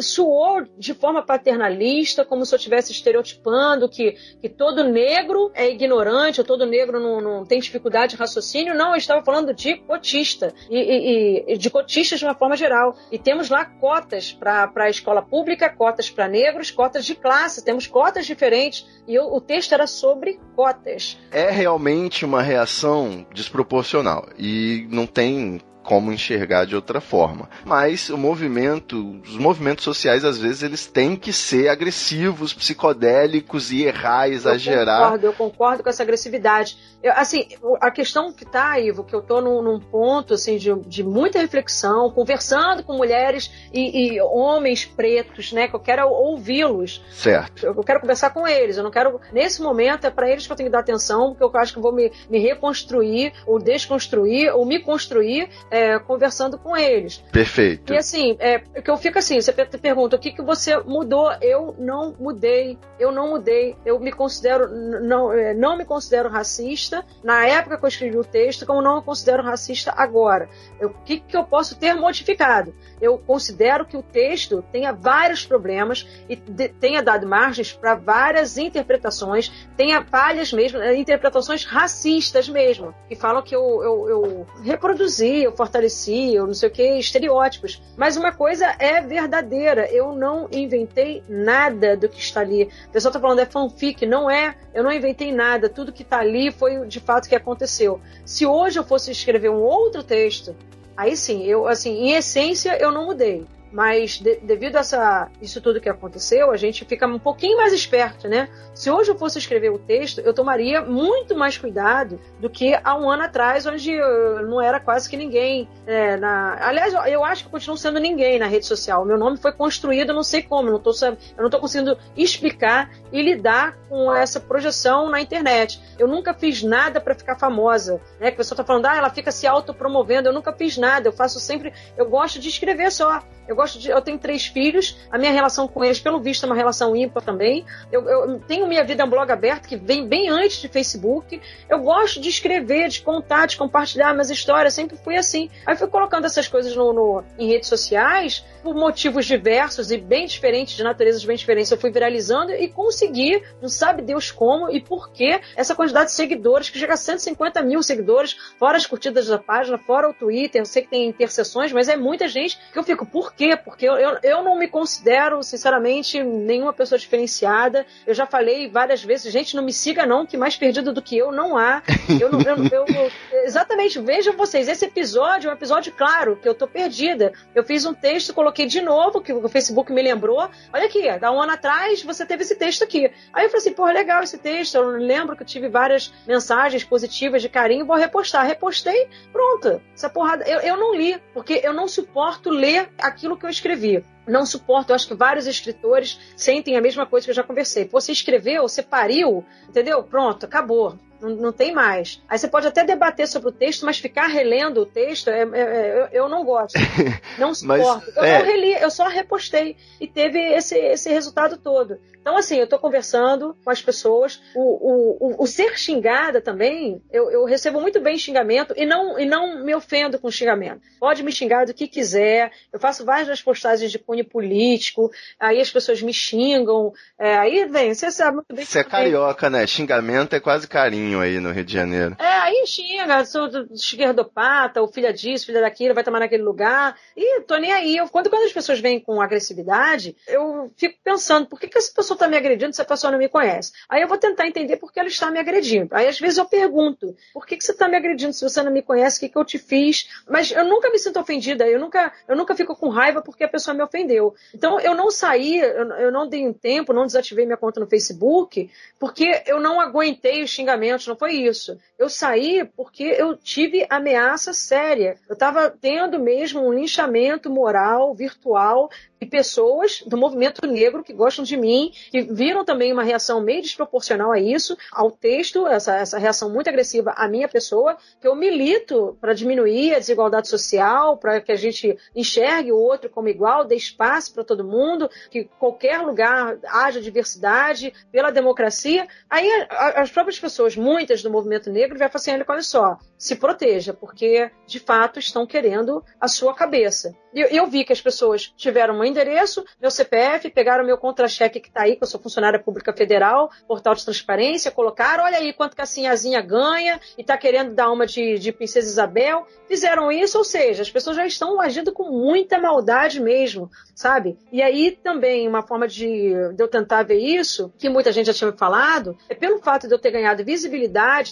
soou 0.00 0.62
de 0.76 0.92
forma 0.92 1.24
paternalista, 1.24 2.24
como 2.24 2.44
se 2.44 2.54
eu 2.54 2.58
estivesse 2.58 2.92
estereotipando 2.92 3.88
que, 3.88 4.12
que 4.40 4.48
todo 4.48 4.84
negro 4.84 5.50
é 5.54 5.70
ignorante, 5.70 6.40
ou 6.40 6.46
todo 6.46 6.66
negro 6.66 7.00
não, 7.00 7.20
não 7.20 7.46
tem 7.46 7.58
dificuldade 7.58 8.12
de 8.12 8.16
raciocínio. 8.18 8.74
Não, 8.74 8.90
eu 8.90 8.96
estava 8.96 9.24
falando 9.24 9.54
de 9.54 9.76
cotista, 9.78 10.52
e, 10.68 10.78
e, 10.78 11.54
e 11.54 11.58
de 11.58 11.70
cotistas 11.70 12.18
de 12.18 12.24
uma 12.24 12.34
forma 12.34 12.56
geral. 12.56 12.94
E 13.10 13.18
temos 13.18 13.48
lá 13.48 13.61
cotas 13.64 14.32
para 14.32 14.70
a 14.74 14.90
escola 14.90 15.22
pública, 15.22 15.68
cotas 15.68 16.10
para 16.10 16.28
negros, 16.28 16.70
cotas 16.70 17.04
de 17.04 17.14
classe, 17.14 17.64
temos 17.64 17.86
cotas 17.86 18.26
diferentes. 18.26 18.86
E 19.06 19.14
eu, 19.14 19.24
o 19.32 19.40
texto 19.40 19.72
era 19.72 19.86
sobre 19.86 20.38
cotas. 20.54 21.18
É 21.30 21.50
realmente 21.50 22.24
uma 22.24 22.42
reação 22.42 23.26
desproporcional. 23.32 24.28
E 24.38 24.86
não 24.90 25.06
tem 25.06 25.60
como 25.82 26.12
enxergar 26.12 26.64
de 26.64 26.74
outra 26.74 27.00
forma. 27.00 27.48
Mas 27.64 28.08
o 28.08 28.16
movimento, 28.16 29.20
os 29.22 29.36
movimentos 29.36 29.84
sociais 29.84 30.24
às 30.24 30.38
vezes 30.38 30.62
eles 30.62 30.86
têm 30.86 31.16
que 31.16 31.32
ser 31.32 31.68
agressivos, 31.68 32.54
psicodélicos 32.54 33.72
e 33.72 33.84
errar, 33.84 34.28
exagerar. 34.28 35.00
Eu 35.00 35.04
concordo, 35.04 35.26
eu 35.26 35.32
concordo 35.32 35.82
com 35.82 35.88
essa 35.88 36.02
agressividade. 36.02 36.76
Eu, 37.02 37.12
assim, 37.14 37.48
a 37.80 37.90
questão 37.90 38.32
que 38.32 38.44
tá, 38.44 38.78
Ivo, 38.78 39.02
que 39.02 39.14
eu 39.14 39.20
tô 39.20 39.40
num, 39.40 39.60
num 39.60 39.80
ponto 39.80 40.34
assim 40.34 40.56
de, 40.56 40.72
de, 40.86 41.02
muita 41.02 41.40
reflexão, 41.40 42.10
conversando 42.10 42.84
com 42.84 42.96
mulheres 42.96 43.50
e, 43.72 44.14
e 44.14 44.20
homens 44.20 44.84
pretos, 44.84 45.52
né, 45.52 45.66
que 45.66 45.74
eu 45.74 45.80
quero 45.80 46.08
ouvi-los. 46.08 47.02
Certo. 47.10 47.66
Eu, 47.66 47.74
eu, 47.74 47.82
quero 47.82 48.00
conversar 48.00 48.30
com 48.30 48.46
eles. 48.46 48.76
Eu 48.76 48.84
não 48.84 48.90
quero 48.90 49.20
nesse 49.32 49.60
momento 49.60 50.06
é 50.06 50.10
para 50.10 50.30
eles 50.30 50.46
que 50.46 50.52
eu 50.52 50.56
tenho 50.56 50.68
que 50.68 50.72
dar 50.72 50.80
atenção, 50.80 51.34
porque 51.34 51.44
eu 51.44 51.60
acho 51.60 51.72
que 51.72 51.78
eu 51.78 51.82
vou 51.82 51.92
me, 51.92 52.12
me 52.30 52.38
reconstruir 52.38 53.32
ou 53.46 53.58
desconstruir 53.58 54.54
ou 54.54 54.64
me 54.64 54.78
construir 54.78 55.48
é, 55.72 55.98
conversando 55.98 56.58
com 56.58 56.76
eles. 56.76 57.24
Perfeito. 57.32 57.94
E 57.94 57.96
assim, 57.96 58.36
é, 58.38 58.58
que 58.58 58.90
eu 58.90 58.96
fico 58.98 59.18
assim, 59.18 59.40
você 59.40 59.54
pergunta 59.54 60.16
o 60.16 60.18
que, 60.18 60.30
que 60.30 60.42
você 60.42 60.76
mudou? 60.76 61.32
Eu 61.40 61.74
não 61.78 62.14
mudei, 62.20 62.78
eu 63.00 63.10
não 63.10 63.30
mudei, 63.30 63.74
eu 63.82 63.98
me 63.98 64.12
considero, 64.12 64.68
não, 64.68 65.32
é, 65.32 65.54
não 65.54 65.78
me 65.78 65.86
considero 65.86 66.28
racista 66.28 67.02
na 67.24 67.46
época 67.46 67.78
que 67.78 67.84
eu 67.86 67.88
escrevi 67.88 68.18
o 68.18 68.24
texto, 68.24 68.66
como 68.66 68.82
não 68.82 68.96
me 68.96 69.02
considero 69.02 69.42
racista 69.42 69.94
agora. 69.96 70.46
O 70.78 70.90
que, 70.90 71.20
que 71.20 71.34
eu 71.34 71.42
posso 71.42 71.74
ter 71.78 71.94
modificado? 71.94 72.74
Eu 73.00 73.16
considero 73.16 73.86
que 73.86 73.96
o 73.96 74.02
texto 74.02 74.62
tenha 74.70 74.92
vários 74.92 75.46
problemas 75.46 76.06
e 76.28 76.36
de, 76.36 76.68
tenha 76.68 77.02
dado 77.02 77.26
margens 77.26 77.72
para 77.72 77.94
várias 77.94 78.58
interpretações, 78.58 79.50
tenha 79.74 80.04
falhas 80.04 80.52
mesmo, 80.52 80.82
é, 80.82 80.94
interpretações 80.94 81.64
racistas 81.64 82.46
mesmo, 82.46 82.94
que 83.08 83.16
falam 83.16 83.40
que 83.40 83.56
eu, 83.56 83.82
eu, 83.82 84.08
eu 84.10 84.46
reproduzi, 84.62 85.44
eu 85.44 85.61
fortaleci, 85.62 86.36
ou 86.38 86.46
não 86.48 86.54
sei 86.54 86.68
o 86.68 86.72
que, 86.72 86.98
estereótipos. 86.98 87.80
Mas 87.96 88.16
uma 88.16 88.32
coisa 88.32 88.74
é 88.80 89.00
verdadeira, 89.00 89.88
eu 89.92 90.12
não 90.12 90.48
inventei 90.50 91.22
nada 91.28 91.96
do 91.96 92.08
que 92.08 92.18
está 92.18 92.40
ali. 92.40 92.64
O 92.88 92.90
pessoal 92.90 93.10
está 93.10 93.20
falando 93.20 93.38
é 93.38 93.46
fanfic, 93.46 94.04
não 94.04 94.28
é, 94.28 94.56
eu 94.74 94.82
não 94.82 94.92
inventei 94.92 95.30
nada, 95.32 95.68
tudo 95.68 95.92
que 95.92 96.02
está 96.02 96.18
ali 96.18 96.50
foi 96.50 96.84
de 96.86 96.98
fato 96.98 97.28
que 97.28 97.34
aconteceu. 97.36 98.00
Se 98.24 98.44
hoje 98.44 98.78
eu 98.80 98.84
fosse 98.84 99.12
escrever 99.12 99.50
um 99.50 99.60
outro 99.60 100.02
texto, 100.02 100.56
aí 100.96 101.16
sim, 101.16 101.44
eu 101.44 101.68
assim, 101.68 101.92
em 101.92 102.12
essência 102.14 102.76
eu 102.80 102.90
não 102.90 103.06
mudei. 103.06 103.46
Mas 103.72 104.18
de, 104.18 104.36
devido 104.36 104.76
a 104.76 104.80
essa, 104.80 105.30
isso 105.40 105.60
tudo 105.60 105.80
que 105.80 105.88
aconteceu, 105.88 106.50
a 106.50 106.56
gente 106.56 106.84
fica 106.84 107.06
um 107.06 107.18
pouquinho 107.18 107.56
mais 107.56 107.72
esperto, 107.72 108.28
né? 108.28 108.48
Se 108.74 108.90
hoje 108.90 109.10
eu 109.10 109.18
fosse 109.18 109.38
escrever 109.38 109.70
o 109.70 109.78
texto, 109.78 110.20
eu 110.20 110.34
tomaria 110.34 110.82
muito 110.82 111.34
mais 111.34 111.56
cuidado 111.56 112.20
do 112.38 112.50
que 112.50 112.78
há 112.84 112.94
um 112.94 113.08
ano 113.08 113.22
atrás, 113.22 113.64
onde 113.66 113.92
eu 113.92 114.46
não 114.46 114.60
era 114.60 114.78
quase 114.78 115.08
que 115.08 115.16
ninguém. 115.16 115.68
É, 115.86 116.16
na... 116.16 116.58
Aliás, 116.60 116.92
eu 117.06 117.24
acho 117.24 117.44
que 117.44 117.50
continuo 117.50 117.76
sendo 117.78 117.98
ninguém 117.98 118.38
na 118.38 118.46
rede 118.46 118.66
social. 118.66 119.02
O 119.02 119.06
meu 119.06 119.16
nome 119.16 119.38
foi 119.38 119.52
construído, 119.52 120.12
não 120.12 120.22
sei 120.22 120.42
como, 120.42 120.70
não 120.70 120.78
tô, 120.78 120.92
eu 121.02 121.16
não 121.38 121.46
estou 121.46 121.60
conseguindo 121.60 121.96
explicar 122.16 122.90
e 123.10 123.22
lidar 123.22 123.78
com 123.88 124.14
essa 124.14 124.38
projeção 124.38 125.08
na 125.08 125.20
internet. 125.20 125.80
Eu 125.98 126.06
nunca 126.06 126.34
fiz 126.34 126.62
nada 126.62 127.00
para 127.00 127.14
ficar 127.14 127.36
famosa, 127.38 128.00
né? 128.20 128.28
Que 128.28 128.34
a 128.34 128.36
pessoa 128.38 128.54
está 128.54 128.64
falando, 128.64 128.86
ah, 128.86 128.96
ela 128.96 129.10
fica 129.10 129.30
se 129.30 129.46
autopromovendo. 129.46 130.28
Eu 130.28 130.32
nunca 130.32 130.52
fiz 130.52 130.76
nada, 130.76 131.08
eu 131.08 131.12
faço 131.12 131.40
sempre. 131.40 131.72
Eu 131.96 132.08
gosto 132.08 132.38
de 132.38 132.48
escrever 132.48 132.90
só. 132.90 133.22
Eu 133.48 133.56
gosto 133.62 133.78
de. 133.78 133.90
Eu 133.90 134.02
tenho 134.02 134.18
três 134.18 134.46
filhos, 134.46 134.98
a 135.10 135.16
minha 135.16 135.32
relação 135.32 135.68
com 135.68 135.84
eles, 135.84 136.00
pelo 136.00 136.20
visto, 136.20 136.44
é 136.44 136.46
uma 136.46 136.54
relação 136.54 136.94
ímpar 136.94 137.22
também. 137.22 137.64
Eu, 137.90 138.08
eu 138.08 138.40
tenho 138.40 138.66
minha 138.66 138.84
vida 138.84 139.04
um 139.04 139.08
blog 139.08 139.30
aberto 139.30 139.68
que 139.68 139.76
vem 139.76 140.06
bem 140.06 140.28
antes 140.28 140.60
de 140.60 140.68
Facebook. 140.68 141.40
Eu 141.68 141.80
gosto 141.80 142.20
de 142.20 142.28
escrever, 142.28 142.88
de 142.88 143.02
contar, 143.02 143.46
de 143.46 143.56
compartilhar 143.56 144.12
minhas 144.12 144.30
histórias, 144.30 144.74
sempre 144.74 144.96
fui 144.96 145.16
assim. 145.16 145.48
Aí 145.66 145.76
fui 145.76 145.88
colocando 145.88 146.24
essas 146.24 146.48
coisas 146.48 146.74
no, 146.74 146.92
no, 146.92 147.24
em 147.38 147.48
redes 147.48 147.68
sociais, 147.68 148.44
por 148.62 148.74
motivos 148.74 149.26
diversos 149.26 149.90
e 149.90 149.98
bem 149.98 150.26
diferentes, 150.26 150.76
de 150.76 150.82
naturezas 150.82 151.24
bem 151.24 151.36
diferentes. 151.36 151.70
Eu 151.70 151.78
fui 151.78 151.90
viralizando 151.90 152.52
e 152.52 152.68
consegui, 152.68 153.42
não 153.60 153.68
sabe 153.68 154.02
Deus 154.02 154.30
como 154.30 154.70
e 154.70 154.80
por 154.80 155.10
que, 155.12 155.40
essa 155.56 155.74
quantidade 155.74 156.06
de 156.06 156.12
seguidores, 156.12 156.70
que 156.70 156.78
chega 156.78 156.94
a 156.94 156.96
150 156.96 157.62
mil 157.62 157.82
seguidores, 157.82 158.36
fora 158.58 158.76
as 158.76 158.86
curtidas 158.86 159.26
da 159.26 159.38
página, 159.38 159.78
fora 159.78 160.08
o 160.08 160.14
Twitter. 160.14 160.60
Eu 160.60 160.66
sei 160.66 160.82
que 160.82 160.90
tem 160.90 161.08
interseções, 161.08 161.72
mas 161.72 161.88
é 161.88 161.96
muita 161.96 162.26
gente 162.28 162.58
que 162.72 162.78
eu 162.78 162.82
fico, 162.82 163.06
por 163.06 163.34
quê? 163.34 163.51
Porque 163.56 163.86
eu, 163.86 163.94
eu, 163.94 164.18
eu 164.22 164.42
não 164.42 164.58
me 164.58 164.68
considero, 164.68 165.42
sinceramente, 165.42 166.22
nenhuma 166.22 166.72
pessoa 166.72 166.98
diferenciada. 166.98 167.86
Eu 168.06 168.14
já 168.14 168.26
falei 168.26 168.68
várias 168.68 169.02
vezes, 169.02 169.32
gente, 169.32 169.56
não 169.56 169.62
me 169.62 169.72
siga 169.72 170.06
não, 170.06 170.26
que 170.26 170.36
mais 170.36 170.56
perdido 170.56 170.92
do 170.92 171.02
que 171.02 171.16
eu 171.16 171.32
não 171.32 171.56
há. 171.56 171.82
Eu, 172.08 172.30
eu, 172.30 172.86
eu 172.86 173.10
exatamente, 173.44 173.98
vejam 174.00 174.36
vocês, 174.36 174.68
esse 174.68 174.84
episódio 174.84 175.48
é 175.48 175.50
um 175.50 175.56
episódio 175.56 175.92
claro, 175.92 176.36
que 176.36 176.48
eu 176.48 176.54
tô 176.54 176.66
perdida. 176.66 177.32
Eu 177.54 177.64
fiz 177.64 177.84
um 177.84 177.94
texto, 177.94 178.34
coloquei 178.34 178.66
de 178.66 178.80
novo, 178.80 179.20
que 179.20 179.32
o 179.32 179.48
Facebook 179.48 179.92
me 179.92 180.02
lembrou. 180.02 180.48
Olha 180.72 180.86
aqui, 180.86 181.08
há 181.08 181.30
um 181.30 181.40
ano 181.40 181.52
atrás 181.52 182.02
você 182.02 182.24
teve 182.24 182.42
esse 182.42 182.54
texto 182.54 182.82
aqui. 182.82 183.10
Aí 183.32 183.44
eu 183.44 183.50
falei 183.50 183.58
assim, 183.58 183.72
pô, 183.72 183.86
legal 183.86 184.22
esse 184.22 184.38
texto. 184.38 184.74
Eu 184.74 184.90
lembro 184.90 185.36
que 185.36 185.42
eu 185.42 185.46
tive 185.46 185.68
várias 185.68 186.12
mensagens 186.26 186.84
positivas 186.84 187.42
de 187.42 187.48
carinho, 187.48 187.86
vou 187.86 187.96
repostar. 187.96 188.46
Repostei, 188.46 189.08
pronto. 189.32 189.80
Essa 189.94 190.08
porrada. 190.08 190.44
Eu, 190.44 190.60
eu 190.60 190.76
não 190.76 190.94
li, 190.94 191.20
porque 191.32 191.60
eu 191.62 191.72
não 191.72 191.88
suporto 191.88 192.50
ler 192.50 192.88
aquilo 192.98 193.36
que 193.42 193.46
eu 193.46 193.50
escrevi. 193.50 194.04
não 194.26 194.46
suporto. 194.46 194.90
Eu 194.90 194.96
acho 194.96 195.08
que 195.08 195.14
vários 195.14 195.46
escritores 195.46 196.18
sentem 196.36 196.76
a 196.76 196.80
mesma 196.80 197.04
coisa 197.04 197.26
que 197.26 197.30
eu 197.30 197.34
já 197.34 197.42
conversei. 197.42 197.84
Pô, 197.84 198.00
você 198.00 198.12
escreveu, 198.12 198.62
você 198.62 198.82
pariu, 198.82 199.44
entendeu? 199.68 200.02
Pronto, 200.02 200.46
acabou 200.46 200.98
não, 201.22 201.30
não 201.36 201.52
tem 201.52 201.72
mais. 201.72 202.20
Aí 202.28 202.36
você 202.36 202.48
pode 202.48 202.66
até 202.66 202.84
debater 202.84 203.28
sobre 203.28 203.48
o 203.48 203.52
texto, 203.52 203.86
mas 203.86 203.98
ficar 203.98 204.26
relendo 204.26 204.82
o 204.82 204.86
texto, 204.86 205.30
é, 205.30 205.42
é, 205.42 205.60
é 205.60 206.08
eu, 206.12 206.24
eu, 206.24 206.28
não 206.28 206.44
gosto. 206.44 206.74
Não 207.38 207.54
suporto. 207.54 208.12
Eu 208.16 208.24
é... 208.24 208.38
não 208.38 208.46
reli, 208.46 208.72
eu 208.74 208.90
só 208.90 209.06
repostei. 209.06 209.76
E 210.00 210.06
teve 210.06 210.38
esse, 210.38 210.76
esse 210.76 211.10
resultado 211.10 211.56
todo. 211.56 211.98
Então, 212.22 212.36
assim, 212.36 212.56
eu 212.56 212.64
estou 212.64 212.78
conversando 212.78 213.56
com 213.64 213.70
as 213.70 213.82
pessoas. 213.82 214.40
O, 214.54 214.60
o, 214.60 215.16
o, 215.20 215.42
o 215.42 215.46
ser 215.46 215.76
xingada 215.76 216.40
também, 216.40 217.02
eu, 217.10 217.30
eu, 217.30 217.44
recebo 217.44 217.80
muito 217.80 218.00
bem 218.00 218.16
xingamento 218.16 218.72
e 218.76 218.86
não, 218.86 219.18
e 219.18 219.24
não 219.24 219.64
me 219.64 219.74
ofendo 219.74 220.18
com 220.20 220.30
xingamento. 220.30 220.80
Pode 221.00 221.22
me 221.24 221.32
xingar 221.32 221.66
do 221.66 221.74
que 221.74 221.88
quiser. 221.88 222.52
Eu 222.72 222.78
faço 222.78 223.04
várias 223.04 223.42
postagens 223.42 223.90
de 223.90 223.98
cunho 223.98 224.24
político, 224.24 225.10
aí 225.38 225.60
as 225.60 225.70
pessoas 225.70 226.00
me 226.00 226.12
xingam. 226.12 226.92
É, 227.18 227.36
aí 227.38 227.66
vem, 227.66 227.92
você 227.92 228.10
sabe 228.12 228.36
muito 228.36 228.54
bem. 228.54 228.64
Você 228.64 228.78
é 228.78 228.84
carioca, 228.84 229.50
né? 229.50 229.66
Xingamento 229.66 230.36
é 230.36 230.40
quase 230.40 230.68
carinho 230.68 231.11
aí 231.20 231.40
no 231.40 231.52
Rio 231.52 231.64
de 231.64 231.72
Janeiro. 231.72 232.16
É, 232.18 232.24
aí 232.24 232.64
xinga, 232.66 233.24
sou 233.24 233.48
esquerdopata, 233.70 234.80
ou 234.80 234.88
filha 234.88 235.12
disso, 235.12 235.46
filha 235.46 235.60
daquilo, 235.60 235.94
vai 235.94 236.04
tomar 236.04 236.20
naquele 236.20 236.42
lugar. 236.42 236.96
E 237.16 237.40
tô 237.42 237.56
nem 237.56 237.72
aí. 237.72 237.96
Eu, 237.96 238.08
quando, 238.08 238.30
quando 238.30 238.44
as 238.44 238.52
pessoas 238.52 238.80
vêm 238.80 239.00
com 239.00 239.20
agressividade, 239.20 240.16
eu 240.26 240.72
fico 240.76 240.98
pensando, 241.02 241.46
por 241.46 241.58
que, 241.58 241.68
que 241.68 241.78
essa 241.78 241.92
pessoa 241.94 242.16
está 242.16 242.28
me 242.28 242.36
agredindo 242.36 242.74
se 242.74 242.82
a 242.82 242.84
pessoa 242.84 243.10
não 243.10 243.18
me 243.18 243.28
conhece? 243.28 243.72
Aí 243.88 244.02
eu 244.02 244.08
vou 244.08 244.18
tentar 244.18 244.46
entender 244.46 244.76
por 244.76 244.92
que 244.92 245.00
ela 245.00 245.08
está 245.08 245.30
me 245.30 245.38
agredindo. 245.38 245.94
Aí 245.94 246.06
às 246.06 246.18
vezes 246.18 246.38
eu 246.38 246.44
pergunto, 246.44 247.14
por 247.32 247.46
que, 247.46 247.56
que 247.56 247.64
você 247.64 247.72
está 247.72 247.88
me 247.88 247.96
agredindo 247.96 248.32
se 248.32 248.42
você 248.42 248.62
não 248.62 248.72
me 248.72 248.82
conhece? 248.82 249.18
O 249.18 249.20
que, 249.20 249.28
que 249.28 249.38
eu 249.38 249.44
te 249.44 249.58
fiz? 249.58 250.08
Mas 250.28 250.50
eu 250.50 250.64
nunca 250.64 250.90
me 250.90 250.98
sinto 250.98 251.18
ofendida, 251.18 251.66
eu 251.66 251.78
nunca, 251.78 252.12
eu 252.28 252.36
nunca 252.36 252.54
fico 252.54 252.76
com 252.76 252.88
raiva 252.88 253.22
porque 253.22 253.44
a 253.44 253.48
pessoa 253.48 253.74
me 253.74 253.82
ofendeu. 253.82 254.34
Então 254.54 254.80
eu 254.80 254.94
não 254.94 255.10
saí, 255.10 255.58
eu, 255.58 255.90
eu 255.92 256.12
não 256.12 256.28
dei 256.28 256.46
um 256.46 256.52
tempo, 256.52 256.92
não 256.92 257.06
desativei 257.06 257.44
minha 257.44 257.56
conta 257.56 257.80
no 257.80 257.86
Facebook, 257.86 258.70
porque 258.98 259.42
eu 259.46 259.60
não 259.60 259.80
aguentei 259.80 260.42
os 260.42 260.50
xingamentos, 260.50 261.01
não 261.08 261.16
foi 261.16 261.32
isso. 261.32 261.78
Eu 261.98 262.08
saí 262.08 262.64
porque 262.76 263.04
eu 263.04 263.36
tive 263.36 263.86
ameaça 263.88 264.52
séria. 264.52 265.16
Eu 265.28 265.34
estava 265.34 265.70
tendo 265.70 266.18
mesmo 266.18 266.66
um 266.66 266.72
linchamento 266.72 267.50
moral, 267.50 268.14
virtual, 268.14 268.90
e 269.22 269.26
pessoas 269.26 270.02
do 270.04 270.16
movimento 270.16 270.66
negro 270.66 271.04
que 271.04 271.12
gostam 271.12 271.44
de 271.44 271.56
mim, 271.56 271.92
que 272.10 272.22
viram 272.22 272.64
também 272.64 272.92
uma 272.92 273.04
reação 273.04 273.40
meio 273.40 273.62
desproporcional 273.62 274.32
a 274.32 274.40
isso, 274.40 274.76
ao 274.90 275.12
texto, 275.12 275.64
essa, 275.64 275.94
essa 275.94 276.18
reação 276.18 276.50
muito 276.50 276.68
agressiva 276.68 277.12
à 277.16 277.28
minha 277.28 277.46
pessoa, 277.46 277.96
que 278.20 278.26
eu 278.26 278.34
milito 278.34 279.16
para 279.20 279.32
diminuir 279.32 279.94
a 279.94 280.00
desigualdade 280.00 280.48
social, 280.48 281.16
para 281.16 281.40
que 281.40 281.52
a 281.52 281.56
gente 281.56 281.96
enxergue 282.16 282.72
o 282.72 282.76
outro 282.76 283.08
como 283.08 283.28
igual, 283.28 283.64
dê 283.64 283.76
espaço 283.76 284.34
para 284.34 284.42
todo 284.42 284.64
mundo, 284.64 285.08
que 285.30 285.44
qualquer 285.56 286.00
lugar 286.00 286.58
haja 286.66 287.00
diversidade, 287.00 287.92
pela 288.10 288.32
democracia. 288.32 289.06
Aí 289.30 289.48
as 289.70 290.10
próprias 290.10 290.40
pessoas, 290.40 290.76
muitas 290.82 291.22
do 291.22 291.30
movimento 291.30 291.70
negro, 291.70 291.98
vai 291.98 292.08
falar 292.08 292.20
assim: 292.20 292.44
olha 292.46 292.62
só, 292.62 292.98
se 293.16 293.36
proteja, 293.36 293.94
porque 293.94 294.50
de 294.66 294.80
fato 294.80 295.20
estão 295.20 295.46
querendo 295.46 296.04
a 296.20 296.26
sua 296.26 296.52
cabeça. 296.54 297.14
Eu, 297.32 297.48
eu 297.48 297.66
vi 297.66 297.84
que 297.84 297.92
as 297.92 298.00
pessoas 298.00 298.52
tiveram 298.56 298.94
meu 298.94 299.04
endereço, 299.04 299.64
meu 299.80 299.90
CPF, 299.90 300.50
pegaram 300.50 300.84
meu 300.84 300.98
contra-cheque 300.98 301.60
que 301.60 301.68
está 301.68 301.82
aí, 301.82 301.96
que 301.96 302.02
eu 302.02 302.06
sou 302.06 302.20
funcionária 302.20 302.58
pública 302.58 302.92
federal, 302.92 303.50
portal 303.66 303.94
de 303.94 304.04
transparência, 304.04 304.70
colocaram, 304.70 305.24
olha 305.24 305.38
aí 305.38 305.52
quanto 305.52 305.74
que 305.76 305.80
a 305.80 305.86
Sinhazinha 305.86 306.42
ganha 306.42 307.00
e 307.16 307.22
está 307.22 307.38
querendo 307.38 307.74
dar 307.74 307.90
uma 307.90 308.06
de, 308.06 308.38
de 308.38 308.52
Princesa 308.52 308.88
Isabel. 308.88 309.46
Fizeram 309.66 310.12
isso, 310.12 310.36
ou 310.36 310.44
seja, 310.44 310.82
as 310.82 310.90
pessoas 310.90 311.16
já 311.16 311.24
estão 311.24 311.60
agindo 311.60 311.92
com 311.92 312.10
muita 312.10 312.58
maldade 312.58 313.20
mesmo, 313.20 313.70
sabe? 313.94 314.36
E 314.50 314.60
aí 314.60 314.90
também 315.02 315.48
uma 315.48 315.62
forma 315.62 315.88
de, 315.88 316.34
de 316.54 316.62
eu 316.62 316.68
tentar 316.68 317.04
ver 317.04 317.18
isso, 317.18 317.72
que 317.78 317.88
muita 317.88 318.12
gente 318.12 318.26
já 318.26 318.34
tinha 318.34 318.50
me 318.50 318.58
falado, 318.58 319.16
é 319.28 319.34
pelo 319.34 319.58
fato 319.60 319.86
de 319.88 319.94
eu 319.94 319.98
ter 319.98 320.10
ganhado 320.10 320.44
visibilidade, 320.44 320.71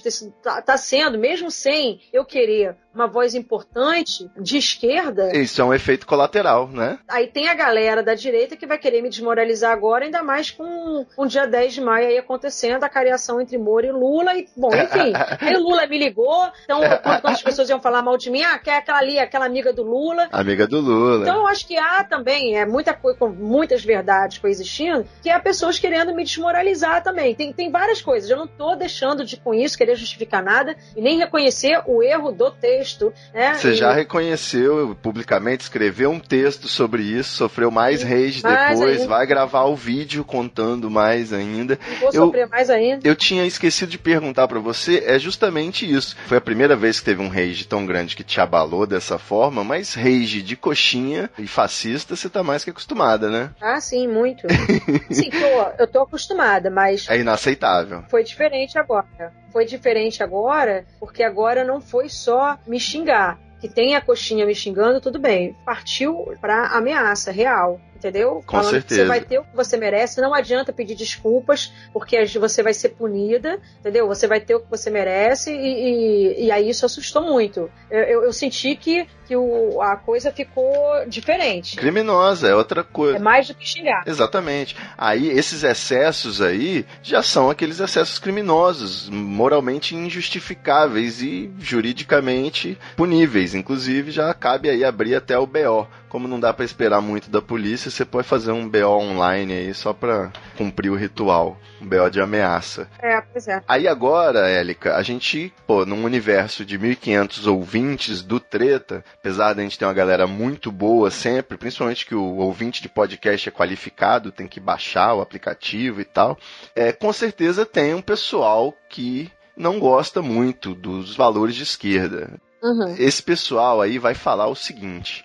ter, 0.03 0.11
tá, 0.43 0.61
tá 0.63 0.77
sendo, 0.77 1.19
mesmo 1.19 1.51
sem 1.51 2.01
eu 2.13 2.25
querer 2.25 2.77
uma 2.95 3.07
voz 3.07 3.35
importante 3.35 4.29
de 4.37 4.57
esquerda. 4.59 5.37
Isso 5.37 5.61
é 5.61 5.65
um 5.65 5.73
efeito 5.73 6.07
colateral, 6.07 6.69
né? 6.69 6.99
Aí 7.09 7.29
tem 7.29 7.49
a 7.49 7.55
galera 7.55 8.03
da 8.03 8.15
direita 8.15 8.57
que 8.57 8.67
vai 8.67 8.79
querer 8.79 9.01
me 9.01 9.09
desmoralizar 9.09 9.73
agora, 9.73 10.05
ainda 10.05 10.23
mais 10.23 10.51
com 10.51 11.07
o 11.17 11.27
dia 11.27 11.47
10 11.47 11.75
de 11.75 11.81
maio 11.81 12.09
aí 12.09 12.19
acontecendo, 12.19 12.83
a 12.83 12.89
cariação 12.89 13.41
entre 13.41 13.57
Moro 13.57 13.87
e 13.87 13.93
Lula. 13.93 14.37
E, 14.37 14.49
bom, 14.57 14.71
enfim, 14.75 15.13
aí 15.41 15.57
o 15.57 15.63
Lula 15.63 15.87
me 15.87 15.99
ligou, 15.99 16.51
então 16.65 16.81
quando 17.03 17.27
as 17.35 17.43
pessoas 17.43 17.69
iam 17.69 17.81
falar 17.81 18.03
mal 18.03 18.17
de 18.17 18.31
mim, 18.31 18.43
ah, 18.43 18.59
quer 18.59 18.79
aquela 18.79 18.99
ali, 18.99 19.19
aquela 19.19 19.47
amiga 19.47 19.73
do 19.73 19.83
Lula. 19.83 20.29
Amiga 20.33 20.67
do 20.67 20.81
Lula. 20.81 21.23
Então 21.23 21.39
eu 21.39 21.47
acho 21.47 21.67
que 21.67 21.79
há 21.79 22.03
também, 22.03 22.59
é 22.59 22.67
muita 22.67 22.93
coisa, 22.93 23.19
com 23.19 23.29
muitas 23.29 23.85
verdades 23.85 24.39
coexistindo, 24.39 25.07
que 25.23 25.31
há 25.31 25.39
pessoas 25.39 25.79
querendo 25.79 26.15
me 26.15 26.25
desmoralizar 26.25 27.03
também. 27.03 27.35
Tem, 27.35 27.53
tem 27.53 27.71
várias 27.71 28.03
coisas. 28.03 28.29
Eu 28.29 28.37
não 28.37 28.47
tô 28.47 28.75
deixando 28.75 29.25
de, 29.25 29.37
com 29.37 29.55
isso, 29.55 29.79
querer 29.79 29.95
justificar 29.95 30.43
nada 30.43 30.77
e 30.97 31.01
nem 31.01 31.19
reconhecer 31.19 31.83
o 31.87 32.03
erro 32.03 32.33
do 32.33 32.51
texto 32.51 32.80
texto. 32.81 33.13
Né? 33.35 33.55
Você 33.55 33.71
e... 33.71 33.75
já 33.75 33.93
reconheceu 33.93 34.97
publicamente, 35.03 35.63
escreveu 35.63 36.11
um 36.11 36.19
texto 36.19 36.67
sobre 36.67 37.03
isso, 37.03 37.37
sofreu 37.37 37.71
mais 37.71 38.03
rage 38.03 38.43
depois, 38.43 39.05
vai 39.05 39.27
gravar 39.27 39.65
o 39.65 39.77
vídeo 39.77 40.25
contando 40.25 40.91
mais 40.91 41.33
ainda. 41.33 41.79
Vou 42.01 42.09
eu, 42.09 42.27
sofrer 42.27 42.49
mais 42.49 42.71
ainda. 42.71 43.07
Eu 43.07 43.15
tinha 43.15 43.45
esquecido 43.45 43.91
de 43.91 43.99
perguntar 43.99 44.49
para 44.49 44.59
você, 44.59 45.05
é 45.07 45.19
justamente 45.19 45.91
isso. 45.91 46.17
Foi 46.27 46.39
a 46.39 46.41
primeira 46.41 46.75
vez 46.75 46.99
que 46.99 47.07
teve 47.07 47.23
um 47.23 47.29
rage 47.29 47.67
tão 47.67 47.85
grande 47.85 48.17
que 48.17 48.25
te 48.25 48.41
abalou 48.41 48.87
dessa 48.87 49.19
forma, 49.19 49.63
mas 49.63 49.95
rage 49.95 50.43
de 50.43 50.57
coxinha 50.57 51.31
e 51.39 51.47
fascista 51.47 52.17
você 52.17 52.29
tá 52.29 52.43
mais 52.43 52.65
que 52.65 52.71
acostumada, 52.71 53.29
né? 53.29 53.51
Ah, 53.61 53.81
sim, 53.81 54.09
muito. 54.09 54.47
sim, 55.11 55.31
tô, 55.31 55.83
eu 55.83 55.87
tô 55.87 56.03
acostumada, 56.03 56.71
mas. 56.71 57.09
É 57.09 57.19
inaceitável. 57.19 58.05
Foi 58.09 58.25
diferente 58.25 58.79
agora. 58.79 59.07
Foi 59.53 59.65
diferente 59.65 60.23
agora, 60.23 60.85
porque 60.99 61.23
agora 61.23 61.65
não 61.65 61.81
foi 61.81 62.09
só 62.09 62.59
me 62.71 62.79
xingar. 62.79 63.39
Que 63.61 63.69
tem 63.69 63.95
a 63.95 64.01
coxinha 64.01 64.47
me 64.47 64.55
xingando, 64.55 65.01
tudo 65.01 65.19
bem. 65.19 65.55
Partiu 65.67 66.33
pra 66.41 66.69
ameaça 66.69 67.31
real 67.31 67.79
entendeu? 68.01 68.43
Com 68.47 68.57
Falando 68.57 68.71
certeza. 68.71 69.03
você 69.03 69.07
vai 69.09 69.21
ter 69.21 69.39
o 69.39 69.45
que 69.45 69.55
você 69.55 69.77
merece, 69.77 70.21
não 70.21 70.35
adianta 70.35 70.73
pedir 70.73 70.95
desculpas, 70.95 71.73
porque 71.93 72.25
você 72.27 72.63
vai 72.63 72.73
ser 72.73 72.91
punida, 72.91 73.61
entendeu? 73.79 74.09
Você 74.09 74.27
vai 74.27 74.41
ter 74.41 74.55
o 74.55 74.61
que 74.61 74.71
você 74.71 74.91
merece, 74.91 75.53
e, 75.53 76.41
e, 76.41 76.47
e 76.47 76.51
aí 76.51 76.69
isso 76.69 76.87
assustou 76.87 77.23
muito. 77.23 77.71
Eu, 77.91 78.01
eu, 78.01 78.25
eu 78.25 78.33
senti 78.33 78.75
que, 78.75 79.07
que 79.27 79.37
o, 79.37 79.81
a 79.83 79.97
coisa 79.97 80.33
ficou 80.33 80.73
diferente. 81.07 81.77
Criminosa, 81.77 82.49
é 82.49 82.55
outra 82.55 82.83
coisa. 82.83 83.19
É 83.19 83.21
mais 83.21 83.47
do 83.49 83.55
que 83.55 83.69
xingar. 83.69 84.03
Exatamente. 84.07 84.77
Aí, 84.97 85.29
esses 85.29 85.63
excessos 85.63 86.41
aí 86.41 86.87
já 87.03 87.23
são 87.23 87.51
aqueles 87.51 87.81
excessos 87.81 88.19
criminosos, 88.19 89.09
moralmente 89.11 89.95
injustificáveis 89.95 91.21
e 91.21 91.51
juridicamente 91.59 92.79
puníveis. 92.97 93.55
Inclusive, 93.55 94.11
já 94.11 94.33
cabe 94.33 94.71
aí 94.71 94.85
abrir 94.85 95.15
até 95.15 95.39
o 95.39 95.47
BO. 95.47 95.87
Como 96.11 96.27
não 96.27 96.41
dá 96.41 96.53
para 96.53 96.65
esperar 96.65 97.01
muito 97.01 97.31
da 97.31 97.41
polícia, 97.41 97.89
você 97.89 98.05
pode 98.05 98.27
fazer 98.27 98.51
um 98.51 98.69
BO 98.69 98.85
online 98.85 99.53
aí 99.53 99.73
só 99.73 99.93
pra 99.93 100.33
cumprir 100.59 100.91
o 100.91 100.97
ritual. 100.97 101.57
Um 101.81 101.87
BO 101.87 102.11
de 102.11 102.21
ameaça. 102.21 102.89
É, 103.01 103.21
pois 103.21 103.47
é. 103.47 103.63
Aí 103.67 103.87
agora, 103.87 104.49
Élica, 104.49 104.97
a 104.97 105.03
gente, 105.03 105.55
pô, 105.69 105.87
num 105.87 106.05
universo 106.05 106.65
de 106.65 106.77
1500 106.77 107.47
ouvintes 107.47 108.23
do 108.23 108.41
Treta, 108.41 109.05
apesar 109.15 109.55
de 109.55 109.61
a 109.61 109.63
gente 109.63 109.79
ter 109.79 109.85
uma 109.85 109.95
galera 109.95 110.27
muito 110.27 110.73
boa 110.73 111.13
sempre, 111.13 111.57
principalmente 111.57 112.05
que 112.05 112.15
o 112.15 112.39
ouvinte 112.39 112.83
de 112.83 112.89
podcast 112.89 113.49
é 113.49 113.53
qualificado, 113.53 114.33
tem 114.33 114.49
que 114.49 114.59
baixar 114.59 115.15
o 115.15 115.21
aplicativo 115.21 116.01
e 116.01 116.05
tal, 116.05 116.37
é, 116.75 116.91
com 116.91 117.13
certeza 117.13 117.65
tem 117.65 117.95
um 117.95 118.03
pessoal 118.03 118.75
que 118.89 119.31
não 119.57 119.79
gosta 119.79 120.21
muito 120.21 120.75
dos 120.75 121.15
valores 121.15 121.55
de 121.55 121.63
esquerda. 121.63 122.41
Uhum. 122.61 122.97
Esse 122.99 123.23
pessoal 123.23 123.81
aí 123.81 123.97
vai 123.97 124.15
falar 124.15 124.49
o 124.49 124.57
seguinte: 124.57 125.25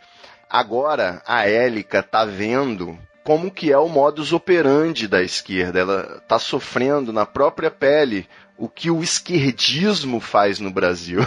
Agora 0.49 1.21
a 1.25 1.47
Élica 1.47 2.01
tá 2.03 2.25
vendo 2.25 2.97
como 3.23 3.49
que 3.49 3.71
é 3.71 3.77
o 3.77 3.89
modus 3.89 4.31
operandi 4.31 5.07
da 5.07 5.21
esquerda. 5.21 5.79
Ela 5.79 6.23
tá 6.27 6.37
sofrendo 6.37 7.11
na 7.11 7.25
própria 7.25 7.71
pele 7.71 8.27
o 8.57 8.69
que 8.69 8.89
o 8.89 9.01
esquerdismo 9.01 10.19
faz 10.19 10.59
no 10.59 10.71
Brasil. 10.71 11.19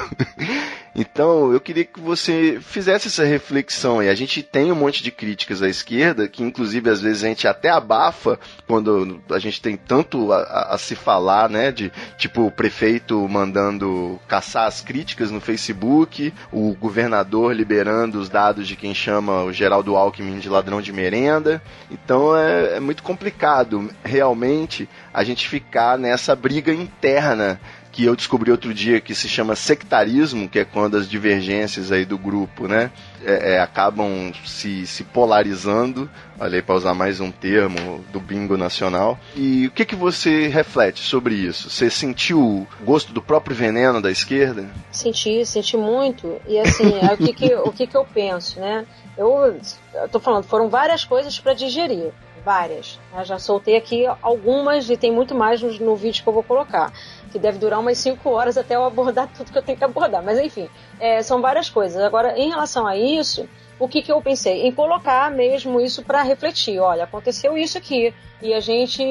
Então, 1.00 1.52
eu 1.52 1.60
queria 1.60 1.84
que 1.84 2.00
você 2.00 2.58
fizesse 2.60 3.06
essa 3.06 3.22
reflexão. 3.22 4.02
E 4.02 4.08
a 4.08 4.16
gente 4.16 4.42
tem 4.42 4.72
um 4.72 4.74
monte 4.74 5.00
de 5.00 5.12
críticas 5.12 5.62
à 5.62 5.68
esquerda, 5.68 6.26
que 6.26 6.42
inclusive 6.42 6.90
às 6.90 7.00
vezes 7.00 7.22
a 7.22 7.28
gente 7.28 7.46
até 7.46 7.70
abafa 7.70 8.36
quando 8.66 9.20
a 9.30 9.38
gente 9.38 9.62
tem 9.62 9.76
tanto 9.76 10.32
a, 10.32 10.38
a, 10.38 10.74
a 10.74 10.78
se 10.78 10.96
falar, 10.96 11.48
né? 11.48 11.70
De 11.70 11.92
tipo 12.16 12.42
o 12.42 12.50
prefeito 12.50 13.28
mandando 13.28 14.18
caçar 14.26 14.66
as 14.66 14.80
críticas 14.80 15.30
no 15.30 15.40
Facebook, 15.40 16.34
o 16.50 16.74
governador 16.74 17.54
liberando 17.54 18.18
os 18.18 18.28
dados 18.28 18.66
de 18.66 18.74
quem 18.74 18.92
chama 18.92 19.44
o 19.44 19.52
Geraldo 19.52 19.94
Alckmin 19.94 20.40
de 20.40 20.48
ladrão 20.48 20.82
de 20.82 20.92
merenda. 20.92 21.62
Então 21.88 22.36
é, 22.36 22.78
é 22.78 22.80
muito 22.80 23.04
complicado 23.04 23.88
realmente 24.02 24.88
a 25.14 25.22
gente 25.22 25.48
ficar 25.48 25.96
nessa 25.96 26.34
briga 26.34 26.72
interna 26.72 27.60
que 27.98 28.04
eu 28.04 28.14
descobri 28.14 28.52
outro 28.52 28.72
dia 28.72 29.00
que 29.00 29.12
se 29.12 29.28
chama 29.28 29.56
sectarismo, 29.56 30.48
que 30.48 30.60
é 30.60 30.64
quando 30.64 30.96
as 30.96 31.10
divergências 31.10 31.90
aí 31.90 32.04
do 32.04 32.16
grupo, 32.16 32.68
né, 32.68 32.92
é, 33.24 33.54
é, 33.54 33.60
acabam 33.60 34.32
se, 34.46 34.86
se 34.86 35.02
polarizando. 35.02 36.08
Olha 36.38 36.62
para 36.62 36.76
usar 36.76 36.94
mais 36.94 37.18
um 37.18 37.32
termo 37.32 38.04
do 38.12 38.20
bingo 38.20 38.56
nacional. 38.56 39.18
E 39.34 39.66
o 39.66 39.72
que, 39.72 39.84
que 39.84 39.96
você 39.96 40.46
reflete 40.46 41.00
sobre 41.00 41.34
isso? 41.34 41.68
Você 41.68 41.90
sentiu 41.90 42.40
o 42.40 42.68
gosto 42.84 43.12
do 43.12 43.20
próprio 43.20 43.56
veneno 43.56 44.00
da 44.00 44.12
esquerda? 44.12 44.70
Senti, 44.92 45.44
senti 45.44 45.76
muito. 45.76 46.40
E 46.46 46.56
assim, 46.56 47.00
é 47.02 47.12
o 47.12 47.16
que, 47.16 47.32
que, 47.32 47.52
o 47.56 47.72
que, 47.72 47.84
que 47.88 47.96
eu 47.96 48.04
penso, 48.04 48.60
né? 48.60 48.86
Eu, 49.16 49.58
eu 49.92 50.08
tô 50.08 50.20
falando, 50.20 50.44
foram 50.44 50.68
várias 50.68 51.04
coisas 51.04 51.36
para 51.40 51.52
digerir 51.52 52.12
várias. 52.48 52.98
Né? 53.12 53.24
Já 53.26 53.38
soltei 53.38 53.76
aqui 53.76 54.06
algumas 54.22 54.88
e 54.88 54.96
tem 54.96 55.12
muito 55.12 55.34
mais 55.34 55.60
no, 55.60 55.70
no, 55.80 55.96
vídeo 55.96 56.22
que 56.22 56.28
eu 56.28 56.32
vou 56.32 56.42
colocar, 56.42 56.92
que 57.30 57.38
deve 57.38 57.58
durar 57.58 57.80
umas 57.80 57.98
5 57.98 58.28
horas 58.30 58.56
até 58.56 58.76
eu 58.76 58.84
abordar 58.84 59.28
tudo 59.36 59.52
que 59.52 59.58
eu 59.58 59.62
tenho 59.62 59.78
que 59.78 59.84
abordar. 59.84 60.22
Mas 60.22 60.38
enfim, 60.38 60.68
é, 60.98 61.22
são 61.22 61.40
várias 61.40 61.68
coisas. 61.70 62.02
Agora, 62.02 62.38
em 62.38 62.48
relação 62.48 62.86
a 62.86 62.96
isso, 62.96 63.48
o 63.78 63.88
que, 63.88 64.02
que 64.02 64.10
eu 64.10 64.20
pensei? 64.20 64.66
Em 64.66 64.72
colocar 64.72 65.30
mesmo 65.30 65.80
isso 65.80 66.02
para 66.02 66.22
refletir. 66.22 66.78
Olha, 66.80 67.04
aconteceu 67.04 67.56
isso 67.56 67.78
aqui. 67.78 68.12
E 68.40 68.54
a 68.54 68.60
gente 68.60 69.02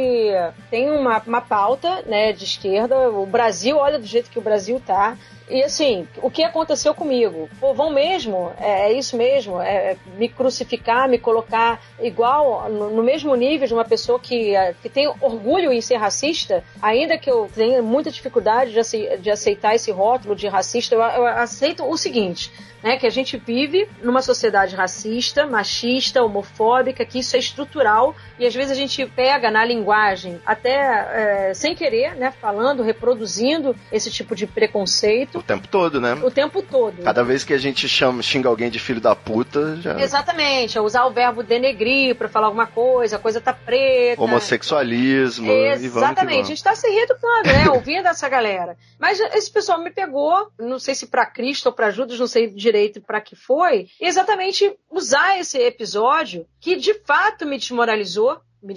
tem 0.69 0.89
uma, 0.89 1.21
uma 1.25 1.41
pauta 1.41 2.01
né, 2.05 2.32
de 2.32 2.45
esquerda. 2.45 3.09
O 3.09 3.25
Brasil, 3.25 3.78
olha 3.78 3.99
do 3.99 4.05
jeito 4.05 4.30
que 4.30 4.39
o 4.39 4.41
Brasil 4.41 4.82
tá 4.86 5.17
e 5.49 5.63
assim, 5.63 6.05
o 6.21 6.30
que 6.30 6.43
aconteceu 6.43 6.93
comigo? 6.93 7.49
Pô, 7.57 7.73
vão 7.73 7.89
mesmo? 7.89 8.51
É, 8.59 8.91
é 8.91 8.93
isso 8.93 9.15
mesmo? 9.15 9.61
É, 9.61 9.93
é 9.93 9.97
me 10.17 10.28
crucificar, 10.28 11.07
me 11.07 11.17
colocar 11.17 11.82
igual, 12.01 12.69
no, 12.69 12.89
no, 12.89 13.01
mesmo 13.01 13.34
nível 13.34 13.65
de 13.65 13.73
uma 13.73 13.86
pessoa 13.86 14.19
que, 14.19 14.53
é, 14.53 14.75
que 14.82 14.89
tem 14.89 15.07
orgulho 15.21 15.71
em 15.71 15.80
ser 15.80 15.95
racista, 15.95 16.65
ainda 16.82 17.17
que 17.17 17.32
eu 17.32 17.49
tenha 17.55 17.82
muita 17.82 18.11
dificuldade 18.11 18.73
de, 18.73 19.17
de 19.17 19.32
aceitar 19.32 19.73
esse 19.73 19.89
rótulo 19.89 20.36
de 20.36 20.47
racista, 20.49 20.95
eu, 20.95 21.01
eu 21.01 21.25
aceito 21.25 21.86
o 21.86 21.97
seguinte: 21.97 22.51
né, 22.84 22.97
que 22.97 23.07
a 23.07 23.09
gente 23.09 23.38
vive 23.38 23.88
numa 24.01 24.21
sociedade 24.21 24.75
racista, 24.75 25.45
machista, 25.45 26.23
homofóbica, 26.23 27.05
que 27.05 27.19
isso 27.19 27.36
é 27.36 27.39
estrutural 27.39 28.15
e 28.38 28.45
às 28.45 28.53
vezes 28.53 28.71
a 28.71 28.75
gente 28.75 29.05
pega 29.18 29.49
na 29.49 29.65
linguagem, 29.65 30.39
até 30.45 31.49
é, 31.49 31.53
sem 31.55 31.74
querer, 31.74 32.15
né, 32.15 32.32
falando, 32.39 32.84
reproduzindo 32.84 33.76
esse 33.91 34.11
tipo 34.11 34.36
de 34.36 34.45
preconceito. 34.45 35.39
O 35.39 35.43
tempo 35.43 35.68
todo, 35.68 35.99
né? 35.99 36.13
O 36.24 36.30
tempo 36.30 36.61
todo. 36.61 37.01
Cada 37.01 37.24
vez 37.24 37.43
que 37.43 37.51
a 37.51 37.57
gente 37.57 37.89
chama, 37.89 38.22
xinga 38.22 38.47
alguém 38.47 38.70
de 38.70 38.78
filho 38.78 39.01
da 39.01 39.15
puta, 39.15 39.76
já. 39.78 39.99
Exatamente, 39.99 40.78
é 40.78 40.82
usar 40.82 41.05
o 41.05 41.11
verbo 41.11 41.41
denegrir 41.41 42.15
para 42.15 42.30
falar 42.30 42.45
alguma 42.45 42.68
coisa, 42.68 43.15
a 43.15 43.20
coisa 43.20 43.41
tá 43.41 43.51
preta. 43.51 44.22
Homossexualismo. 44.22 45.51
Exatamente, 45.51 46.43
a 46.43 46.49
gente 46.49 46.63
tá 46.63 46.76
se 46.76 46.88
reeducando, 46.88 47.47
né? 47.47 47.72
Ouvindo 47.74 48.07
essa 48.07 48.30
galera. 48.30 48.78
Mas 48.99 49.20
esse 49.20 49.49
pessoal 49.51 49.82
me 49.82 49.89
pegou, 49.89 50.51
não 50.59 50.78
sei 50.78 50.93
se 50.93 51.07
para 51.07 51.26
Cristo 51.26 51.65
ou 51.65 51.74
para 51.74 51.89
Judas, 51.89 52.20
não 52.20 52.28
sei 52.28 52.51
direito 52.51 53.01
para 53.01 53.20
que 53.20 53.36
foi, 53.36 53.88
exatamente 53.99 54.72
usar 54.91 55.39
esse 55.39 55.57
episódio 55.57 56.45
que 56.59 56.76
de 56.76 56.93
fato 56.93 57.47
me 57.47 57.57
desmoralizou, 57.57 58.39
me 58.62 58.74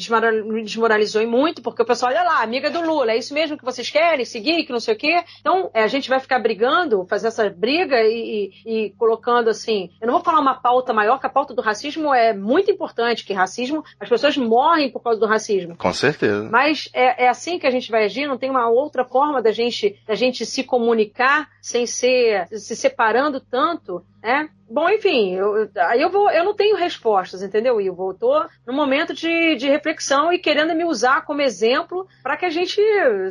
desmoralizou 0.62 1.26
muito, 1.26 1.62
porque 1.62 1.82
o 1.82 1.86
pessoal, 1.86 2.12
olha 2.12 2.22
lá, 2.22 2.42
amiga 2.42 2.70
do 2.70 2.80
Lula, 2.80 3.12
é 3.12 3.18
isso 3.18 3.32
mesmo 3.32 3.56
que 3.56 3.64
vocês 3.64 3.88
querem, 3.90 4.24
seguir, 4.24 4.64
que 4.64 4.72
não 4.72 4.80
sei 4.80 4.94
o 4.94 4.98
quê. 4.98 5.24
Então, 5.40 5.70
é, 5.72 5.82
a 5.82 5.88
gente 5.88 6.08
vai 6.08 6.20
ficar 6.20 6.38
brigando, 6.38 7.06
fazer 7.08 7.28
essa 7.28 7.48
briga 7.48 8.00
e, 8.02 8.52
e, 8.64 8.86
e, 8.86 8.90
colocando 8.90 9.48
assim. 9.48 9.90
Eu 10.00 10.06
não 10.06 10.14
vou 10.14 10.24
falar 10.24 10.40
uma 10.40 10.60
pauta 10.60 10.92
maior, 10.92 11.18
que 11.18 11.26
a 11.26 11.30
pauta 11.30 11.54
do 11.54 11.62
racismo 11.62 12.12
é 12.14 12.32
muito 12.32 12.70
importante, 12.70 13.24
que 13.24 13.32
racismo, 13.32 13.84
as 13.98 14.08
pessoas 14.08 14.36
morrem 14.36 14.90
por 14.90 15.00
causa 15.00 15.18
do 15.18 15.26
racismo. 15.26 15.76
Com 15.76 15.92
certeza. 15.92 16.48
Mas 16.50 16.88
é, 16.92 17.24
é 17.24 17.28
assim 17.28 17.58
que 17.58 17.66
a 17.66 17.70
gente 17.70 17.90
vai 17.90 18.04
agir, 18.04 18.26
não 18.26 18.38
tem 18.38 18.50
uma 18.50 18.68
outra 18.68 19.04
forma 19.04 19.40
da 19.42 19.52
gente, 19.52 19.98
da 20.06 20.14
gente 20.14 20.44
se 20.44 20.62
comunicar 20.62 21.48
sem 21.60 21.86
ser 21.86 22.46
se 22.48 22.76
separando 22.76 23.40
tanto, 23.40 24.04
né? 24.22 24.48
Bom, 24.70 24.88
enfim, 24.88 25.34
eu, 25.34 25.68
aí 25.78 26.00
eu 26.00 26.10
vou, 26.10 26.30
eu 26.30 26.44
não 26.44 26.54
tenho 26.54 26.76
respostas, 26.76 27.42
entendeu, 27.42 27.80
Ivo? 27.80 28.10
Eu 28.10 28.14
tô 28.14 28.44
num 28.64 28.74
momento 28.74 29.12
de, 29.12 29.56
de 29.56 29.68
reflexão 29.68 30.32
e 30.32 30.38
querendo 30.38 30.74
me 30.76 30.84
usar 30.84 31.22
como 31.22 31.42
exemplo 31.42 32.06
para 32.22 32.36
que 32.36 32.46
a 32.46 32.50
gente, 32.50 32.80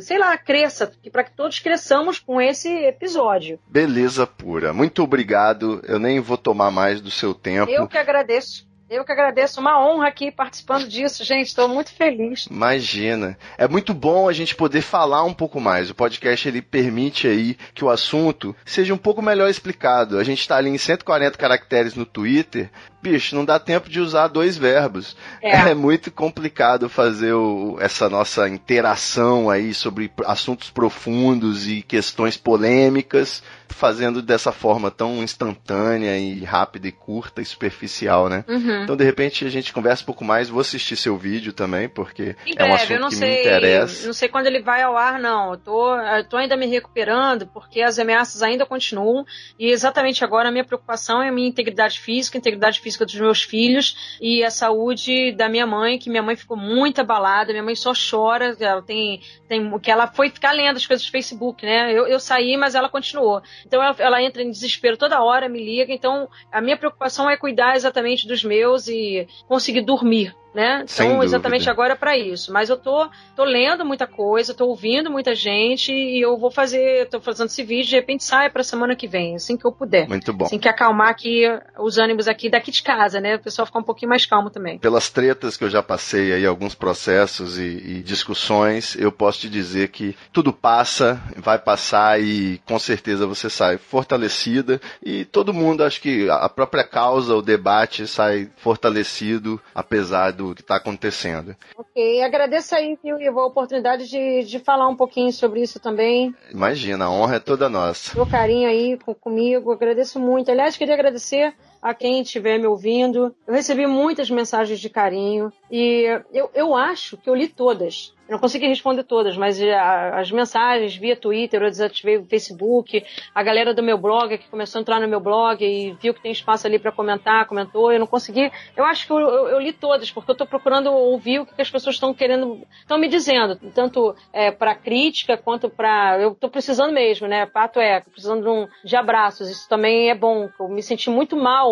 sei 0.02 0.18
lá, 0.18 0.36
cresça, 0.36 0.92
para 1.10 1.24
que 1.24 1.34
todos 1.34 1.58
cresçamos 1.58 2.18
com 2.18 2.40
esse 2.40 2.68
episódio. 2.68 3.58
Beleza 3.66 4.26
pura. 4.26 4.74
Muito 4.74 5.02
obrigado. 5.02 5.80
Eu 5.86 5.98
nem 5.98 6.20
vou 6.20 6.36
tomar 6.36 6.70
mais 6.70 7.00
do 7.00 7.10
seu 7.10 7.32
tempo. 7.32 7.70
Eu 7.70 7.88
que 7.88 7.96
agradeço. 7.96 8.69
Eu 8.90 9.04
que 9.04 9.12
agradeço, 9.12 9.60
uma 9.60 9.80
honra 9.80 10.08
aqui 10.08 10.32
participando 10.32 10.88
disso, 10.88 11.22
gente. 11.22 11.46
Estou 11.46 11.68
muito 11.68 11.92
feliz. 11.92 12.46
Imagina. 12.50 13.38
É 13.56 13.68
muito 13.68 13.94
bom 13.94 14.28
a 14.28 14.32
gente 14.32 14.56
poder 14.56 14.82
falar 14.82 15.22
um 15.22 15.32
pouco 15.32 15.60
mais. 15.60 15.90
O 15.90 15.94
podcast 15.94 16.48
ele 16.48 16.60
permite 16.60 17.28
aí 17.28 17.56
que 17.72 17.84
o 17.84 17.88
assunto 17.88 18.54
seja 18.64 18.92
um 18.92 18.98
pouco 18.98 19.22
melhor 19.22 19.48
explicado. 19.48 20.18
A 20.18 20.24
gente 20.24 20.40
está 20.40 20.56
ali 20.56 20.70
em 20.70 20.76
140 20.76 21.38
caracteres 21.38 21.94
no 21.94 22.04
Twitter. 22.04 22.68
Bicho, 23.02 23.34
não 23.34 23.44
dá 23.44 23.58
tempo 23.58 23.88
de 23.88 24.00
usar 24.00 24.28
dois 24.28 24.56
verbos. 24.56 25.16
É, 25.42 25.70
é 25.70 25.74
muito 25.74 26.10
complicado 26.10 26.88
fazer 26.88 27.32
o, 27.32 27.78
essa 27.80 28.08
nossa 28.08 28.48
interação 28.48 29.48
aí 29.48 29.72
sobre 29.72 30.10
assuntos 30.26 30.70
profundos 30.70 31.66
e 31.66 31.82
questões 31.82 32.36
polêmicas 32.36 33.42
fazendo 33.72 34.20
dessa 34.20 34.52
forma 34.52 34.90
tão 34.90 35.22
instantânea 35.22 36.18
e 36.18 36.44
rápida 36.44 36.88
e 36.88 36.92
curta 36.92 37.40
e 37.40 37.44
superficial, 37.44 38.28
né? 38.28 38.44
Uhum. 38.48 38.82
Então, 38.82 38.96
de 38.96 39.04
repente, 39.04 39.44
a 39.46 39.48
gente 39.48 39.72
conversa 39.72 40.02
um 40.02 40.06
pouco 40.06 40.24
mais. 40.24 40.48
Vou 40.48 40.60
assistir 40.60 40.96
seu 40.96 41.16
vídeo 41.16 41.52
também, 41.52 41.88
porque 41.88 42.36
é 42.56 42.64
um 42.64 42.74
assunto 42.74 43.08
que 43.08 43.14
sei, 43.14 43.30
me 43.30 43.40
interessa. 43.40 44.06
Não 44.06 44.12
sei 44.12 44.28
quando 44.28 44.46
ele 44.46 44.60
vai 44.60 44.82
ao 44.82 44.96
ar, 44.96 45.18
não. 45.18 45.52
Eu 45.52 45.58
tô, 45.58 45.96
eu 45.96 46.28
tô 46.28 46.36
ainda 46.36 46.56
me 46.56 46.66
recuperando, 46.66 47.46
porque 47.46 47.80
as 47.80 47.98
ameaças 47.98 48.42
ainda 48.42 48.66
continuam. 48.66 49.24
E 49.58 49.70
exatamente 49.70 50.24
agora 50.24 50.48
a 50.48 50.52
minha 50.52 50.64
preocupação 50.64 51.22
é 51.22 51.28
a 51.28 51.32
minha 51.32 51.48
integridade 51.48 52.00
física, 52.00 52.36
integridade 52.36 52.80
física 52.80 52.89
dos 52.98 53.14
meus 53.14 53.42
filhos 53.42 54.18
e 54.20 54.44
a 54.44 54.50
saúde 54.50 55.32
da 55.32 55.48
minha 55.48 55.66
mãe, 55.66 55.98
que 55.98 56.10
minha 56.10 56.22
mãe 56.22 56.36
ficou 56.36 56.56
muito 56.56 57.00
abalada. 57.00 57.52
Minha 57.52 57.62
mãe 57.62 57.74
só 57.74 57.92
chora. 57.92 58.56
Ela 58.58 58.82
tem, 58.82 59.20
tem 59.48 59.78
que 59.78 59.90
ela 59.90 60.06
foi 60.06 60.30
ficar 60.30 60.52
lendo 60.52 60.76
as 60.76 60.86
coisas 60.86 61.04
do 61.04 61.10
Facebook, 61.10 61.64
né? 61.64 61.92
Eu, 61.92 62.06
eu 62.06 62.20
saí, 62.20 62.56
mas 62.56 62.74
ela 62.74 62.88
continuou. 62.88 63.42
Então 63.66 63.82
ela, 63.82 63.96
ela, 63.98 64.22
entra 64.22 64.42
em 64.42 64.50
desespero 64.50 64.96
toda 64.96 65.22
hora, 65.22 65.48
me 65.48 65.62
liga. 65.62 65.92
Então 65.92 66.28
a 66.50 66.60
minha 66.60 66.76
preocupação 66.76 67.28
é 67.28 67.36
cuidar 67.36 67.76
exatamente 67.76 68.26
dos 68.26 68.44
meus 68.44 68.88
e 68.88 69.26
conseguir 69.48 69.82
dormir 69.82 70.34
né? 70.54 70.84
Então, 70.84 71.22
exatamente 71.22 71.68
agora 71.70 71.92
é 71.92 71.96
para 71.96 72.16
isso. 72.16 72.52
Mas 72.52 72.68
eu 72.68 72.76
tô, 72.76 73.08
tô 73.36 73.44
lendo 73.44 73.84
muita 73.84 74.06
coisa, 74.06 74.54
tô 74.54 74.66
ouvindo 74.66 75.10
muita 75.10 75.34
gente 75.34 75.92
e 75.92 76.20
eu 76.20 76.36
vou 76.36 76.50
fazer, 76.50 77.08
tô 77.08 77.20
fazendo 77.20 77.46
esse 77.46 77.62
vídeo, 77.62 77.90
de 77.90 77.96
repente 77.96 78.24
sai 78.24 78.50
pra 78.50 78.62
semana 78.62 78.96
que 78.96 79.06
vem, 79.06 79.36
assim 79.36 79.56
que 79.56 79.64
eu 79.64 79.72
puder. 79.72 80.08
Muito 80.08 80.32
bom. 80.32 80.46
Assim 80.46 80.58
que 80.58 80.68
acalmar 80.68 81.08
aqui 81.08 81.44
os 81.78 81.98
ânimos 81.98 82.28
aqui 82.28 82.50
daqui 82.50 82.70
de 82.70 82.82
casa, 82.82 83.20
né? 83.20 83.36
O 83.36 83.40
pessoal 83.40 83.66
ficar 83.66 83.78
um 83.78 83.84
pouquinho 83.84 84.08
mais 84.08 84.26
calmo 84.26 84.50
também. 84.50 84.78
Pelas 84.78 85.10
tretas 85.10 85.56
que 85.56 85.64
eu 85.64 85.70
já 85.70 85.82
passei 85.82 86.32
aí, 86.32 86.46
alguns 86.46 86.74
processos 86.74 87.58
e, 87.58 87.62
e 87.62 88.02
discussões, 88.02 88.96
eu 88.96 89.12
posso 89.12 89.40
te 89.40 89.48
dizer 89.48 89.88
que 89.88 90.16
tudo 90.32 90.52
passa, 90.52 91.20
vai 91.36 91.58
passar 91.58 92.20
e 92.20 92.60
com 92.66 92.78
certeza 92.78 93.26
você 93.26 93.48
sai 93.48 93.78
fortalecida 93.78 94.80
e 95.02 95.24
todo 95.24 95.54
mundo, 95.54 95.84
acho 95.84 96.00
que 96.00 96.28
a 96.28 96.48
própria 96.48 96.84
causa, 96.84 97.34
o 97.34 97.42
debate 97.42 98.06
sai 98.06 98.50
fortalecido, 98.56 99.60
apesar 99.74 100.32
do 100.48 100.54
que 100.54 100.62
está 100.62 100.76
acontecendo. 100.76 101.56
Ok, 101.76 102.22
agradeço 102.22 102.74
aí, 102.74 102.98
Ivo, 103.04 103.40
a 103.40 103.46
oportunidade 103.46 104.08
de, 104.08 104.44
de 104.44 104.58
falar 104.58 104.88
um 104.88 104.96
pouquinho 104.96 105.32
sobre 105.32 105.62
isso 105.62 105.78
também. 105.78 106.34
Imagina, 106.50 107.06
a 107.06 107.10
honra 107.10 107.36
é 107.36 107.40
toda 107.40 107.68
nossa. 107.68 108.12
Seu 108.12 108.26
carinho 108.26 108.68
aí 108.68 108.98
com, 108.98 109.14
comigo, 109.14 109.72
agradeço 109.72 110.18
muito. 110.18 110.50
Aliás, 110.50 110.76
queria 110.76 110.94
agradecer 110.94 111.54
a 111.82 111.94
quem 111.94 112.22
estiver 112.22 112.58
me 112.58 112.66
ouvindo. 112.66 113.34
Eu 113.46 113.54
recebi 113.54 113.86
muitas 113.86 114.30
mensagens 114.30 114.80
de 114.80 114.90
carinho 114.90 115.52
e 115.70 116.04
eu, 116.32 116.50
eu 116.54 116.74
acho 116.74 117.16
que 117.16 117.28
eu 117.28 117.34
li 117.34 117.48
todas. 117.48 118.14
Eu 118.30 118.34
não 118.34 118.38
consegui 118.38 118.68
responder 118.68 119.02
todas, 119.02 119.36
mas 119.36 119.60
as 119.60 120.30
mensagens 120.30 120.94
via 120.94 121.16
Twitter, 121.16 121.60
eu 121.60 121.68
desativei 121.68 122.16
o 122.16 122.24
Facebook, 122.24 123.04
a 123.34 123.42
galera 123.42 123.74
do 123.74 123.82
meu 123.82 123.98
blog 123.98 124.38
que 124.38 124.48
começou 124.48 124.78
a 124.78 124.82
entrar 124.82 125.00
no 125.00 125.08
meu 125.08 125.18
blog 125.18 125.64
e 125.64 125.94
viu 126.00 126.14
que 126.14 126.22
tem 126.22 126.30
espaço 126.30 126.64
ali 126.64 126.78
para 126.78 126.92
comentar, 126.92 127.48
comentou, 127.48 127.92
eu 127.92 127.98
não 127.98 128.06
consegui. 128.06 128.52
Eu 128.76 128.84
acho 128.84 129.04
que 129.04 129.12
eu, 129.12 129.18
eu, 129.18 129.48
eu 129.48 129.58
li 129.58 129.72
todas, 129.72 130.12
porque 130.12 130.30
eu 130.30 130.34
estou 130.34 130.46
procurando 130.46 130.92
ouvir 130.92 131.40
o 131.40 131.46
que 131.46 131.60
as 131.60 131.68
pessoas 131.68 131.96
estão 131.96 132.14
querendo, 132.14 132.64
estão 132.78 132.98
me 132.98 133.08
dizendo, 133.08 133.56
tanto 133.74 134.14
é, 134.32 134.52
para 134.52 134.76
crítica 134.76 135.36
quanto 135.36 135.68
para. 135.68 136.20
Eu 136.20 136.30
estou 136.30 136.48
precisando 136.48 136.92
mesmo, 136.92 137.26
né? 137.26 137.46
Fato 137.46 137.80
é, 137.80 137.98
precisando 137.98 138.42
de, 138.42 138.48
um, 138.48 138.68
de 138.84 138.94
abraços, 138.94 139.50
isso 139.50 139.68
também 139.68 140.08
é 140.08 140.14
bom. 140.14 140.48
Eu 140.60 140.68
me 140.68 140.84
senti 140.84 141.10
muito 141.10 141.36
mal 141.36 141.69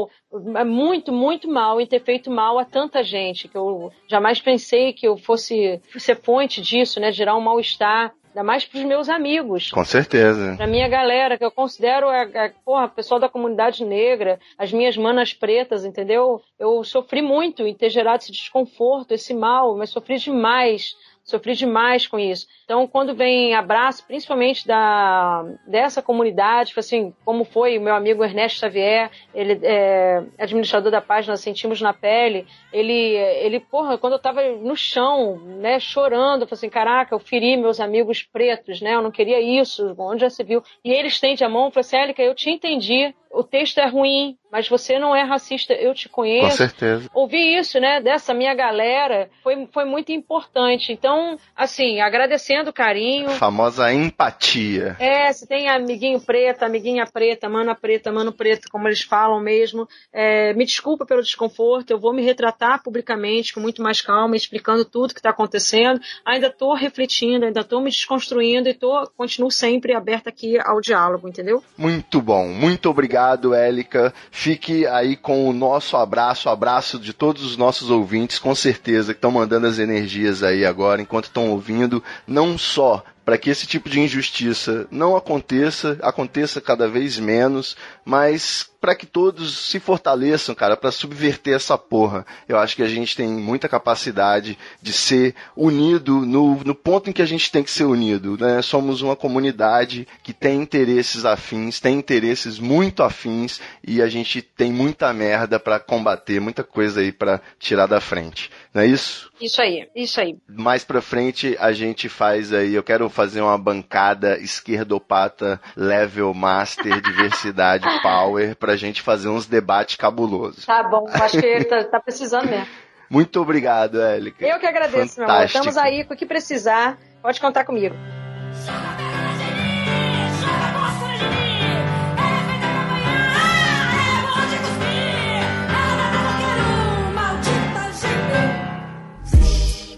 é 0.56 0.64
muito, 0.64 1.12
muito 1.12 1.48
mal 1.48 1.80
em 1.80 1.86
ter 1.86 2.00
feito 2.00 2.30
mal 2.30 2.58
a 2.58 2.64
tanta 2.64 3.02
gente, 3.02 3.48
que 3.48 3.56
eu 3.56 3.90
jamais 4.06 4.40
pensei 4.40 4.92
que 4.92 5.08
eu 5.08 5.16
fosse 5.16 5.80
ser 5.96 6.16
fonte 6.16 6.60
disso, 6.60 7.00
né? 7.00 7.10
Gerar 7.10 7.36
um 7.36 7.40
mal-estar. 7.40 8.12
Ainda 8.28 8.44
mais 8.44 8.64
para 8.64 8.78
os 8.78 8.84
meus 8.84 9.08
amigos. 9.08 9.70
Com 9.70 9.84
certeza. 9.84 10.54
Pra 10.56 10.66
minha 10.66 10.86
galera, 10.86 11.36
que 11.36 11.44
eu 11.44 11.50
considero 11.50 12.08
a, 12.08 12.22
a 12.22 12.50
porra, 12.64 12.86
pessoal 12.86 13.18
da 13.18 13.28
comunidade 13.28 13.84
negra, 13.84 14.38
as 14.56 14.70
minhas 14.70 14.96
manas 14.96 15.32
pretas, 15.32 15.84
entendeu? 15.84 16.40
Eu 16.58 16.84
sofri 16.84 17.22
muito 17.22 17.66
em 17.66 17.74
ter 17.74 17.90
gerado 17.90 18.22
esse 18.22 18.30
desconforto, 18.30 19.12
esse 19.12 19.34
mal, 19.34 19.76
mas 19.76 19.90
sofri 19.90 20.18
demais 20.18 20.94
Sofri 21.28 21.54
demais 21.54 22.06
com 22.06 22.18
isso. 22.18 22.46
Então, 22.64 22.86
quando 22.86 23.14
vem 23.14 23.54
abraço, 23.54 24.02
principalmente 24.06 24.66
da, 24.66 25.44
dessa 25.66 26.00
comunidade, 26.00 26.72
assim, 26.74 27.14
como 27.22 27.44
foi 27.44 27.76
o 27.76 27.82
meu 27.82 27.94
amigo 27.94 28.24
Ernesto 28.24 28.60
Xavier, 28.60 29.10
ele 29.34 29.60
é 29.62 30.24
administrador 30.38 30.90
da 30.90 31.02
página 31.02 31.36
Sentimos 31.36 31.82
na 31.82 31.92
Pele, 31.92 32.46
ele, 32.72 32.94
ele 32.94 33.60
porra, 33.60 33.98
quando 33.98 34.14
eu 34.14 34.18
tava 34.18 34.42
no 34.42 34.74
chão, 34.74 35.36
né, 35.36 35.78
chorando, 35.78 36.42
eu 36.42 36.48
falei 36.48 36.60
assim, 36.60 36.70
caraca, 36.70 37.14
eu 37.14 37.18
feri 37.18 37.58
meus 37.58 37.78
amigos 37.78 38.22
pretos, 38.22 38.80
né, 38.80 38.94
eu 38.94 39.02
não 39.02 39.10
queria 39.10 39.38
isso, 39.38 39.94
onde 39.98 40.22
já 40.22 40.30
se 40.30 40.42
viu? 40.42 40.62
E 40.82 40.90
ele 40.90 41.08
estende 41.08 41.44
a 41.44 41.48
mão 41.48 41.68
e 41.68 41.72
falou 41.72 41.80
assim, 41.80 41.96
Élica, 41.98 42.22
eu 42.22 42.34
te 42.34 42.48
entendi, 42.48 43.14
o 43.30 43.42
texto 43.42 43.78
é 43.78 43.88
ruim, 43.88 44.36
mas 44.50 44.68
você 44.68 44.98
não 44.98 45.14
é 45.14 45.22
racista, 45.22 45.74
eu 45.74 45.94
te 45.94 46.08
conheço. 46.08 46.50
Com 46.50 46.56
certeza. 46.56 47.10
Ouvir 47.14 47.58
isso, 47.58 47.78
né, 47.78 48.00
dessa 48.00 48.32
minha 48.32 48.54
galera, 48.54 49.28
foi, 49.42 49.68
foi 49.72 49.84
muito 49.84 50.10
importante. 50.10 50.92
Então, 50.92 51.38
assim, 51.54 52.00
agradecendo 52.00 52.70
o 52.70 52.72
carinho. 52.72 53.28
A 53.30 53.34
famosa 53.34 53.92
empatia. 53.92 54.96
É, 54.98 55.32
se 55.32 55.46
tem 55.46 55.68
amiguinho 55.68 56.20
preto, 56.20 56.62
amiguinha 56.62 57.06
preta, 57.06 57.48
mana 57.48 57.74
preta, 57.74 58.10
mano 58.10 58.32
preto, 58.32 58.68
como 58.70 58.88
eles 58.88 59.02
falam 59.02 59.40
mesmo, 59.40 59.86
é, 60.12 60.54
me 60.54 60.64
desculpa 60.64 61.04
pelo 61.04 61.22
desconforto, 61.22 61.90
eu 61.90 61.98
vou 61.98 62.14
me 62.14 62.22
retratar 62.22 62.82
publicamente 62.82 63.52
com 63.52 63.60
muito 63.60 63.82
mais 63.82 64.00
calma, 64.00 64.36
explicando 64.36 64.84
tudo 64.84 65.12
que 65.12 65.20
está 65.20 65.30
acontecendo. 65.30 66.00
Ainda 66.24 66.46
estou 66.46 66.74
refletindo, 66.74 67.44
ainda 67.44 67.60
estou 67.60 67.80
me 67.80 67.90
desconstruindo 67.90 68.68
e 68.68 68.74
tô, 68.74 69.08
continuo 69.16 69.50
sempre 69.50 69.94
aberta 69.94 70.30
aqui 70.30 70.58
ao 70.58 70.80
diálogo, 70.80 71.28
entendeu? 71.28 71.62
Muito 71.76 72.20
bom, 72.22 72.48
muito 72.48 72.88
obrigado, 72.88 73.17
Élica. 73.54 74.12
Fique 74.30 74.86
aí 74.86 75.16
com 75.16 75.48
o 75.48 75.52
nosso 75.52 75.96
abraço, 75.96 76.48
abraço 76.48 76.98
de 76.98 77.12
todos 77.12 77.44
os 77.44 77.56
nossos 77.56 77.90
ouvintes, 77.90 78.38
com 78.38 78.54
certeza, 78.54 79.12
que 79.12 79.18
estão 79.18 79.30
mandando 79.30 79.66
as 79.66 79.78
energias 79.78 80.42
aí 80.42 80.64
agora, 80.64 81.02
enquanto 81.02 81.24
estão 81.24 81.50
ouvindo, 81.50 82.02
não 82.26 82.56
só 82.56 83.04
para 83.28 83.36
que 83.36 83.50
esse 83.50 83.66
tipo 83.66 83.90
de 83.90 84.00
injustiça 84.00 84.86
não 84.90 85.14
aconteça, 85.14 85.98
aconteça 86.00 86.62
cada 86.62 86.88
vez 86.88 87.18
menos, 87.18 87.76
mas 88.02 88.70
para 88.80 88.94
que 88.94 89.06
todos 89.06 89.68
se 89.68 89.80
fortaleçam, 89.80 90.54
cara, 90.54 90.76
para 90.76 90.92
subverter 90.92 91.54
essa 91.54 91.76
porra. 91.76 92.24
Eu 92.48 92.58
acho 92.58 92.76
que 92.76 92.82
a 92.82 92.88
gente 92.88 93.16
tem 93.16 93.28
muita 93.28 93.68
capacidade 93.68 94.58
de 94.80 94.92
ser 94.92 95.34
unido 95.56 96.24
no, 96.24 96.62
no 96.64 96.74
ponto 96.74 97.10
em 97.10 97.12
que 97.12 97.22
a 97.22 97.26
gente 97.26 97.50
tem 97.50 97.62
que 97.62 97.70
ser 97.70 97.84
unido. 97.84 98.36
Né? 98.38 98.62
Somos 98.62 99.02
uma 99.02 99.16
comunidade 99.16 100.06
que 100.22 100.32
tem 100.32 100.60
interesses 100.60 101.24
afins, 101.24 101.80
tem 101.80 101.98
interesses 101.98 102.58
muito 102.58 103.02
afins 103.02 103.60
e 103.86 104.00
a 104.00 104.08
gente 104.08 104.40
tem 104.42 104.72
muita 104.72 105.12
merda 105.12 105.58
para 105.58 105.80
combater, 105.80 106.40
muita 106.40 106.62
coisa 106.62 107.00
aí 107.00 107.12
para 107.12 107.40
tirar 107.58 107.86
da 107.86 108.00
frente. 108.00 108.50
Não 108.72 108.82
é 108.82 108.86
isso? 108.86 109.30
Isso 109.40 109.62
aí, 109.62 109.88
isso 109.94 110.20
aí. 110.20 110.36
Mais 110.48 110.84
pra 110.84 111.00
frente 111.00 111.56
a 111.58 111.72
gente 111.72 112.08
faz 112.08 112.52
aí, 112.52 112.74
eu 112.74 112.82
quero 112.82 113.08
fazer 113.08 113.40
uma 113.40 113.56
bancada 113.56 114.38
esquerdopata 114.38 115.60
level 115.76 116.34
master 116.34 117.00
diversidade 117.02 117.86
power 118.02 118.56
pra 118.68 118.76
gente 118.76 119.00
fazer 119.00 119.30
uns 119.30 119.46
debates 119.46 119.96
cabulosos. 119.96 120.66
Tá 120.66 120.82
bom, 120.82 121.06
acho 121.10 121.40
que 121.40 121.46
ele 121.46 121.64
tá, 121.64 121.84
tá 121.84 121.98
precisando 121.98 122.50
mesmo. 122.50 122.66
Muito 123.08 123.40
obrigado, 123.40 123.98
Élica. 123.98 124.46
Eu 124.46 124.58
que 124.58 124.66
agradeço, 124.66 125.14
Fantástico. 125.14 125.24
meu 125.24 125.30
amor. 125.30 125.44
Estamos 125.46 125.76
aí 125.78 126.04
com 126.04 126.12
o 126.12 126.16
que 126.16 126.26
precisar. 126.26 126.98
Pode 127.22 127.40
contar 127.40 127.64
comigo. 127.64 127.96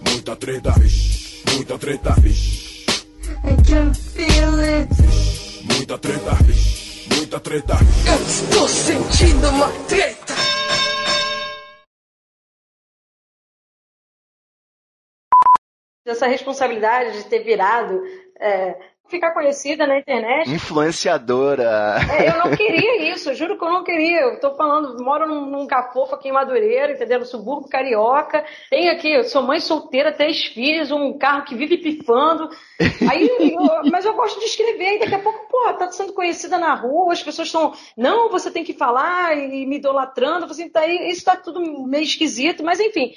Muita 0.07 0.37
treta, 0.37 0.75
muita 1.53 1.77
treta, 1.79 2.15
I 3.43 3.57
can 3.69 3.93
feel 3.93 4.61
it. 4.61 4.89
Muita 5.65 5.99
treta, 5.99 6.80
muita 7.21 7.39
treta. 7.39 7.75
Eu 8.09 8.27
estou 8.27 8.67
sentindo 8.67 9.49
uma 9.51 9.69
treta. 9.87 10.33
Essa 16.07 16.27
responsabilidade 16.27 17.23
de 17.23 17.29
ter 17.29 17.41
virado 17.41 18.03
é, 18.41 18.75
ficar 19.11 19.33
conhecida 19.33 19.87
na 19.87 19.99
internet. 19.99 20.49
Influenciadora. 20.51 21.99
É, 22.11 22.31
eu 22.31 22.39
não 22.39 22.57
queria 22.57 23.13
isso, 23.13 23.35
juro 23.35 23.59
que 23.59 23.65
eu 23.65 23.71
não 23.71 23.85
queria. 23.85 24.21
Eu 24.21 24.41
tô 24.41 24.55
falando, 24.55 25.03
moro 25.03 25.27
num, 25.27 25.47
num 25.47 25.67
cafofo 25.67 26.15
aqui 26.15 26.29
em 26.29 26.33
Madureira, 26.33 26.93
entendeu? 26.93 27.19
No 27.19 27.27
subúrbio 27.27 27.69
carioca. 27.69 28.45
Tenho 28.71 28.93
aqui, 28.93 29.23
sou 29.25 29.43
mãe 29.43 29.61
solteira, 29.61 30.13
três 30.13 30.45
filhos, 30.45 30.91
um 30.91 31.19
carro 31.19 31.45
que 31.45 31.55
vive 31.55 31.77
pifando. 31.79 32.49
Aí, 33.11 33.29
eu, 33.41 33.91
mas 33.91 34.05
eu 34.05 34.15
gosto 34.15 34.39
de 34.39 34.47
escrever, 34.47 34.97
e 34.97 34.99
daqui 35.01 35.15
a 35.15 35.19
pouco, 35.19 35.47
pô, 35.51 35.73
tá 35.75 35.91
sendo 35.91 36.13
conhecida 36.13 36.59
na 36.59 36.75
rua, 36.75 37.13
as 37.13 37.23
pessoas 37.23 37.49
estão, 37.49 37.75
não, 37.97 38.31
você 38.31 38.51
tem 38.51 38.65
que 38.65 38.73
falar 38.73 39.37
e 39.37 39.67
me 39.67 39.77
idolatrando. 39.77 40.47
Assim, 40.47 40.69
tá, 40.69 40.87
isso 40.87 41.25
tá 41.25 41.37
tudo 41.37 41.61
meio 41.87 42.05
esquisito, 42.05 42.63
mas 42.63 42.79
enfim. 42.81 43.13